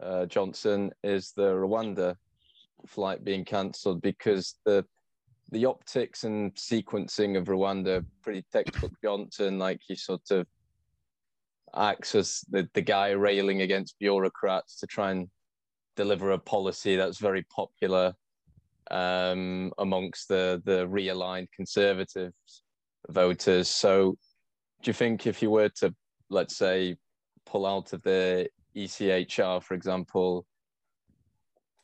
[0.01, 2.15] uh, Johnson is the Rwanda
[2.85, 4.85] flight being cancelled because the
[5.51, 10.45] the optics and sequencing of Rwanda pretty textbook Johnson, like he sort of
[11.73, 15.29] acts as the, the guy railing against bureaucrats to try and
[15.95, 18.13] deliver a policy that's very popular
[18.91, 22.33] um, amongst the the realigned conservative
[23.09, 23.69] voters.
[23.69, 24.17] So,
[24.81, 25.93] do you think if you were to,
[26.29, 26.97] let's say,
[27.45, 30.45] pull out of the ECHR, for example,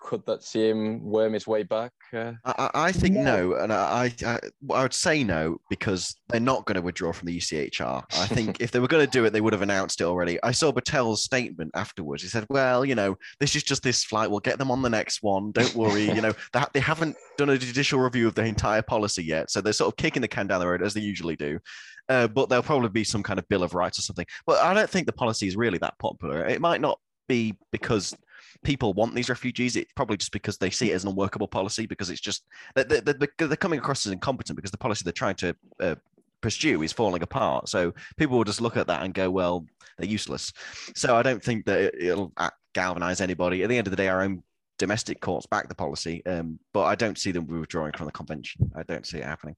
[0.03, 1.93] could that see him worm his way back?
[2.13, 3.23] Uh, I, I I think No.
[3.23, 4.39] no, and I, I
[4.73, 8.03] I would say no because they're not going to withdraw from the ECHR.
[8.19, 10.37] I think if they were going to do it, they would have announced it already.
[10.43, 12.21] I saw Patel's statement afterwards.
[12.21, 14.29] He said, "Well, you know, this is just this flight.
[14.29, 15.53] We'll get them on the next one.
[15.53, 16.03] Don't worry.
[16.11, 19.61] you know, they, they haven't done a judicial review of the entire policy yet, so
[19.61, 21.59] they're sort of kicking the can down the road as they usually do."
[22.09, 24.25] Uh, but there'll probably be some kind of bill of rights or something.
[24.45, 26.45] But I don't think the policy is really that popular.
[26.45, 28.15] It might not be because
[28.63, 29.75] people want these refugees.
[29.75, 32.43] It's probably just because they see it as an unworkable policy because it's just
[32.75, 35.95] they're, they're, they're coming across as incompetent because the policy they're trying to uh,
[36.41, 37.69] pursue is falling apart.
[37.69, 39.65] So people will just look at that and go, well,
[39.97, 40.51] they're useless.
[40.95, 43.63] So I don't think that it- it'll uh, galvanize anybody.
[43.63, 44.43] At the end of the day, our own
[44.79, 48.71] domestic courts back the policy, um, but I don't see them withdrawing from the convention.
[48.75, 49.55] I don't see it happening.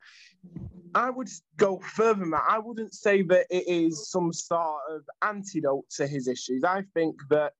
[0.93, 2.45] I would go further than that.
[2.49, 6.63] I wouldn't say that it is some sort of antidote to his issues.
[6.63, 7.53] I think that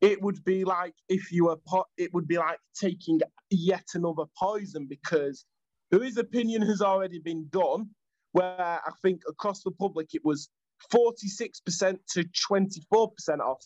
[0.00, 3.20] it would be like if you were, po- it would be like taking
[3.50, 5.44] yet another poison because
[5.90, 7.90] his opinion has already been done.
[8.32, 10.48] where I think across the public it was
[10.92, 13.56] 46% to 24% or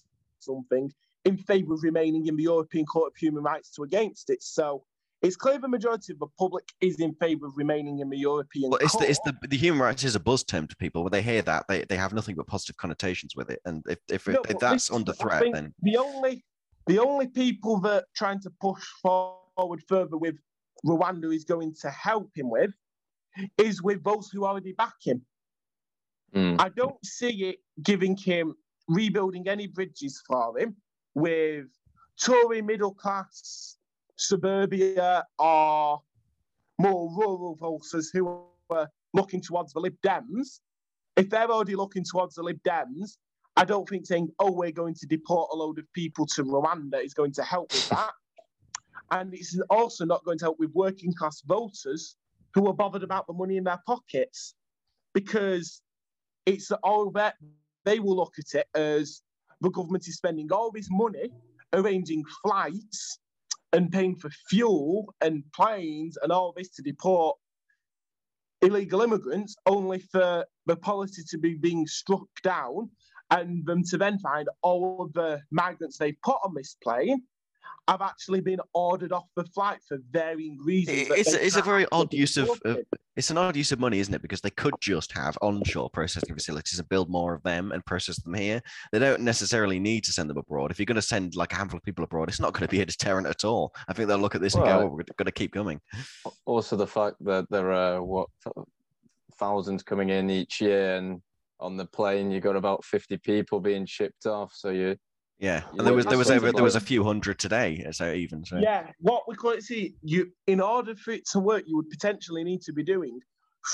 [0.40, 0.90] something
[1.24, 4.43] in favour of remaining in the European Court of Human Rights to against it.
[4.43, 4.85] So
[5.25, 8.71] it's clear the majority of the public is in favour of remaining in the European
[8.71, 11.03] well, it's the, it's the the human rights is a buzz term to people.
[11.03, 13.61] When they hear that, they, they have nothing but positive connotations with it.
[13.65, 16.45] And if if, No, if that's this- under threat, then the only
[16.87, 20.37] the only people that trying to push forward further with
[20.87, 22.73] Rwanda is going to help him with
[23.59, 25.23] is with those who already back him.
[26.35, 26.61] Mm.
[26.61, 28.55] I don't see it giving him
[28.89, 30.77] rebuilding any bridges for him
[31.15, 31.67] with
[32.23, 33.77] Tory middle class
[34.16, 36.01] suburbia or
[36.78, 40.61] more rural voters who are looking towards the Lib Dems.
[41.16, 43.16] If they're already looking towards the Lib Dems,
[43.57, 47.03] I don't think saying, oh, we're going to deport a load of people to Rwanda
[47.03, 48.12] is going to help with that.
[49.11, 52.16] And it's also not going to help with working class voters
[52.55, 54.55] who are bothered about the money in their pockets
[55.12, 55.82] because
[56.47, 57.35] it's all that
[57.85, 59.23] they will look at it as
[59.61, 61.31] the government is spending all this money
[61.73, 63.19] arranging flights
[63.75, 67.37] and paying for fuel and planes and all this to deport
[68.63, 72.89] illegal immigrants, only for the policy to be being struck down
[73.31, 77.23] and them to then find all of the migrants they put on this plane
[77.89, 81.09] have actually been ordered off the flight for varying reasons.
[81.11, 82.87] it's it's a very odd use of deported.
[83.16, 84.23] It's an odd use of money, isn't it?
[84.23, 88.20] Because they could just have onshore processing facilities and build more of them and process
[88.23, 88.61] them here.
[88.93, 90.70] They don't necessarily need to send them abroad.
[90.70, 92.70] If you're going to send like a handful of people abroad, it's not going to
[92.70, 93.73] be a deterrent at all.
[93.89, 95.81] I think they'll look at this and go, oh, "We're going to keep coming."
[96.45, 98.28] Also, the fact that there are what
[99.39, 101.23] thousands coming in each year, and
[101.61, 104.53] on the plane you got about fifty people being shipped off.
[104.55, 104.97] So you
[105.39, 107.86] Yeah, You and there was there was that's over there was a few hundred today,
[107.90, 108.59] so even so.
[108.59, 112.44] Yeah, what we could see, you in order for it to work, you would potentially
[112.44, 113.19] need to be doing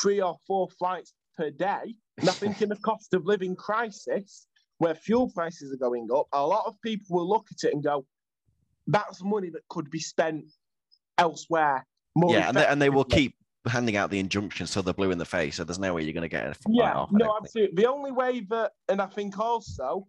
[0.01, 1.95] three or four flights per day.
[2.21, 4.47] And I think in the cost of living crisis,
[4.77, 7.83] where fuel prices are going up, a lot of people will look at it and
[7.83, 8.05] go,
[8.87, 10.45] "That's money that could be spent
[11.19, 13.35] elsewhere." More yeah, and they, and they will keep
[13.69, 15.57] handing out the injunctions till they're blue in the face.
[15.57, 17.11] So there's no way you're going to get a flight Yeah, off.
[17.13, 17.45] No, don't think.
[17.45, 17.83] absolutely.
[17.83, 20.07] The only way that, and I think also,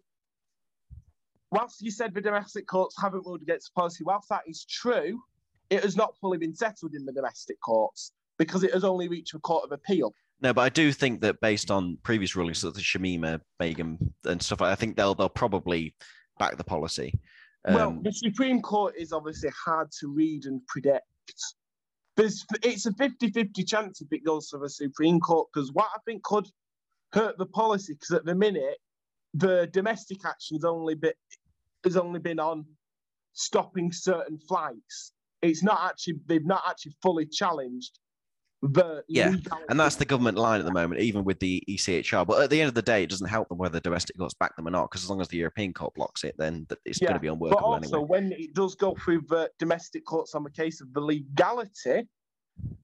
[1.51, 5.21] whilst you said the domestic courts haven't ruled against the policy, whilst that is true,
[5.69, 9.33] it has not fully been settled in the domestic courts because it has only reached
[9.33, 10.13] the Court of Appeal.
[10.41, 14.41] No, but I do think that based on previous rulings, such as Shamima Begum and
[14.41, 15.93] stuff, I think they'll they'll probably
[16.39, 17.19] back the policy.
[17.65, 21.05] well, Um, the Supreme Court is obviously hard to read and predict.
[22.17, 25.89] There's, it's a 50 50 chance if it goes to the Supreme Court because what
[25.95, 26.47] I think could
[27.13, 28.77] hurt the policy because at the minute,
[29.33, 31.13] the domestic action is only been,
[31.83, 32.65] has only been on
[33.33, 35.13] stopping certain flights.
[35.41, 37.99] It's not actually, they've not actually fully challenged
[38.61, 39.33] the Yeah,
[39.69, 42.27] and that's the government line at the moment, even with the ECHR.
[42.27, 44.55] But at the end of the day, it doesn't help them whether domestic courts back
[44.55, 46.99] them or not, because as long as the European court blocks it, then th- it's
[46.99, 48.07] going to be But unworkable also, anyway.
[48.07, 52.07] when it does go through the domestic courts on the case of the legality,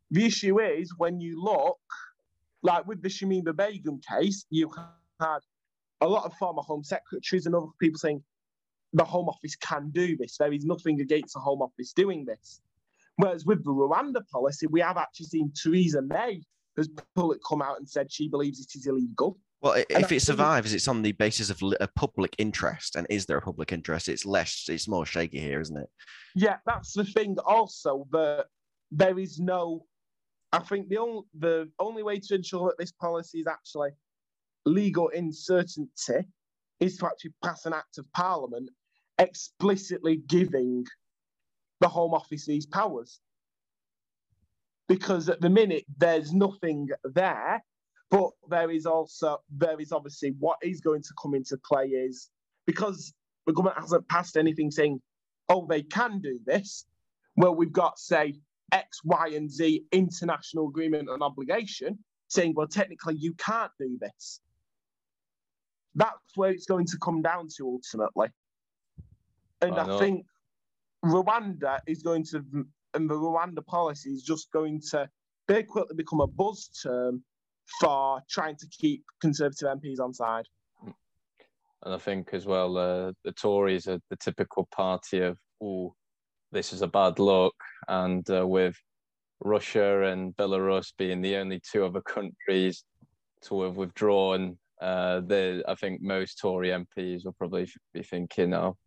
[0.10, 1.78] the issue is when you look,
[2.64, 4.74] like with the Shamima Begum case, you
[5.20, 5.40] had
[6.02, 8.24] a lot of former Home Secretaries and other people saying
[8.94, 10.38] the Home Office can do this.
[10.38, 12.62] There is nothing against the Home Office doing this.
[13.18, 16.42] Whereas with the Rwanda policy, we have actually seen Theresa May
[16.78, 16.90] has
[17.48, 19.38] come out and said she believes it is illegal.
[19.62, 23.26] Well, and if it survives, it's on the basis of a public interest, and is
[23.26, 24.08] there a public interest?
[24.08, 25.90] It's less, it's more shaky here, isn't it?
[26.36, 27.38] Yeah, that's the thing.
[27.44, 28.46] Also, that
[28.92, 29.86] there is no.
[30.52, 33.90] I think the only the only way to ensure that this policy is actually
[34.66, 36.28] legal in certainty
[36.80, 38.70] is to actually pass an act of parliament
[39.18, 40.86] explicitly giving
[41.80, 43.20] the Home Office these powers.
[44.88, 47.64] Because at the minute there's nothing there,
[48.10, 52.30] but there is also there is obviously what is going to come into play is
[52.66, 53.14] because
[53.46, 55.02] the government hasn't passed anything saying
[55.50, 56.86] oh, they can do this.
[57.36, 58.36] Well, we've got, say,
[58.72, 64.42] X, Y, and Z international agreement and obligation saying, well, technically you can't do this.
[65.98, 68.28] That's where it's going to come down to ultimately.
[69.62, 70.26] And I I, think
[71.04, 72.44] Rwanda is going to,
[72.94, 75.10] and the Rwanda policy is just going to
[75.48, 77.24] very quickly become a buzz term
[77.82, 80.46] for trying to keep Conservative MPs on side.
[81.84, 85.96] And I think as well, uh, the Tories are the typical party of, oh,
[86.52, 87.56] this is a bad look.
[87.88, 88.76] And uh, with
[89.44, 92.84] Russia and Belarus being the only two other countries
[93.44, 98.78] to have withdrawn, uh, the, I think most Tory MPs will probably be thinking, oh,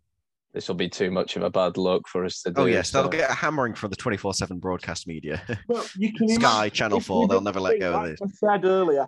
[0.52, 2.62] this will be too much of a bad look for us to do.
[2.62, 5.42] Oh yes, so- they'll get a hammering from the twenty-four seven broadcast media.
[5.68, 7.28] Well, you can Sky imagine- Channel Four.
[7.28, 8.20] They'll never let think, go of this.
[8.22, 9.06] I said earlier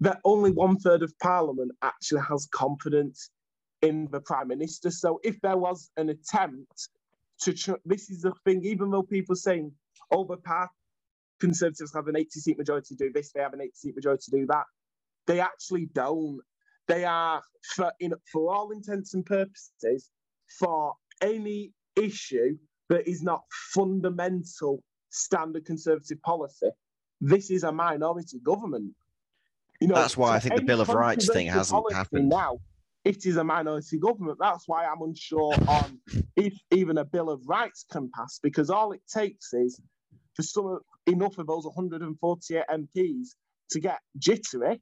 [0.00, 3.30] that only one third of Parliament actually has confidence
[3.82, 4.90] in the Prime Minister.
[4.90, 6.88] So if there was an attempt
[7.42, 9.72] to, tr- this is the thing, even though people are saying,
[10.10, 10.72] oh, the party
[11.40, 14.22] Conservatives have an 80 seat majority to do this, they have an 80 seat majority
[14.30, 14.64] to do that,
[15.26, 16.40] they actually don't.
[16.88, 17.42] They are,
[17.74, 20.10] for, in, for all intents and purposes,
[20.58, 22.56] for any issue
[22.88, 23.42] that is not
[23.72, 26.70] fundamental standard Conservative policy,
[27.20, 28.92] this is a minority government.
[29.80, 32.28] You know, That's why I think the Bill of Rights thing hasn't happened.
[32.28, 32.58] Now,
[33.04, 34.38] it is a minority government.
[34.40, 35.98] That's why I'm unsure on
[36.36, 39.80] if even a Bill of Rights can pass, because all it takes is
[40.34, 43.28] for some enough of those 148 MPs
[43.70, 44.80] to get jittery,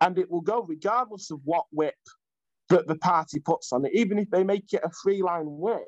[0.00, 1.94] and it will go regardless of what whip
[2.68, 5.82] that the party puts on it, even if they make it a three line whip.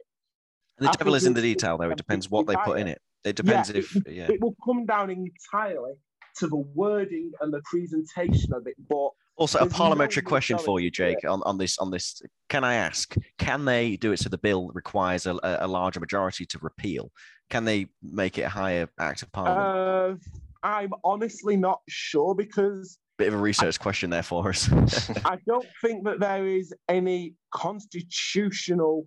[0.79, 1.91] The I devil is in the detail, though.
[1.91, 3.01] It depends what they put in it.
[3.25, 4.27] It Yeah, depends if it, yeah.
[4.31, 5.93] it will come down entirely
[6.39, 8.75] to the wording and the presentation of it.
[8.89, 10.91] But Also, a parliamentary question for you.
[10.91, 11.79] Jake, on, on this.
[11.79, 13.15] On this, can I ask?
[13.39, 17.13] Can they do it so the bill requires a, a a larger majority to repeal?
[17.49, 20.21] Can they make it a higher act of parliament?
[20.65, 24.69] uh, I'm honestly not sure because Bit of a research question there for us.
[25.25, 29.07] I don't think that there is any constitutional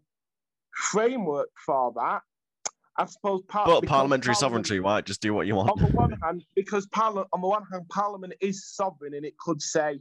[0.74, 2.22] framework for that.
[2.98, 5.06] I suppose part but parliamentary Parliament- sovereignty, right?
[5.06, 5.70] Just do what you want.
[5.72, 9.38] On the one hand, because Parliament, on the one hand, Parliament is sovereign, and it
[9.38, 10.00] could say,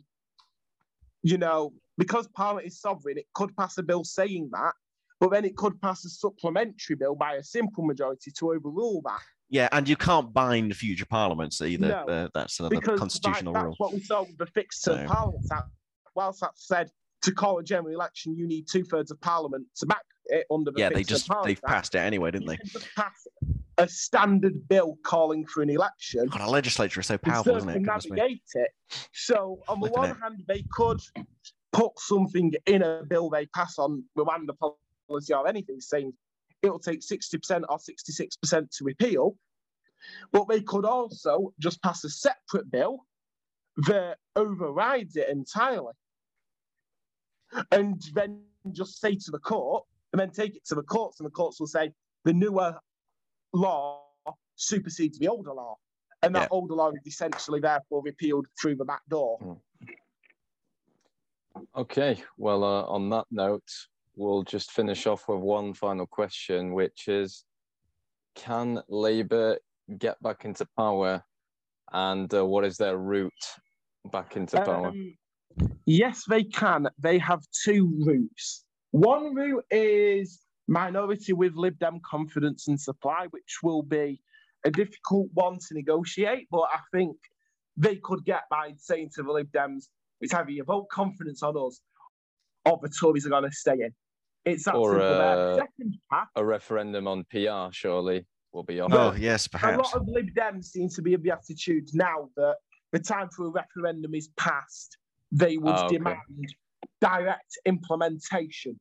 [1.23, 4.75] you know, because Parliament is sovereign, it could pass a bill saying that,
[5.19, 9.23] but then it could pass a supplementary bill by a simple majority to overrule that.
[9.55, 11.87] Yeah, and you can't bind future parliaments either.
[11.87, 13.71] No, Uh, that's another constitutional like, rule.
[13.71, 15.69] that's what we saw with the fixed term So- Parliament Act.
[16.17, 16.91] Whilst that said
[17.23, 20.73] to call a general election, you need two thirds of Parliament to back it under
[20.73, 21.67] the Yeah, they just they Parliament Act.
[21.73, 22.59] passed it anyway, didn't they?
[22.97, 23.27] pass
[23.79, 26.27] a standard bill calling for an election.
[26.27, 27.75] God, our legislature is so powerful, isn't it?
[27.85, 28.71] Circumnavigate it.
[29.13, 30.17] So on the one it.
[30.21, 31.01] hand, they could
[31.73, 34.57] put something in a bill they pass on Rwanda
[35.09, 36.13] policy or anything, saying
[36.65, 39.36] it'll take 60% or 66% to repeal.
[40.32, 43.07] But they could also just pass a separate bill
[43.86, 45.93] that overrides it entirely.
[47.70, 48.43] And then
[48.73, 51.61] just say to the court, and then take it to the courts, and the courts
[51.61, 51.93] will say
[52.24, 52.78] the newer
[53.53, 54.03] law
[54.57, 55.77] supersedes the older law.
[56.23, 56.49] And that Yeah.
[56.53, 59.61] older law is essentially therefore repealed through the back door.
[61.77, 63.70] Okay, well, uh, on that note,
[64.16, 67.45] we'll just finish off with one final question, which is
[68.35, 69.59] Can Labour
[69.99, 71.23] get back into power?
[71.93, 73.32] And uh, what is their route
[74.11, 74.89] back into power?
[74.89, 75.16] Um,
[75.86, 76.89] yes, they can.
[76.99, 78.65] They have two routes.
[78.91, 84.20] One route is minority with Lib Dem confidence and supply, which will be
[84.65, 87.16] a difficult one to negotiate, but I think
[87.77, 89.89] they could get by saying to the Lib Dems,
[90.20, 91.81] it's either you vote confidence on us
[92.65, 93.95] or the Tories are going to stay in.
[94.45, 98.93] It's that Or, simple uh, Second path, A referendum on PR, surely, will be on.
[98.93, 99.75] Oh yes, perhaps.
[99.75, 102.57] a lot of Lib Dems seem to be of the attitude now that
[102.93, 104.99] the time for a referendum is past.
[105.33, 105.97] They would Ah, okay.
[105.97, 106.19] demand
[107.01, 108.79] direct implementation,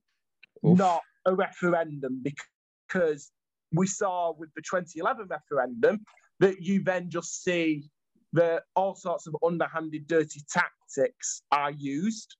[0.65, 0.77] Oof.
[0.77, 3.31] not a referendum, because
[3.71, 5.99] we saw with the 2011 referendum
[6.39, 7.89] that you then just see
[8.33, 12.35] that all sorts of underhanded, dirty tactics are used.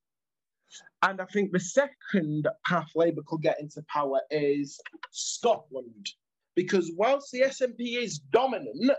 [1.01, 4.79] And I think the second path Labour could get into power is
[5.11, 6.09] Scotland.
[6.55, 8.91] Because whilst the SNP is dominant,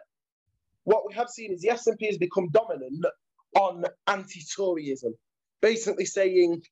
[0.85, 3.05] what we have seen is the SNP has become dominant
[3.57, 5.13] on anti-Toryism,
[5.61, 6.63] basically saying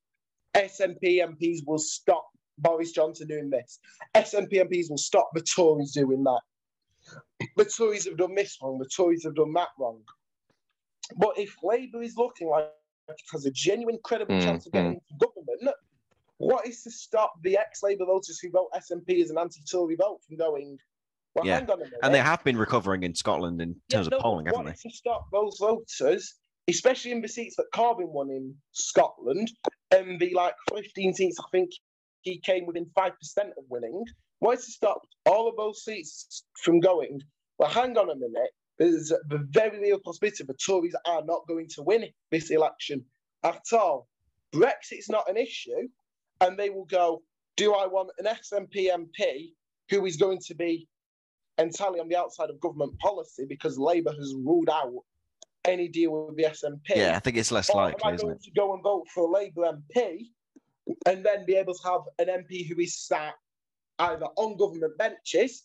[0.54, 2.26] SNP MPs will stop
[2.58, 3.78] Boris Johnson doing this.
[4.14, 6.40] SNP MPs will stop the Tories doing that.
[7.56, 8.78] The Tories have done this wrong.
[8.78, 10.00] The Tories have done that wrong.
[11.16, 12.70] But if Labour is looking like
[13.32, 15.76] has a genuine, credible Mm, chance of getting into government,
[16.38, 20.36] what is to stop the ex-Labour voters who vote SNP as an anti-Tory vote from
[20.36, 20.78] going?
[21.34, 21.60] Well, Yeah.
[21.60, 22.00] hang on a minute.
[22.02, 24.66] And they have been recovering in Scotland in Yeah, terms no, of polling, haven't what
[24.66, 24.72] they?
[24.72, 26.34] is to stop those voters,
[26.68, 29.50] especially in the seats that Corbyn won in Scotland,
[29.90, 31.70] and the like 15 seats, I think
[32.22, 33.12] he came within 5%
[33.56, 34.04] of winning.
[34.40, 37.20] What is to stop all of those seats from going?
[37.58, 38.50] Well, hang on a minute.
[38.82, 43.04] There's the very real possibility the Tories are not going to win this election
[43.44, 44.08] at all.
[44.52, 45.88] Brexit's not an issue,
[46.40, 47.22] and they will go,
[47.56, 49.52] Do I want an SNP MP
[49.88, 50.88] who is going to be
[51.58, 54.92] entirely on the outside of government policy because Labour has ruled out
[55.64, 56.96] any deal with the SNP?
[56.96, 58.42] Yeah, I think it's less or am likely, I isn't going it?
[58.42, 60.30] to go and vote for a Labour MP
[61.06, 63.34] and then be able to have an MP who is sat
[64.00, 65.62] either on government benches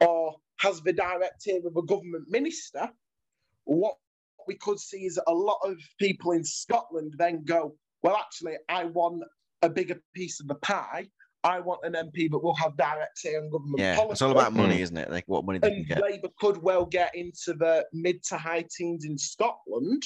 [0.00, 2.88] or has the direct of a government minister,
[3.64, 3.94] what
[4.46, 8.84] we could see is a lot of people in Scotland then go, well, actually, I
[8.84, 9.22] want
[9.62, 11.08] a bigger piece of the pie.
[11.44, 14.12] I want an MP that will have direct say on government Yeah, policy.
[14.12, 15.10] it's all about money, isn't it?
[15.10, 16.02] Like what money they And get.
[16.02, 20.02] Labour could well get into the mid to high teens in Scotland,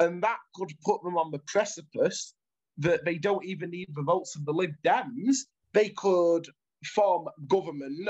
[0.00, 2.34] and that could put them on the precipice
[2.78, 5.36] that they don't even need the votes of the Lib Dems.
[5.72, 6.46] They could
[6.84, 8.08] form government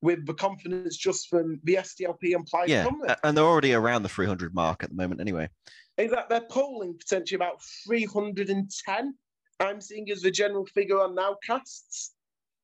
[0.00, 2.88] with the confidence just from the SDLP and Plaid Yeah,
[3.24, 5.48] and they're already around the 300 mark at the moment, anyway.
[5.96, 9.14] is that they're polling potentially about 310.
[9.60, 12.10] I'm seeing as the general figure on nowcasts.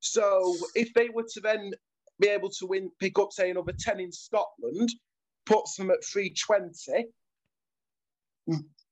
[0.00, 1.72] So if they were to then
[2.20, 4.90] be able to win, pick up, say, another 10 in Scotland,
[5.46, 7.06] puts them at 320,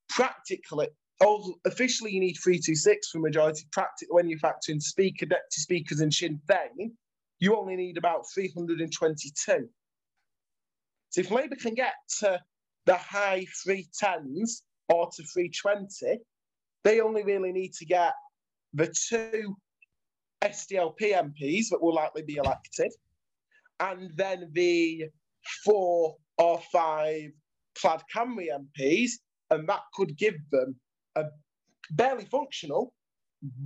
[0.09, 0.89] practically,
[1.20, 3.62] oh, officially you need 326 for majority.
[3.70, 6.90] Practically, when you factor in Speaker, Deputy Speakers, and Sinn Féin,
[7.43, 9.69] you only need about 322.
[11.10, 12.39] So if Labour can get to
[12.86, 16.20] the high 310s or to 320,
[16.85, 18.12] they only really need to get
[18.74, 19.56] the two
[20.44, 22.93] SDLP MPs that will likely be elected,
[23.81, 25.06] and then the
[25.64, 27.31] four or five
[27.77, 28.47] Plaid Cymru
[28.78, 29.10] MPs,
[29.51, 30.77] and that could give them
[31.16, 31.24] a
[31.90, 32.94] barely functional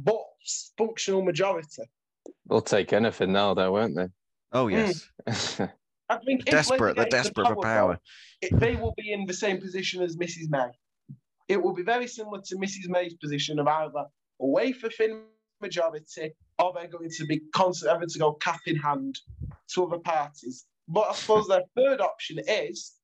[0.02, 0.24] but
[0.78, 1.82] functional majority.
[2.48, 4.08] They'll take anything now, though, won't they?
[4.52, 4.74] Oh, hmm.
[4.74, 5.08] yes.
[6.08, 6.94] I think if desperate.
[6.94, 7.98] They're get into desperate for power.
[8.40, 10.48] it, they will be in the same position as Mrs.
[10.48, 10.68] May.
[11.48, 12.88] It will be very similar to Mrs.
[12.88, 14.04] May's position of either
[14.40, 15.22] away for thin
[15.60, 19.18] majority or they're going to be constantly having to go cap in hand
[19.68, 20.66] to other parties.
[20.88, 22.94] But I suppose their third option is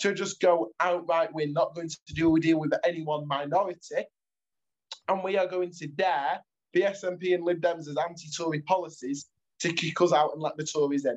[0.00, 4.04] to just go outright, we're not going to do a deal with any one minority,
[5.08, 6.40] and we are going to dare
[6.74, 9.26] the SNP and Lib Dems as anti-Tory policies
[9.60, 11.16] to kick us out and let the Tories in.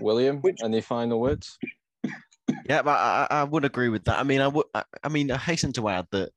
[0.00, 1.58] William, Which- any final words?
[2.68, 4.18] Yeah, but I, I I would agree with that.
[4.18, 4.64] I mean, I would.
[4.74, 6.30] I, I mean, I hasten to add that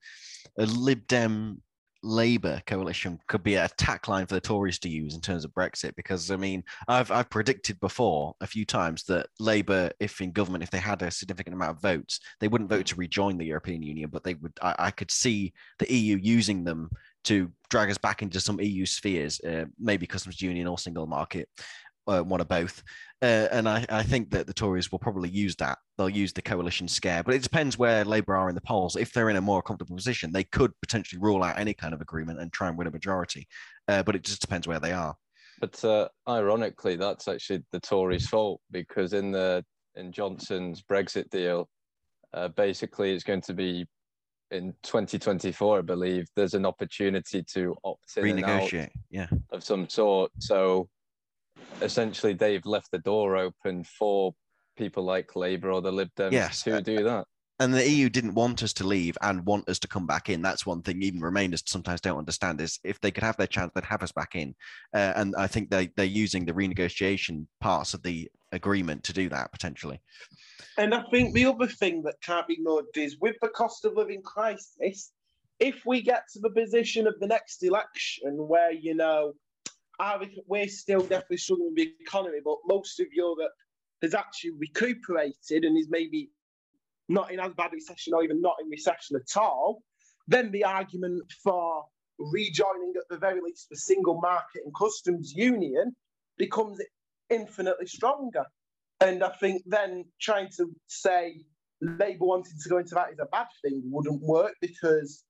[0.58, 1.62] a Lib Dem
[2.04, 5.54] Labour coalition could be a tack line for the Tories to use in terms of
[5.54, 5.96] Brexit.
[5.96, 10.64] Because I mean, I've I've predicted before a few times that Labour, if in government,
[10.64, 13.82] if they had a significant amount of votes, they wouldn't vote to rejoin the European
[13.82, 14.54] Union, but they would.
[14.62, 16.90] I, I could see the EU using them
[17.26, 21.50] to drag us back into some EU spheres, uh, maybe customs union or single market,
[22.08, 22.84] uh, one or both.
[23.22, 25.80] Uh, and I, I think that the Tories will probably use that.
[25.98, 28.96] They'll use the coalition scare, but it depends where Labour are in the polls.
[28.96, 32.02] If they're in a more comfortable position, they could potentially rule out any kind of
[32.02, 33.48] agreement and try and win a majority.
[33.88, 35.16] Uh, but it just depends where they are.
[35.60, 39.66] But uh, ironically, that's actually the Tories' fault because in the
[39.96, 41.68] in Johnson's Brexit deal,
[42.34, 43.88] uh, basically it's going to be
[44.52, 46.28] in 2024, I believe.
[46.36, 48.92] There's an opportunity to opt in Renegotiate.
[49.10, 49.28] Yeah.
[49.52, 50.32] of some sort.
[50.40, 50.88] So
[51.82, 54.34] essentially, they've left the door open for
[54.78, 56.64] people like Labour or the Lib Dems Yes.
[56.64, 57.26] to do that.
[57.60, 60.44] And the EU didn't want us to leave and want us to come back in.
[60.44, 63.72] That's one thing even Remainers sometimes don't understand is if they could have their chance,
[63.74, 64.54] they'd have us back in.
[64.94, 69.28] Uh, and I think they, they're using the renegotiation parts of the agreement to do
[69.30, 70.00] that potentially.
[70.78, 73.94] And I think the other thing that can't be ignored is with the cost of
[73.96, 75.12] living crisis,
[75.60, 79.34] if we get to the position of the next election where, you know,
[80.48, 83.52] We're still definitely struggling with the economy, but most of Europe
[84.02, 86.30] has actually recuperated and is maybe
[87.10, 89.82] not in as bad recession or even not in recession at all,
[90.28, 91.86] then the argument for
[92.20, 95.96] rejoining at the very least the single market and customs union
[96.38, 96.80] becomes
[97.30, 98.46] infinitely stronger.
[99.00, 101.42] And I think then trying to say
[101.82, 105.24] Labour wanting to go into that is a bad thing wouldn't work because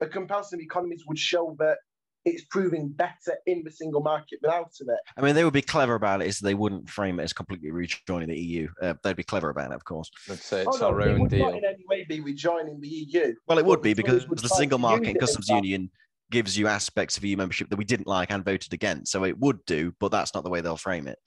[0.00, 1.78] a comparison of economies would show that
[2.24, 4.98] it's proving better in the single market without of it.
[5.16, 7.70] I mean, they would be clever about it is they wouldn't frame it as completely
[7.70, 8.68] rejoining the EU.
[8.80, 10.10] Uh, they'd be clever about it, of course.
[10.28, 11.58] Let's say it's Oh, no, our it own would not deal.
[11.58, 13.34] in any way be rejoining the EU.
[13.46, 15.90] Well, it would be because would the single market and customs union
[16.30, 19.12] gives you aspects of EU membership that we didn't like and voted against.
[19.12, 21.18] So it would do, but that's not the way they'll frame it.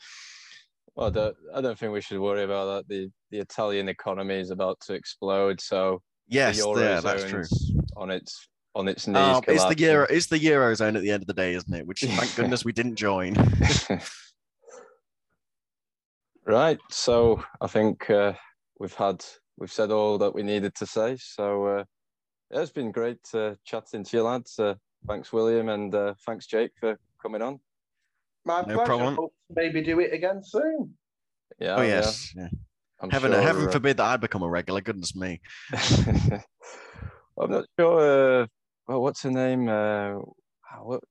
[0.96, 2.88] Well, I don't, I don't think we should worry about that.
[2.90, 7.44] The the Italian economy is about to explode, so Yes, the yeah, that's true.
[7.96, 9.18] On its on its knees.
[9.18, 11.86] Um, it's the euro, it's the eurozone at the end of the day, isn't it?
[11.88, 13.36] Which thank goodness we didn't join.
[16.46, 16.78] right.
[16.92, 18.34] So I think uh,
[18.80, 19.26] we've had
[19.58, 21.18] we've said all that we needed to say.
[21.20, 21.84] So uh,
[22.52, 24.60] yeah, it's been great uh, chatting to you lads.
[24.60, 24.76] Uh,
[25.08, 27.60] thanks, William, and uh, thanks, Jake, for coming on.
[28.46, 28.86] My No pleasure.
[28.86, 29.18] problem.
[29.50, 30.94] Maybe do it again soon.
[31.60, 31.78] Yeah.
[31.78, 32.50] oh yes, yeah.
[33.00, 34.82] I'm heaven, sure, heaven uh, forbid that I become a regular.
[34.82, 35.42] Goodness me.
[37.40, 38.48] I'm not sure.
[38.88, 39.68] Well, what's her name?
[39.68, 40.20] Uh,
[40.82, 41.04] what,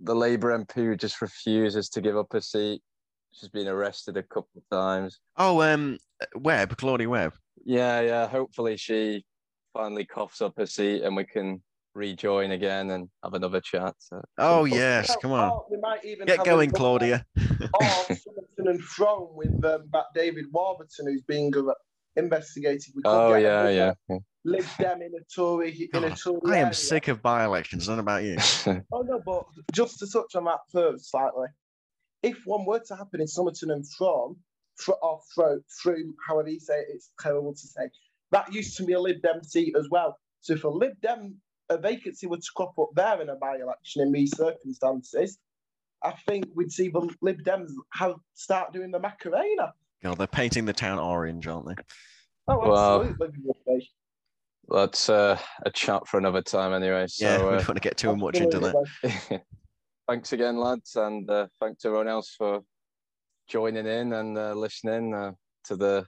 [0.00, 2.82] the Labour MP who just refuses to give up her seat.
[3.32, 5.18] She's been arrested a couple of times.
[5.36, 5.98] Oh, um,
[6.36, 7.34] Webbe, Claudia Webbe.
[7.64, 8.26] Yeah, yeah.
[8.26, 9.24] Hopefully she
[9.72, 11.62] finally coughs up her seat and we can
[11.94, 13.94] rejoin again and have another chat.
[13.98, 15.50] So oh yes, come on.
[15.50, 17.26] Oh, we might even Get going, Claudia.
[17.36, 21.50] or Somerton and Frome with um, that David Warburton who's being
[22.18, 22.92] investigated.
[22.94, 23.92] We could oh get yeah, yeah.
[24.08, 24.18] yeah.
[24.44, 26.40] Lib Dem in a Tory in a Tory.
[26.46, 26.74] I am area.
[26.74, 27.88] sick of by-elections.
[27.88, 28.36] Not about you.
[28.92, 31.48] Oh no, but just to touch on that first slightly,
[32.22, 34.36] if one were to happen in Somerton and Frome,
[34.76, 37.90] fr- or through, through however you say it, it's terrible to say.
[38.30, 40.18] That used to be a Lib Dem seat as well.
[40.40, 41.40] So if a Lib Dem
[41.70, 45.38] a vacancy were to crop up there in a by-election in these circumstances,
[46.02, 49.72] I think we'd see the Lib Dems have start doing the Macarena.
[50.02, 51.74] God, they're painting the town orange, aren't they?
[52.46, 53.28] Oh, absolutely.
[53.42, 53.90] would be.
[54.70, 57.06] That's uh, a chat for another time anyway.
[57.08, 59.42] So yeah, we uh, don't want to get too much into that.
[60.08, 62.60] Thanks again, lads, and uh, thanks to everyone else for
[63.46, 65.32] joining in and uh, listening uh,
[65.64, 66.06] to the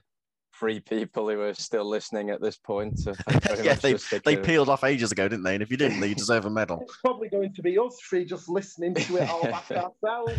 [0.57, 2.97] three people who are still listening at this point.
[2.97, 3.95] So thank you very yeah, they
[4.25, 5.53] they peeled off ages ago, didn't they?
[5.53, 6.79] And if you didn't, then you deserve a medal.
[6.81, 10.33] It's probably going to be us three just listening to it all back ourselves.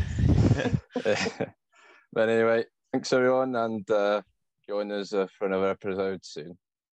[2.12, 4.20] but anyway, thanks everyone, and uh,
[4.69, 6.59] join us uh, for another episode soon.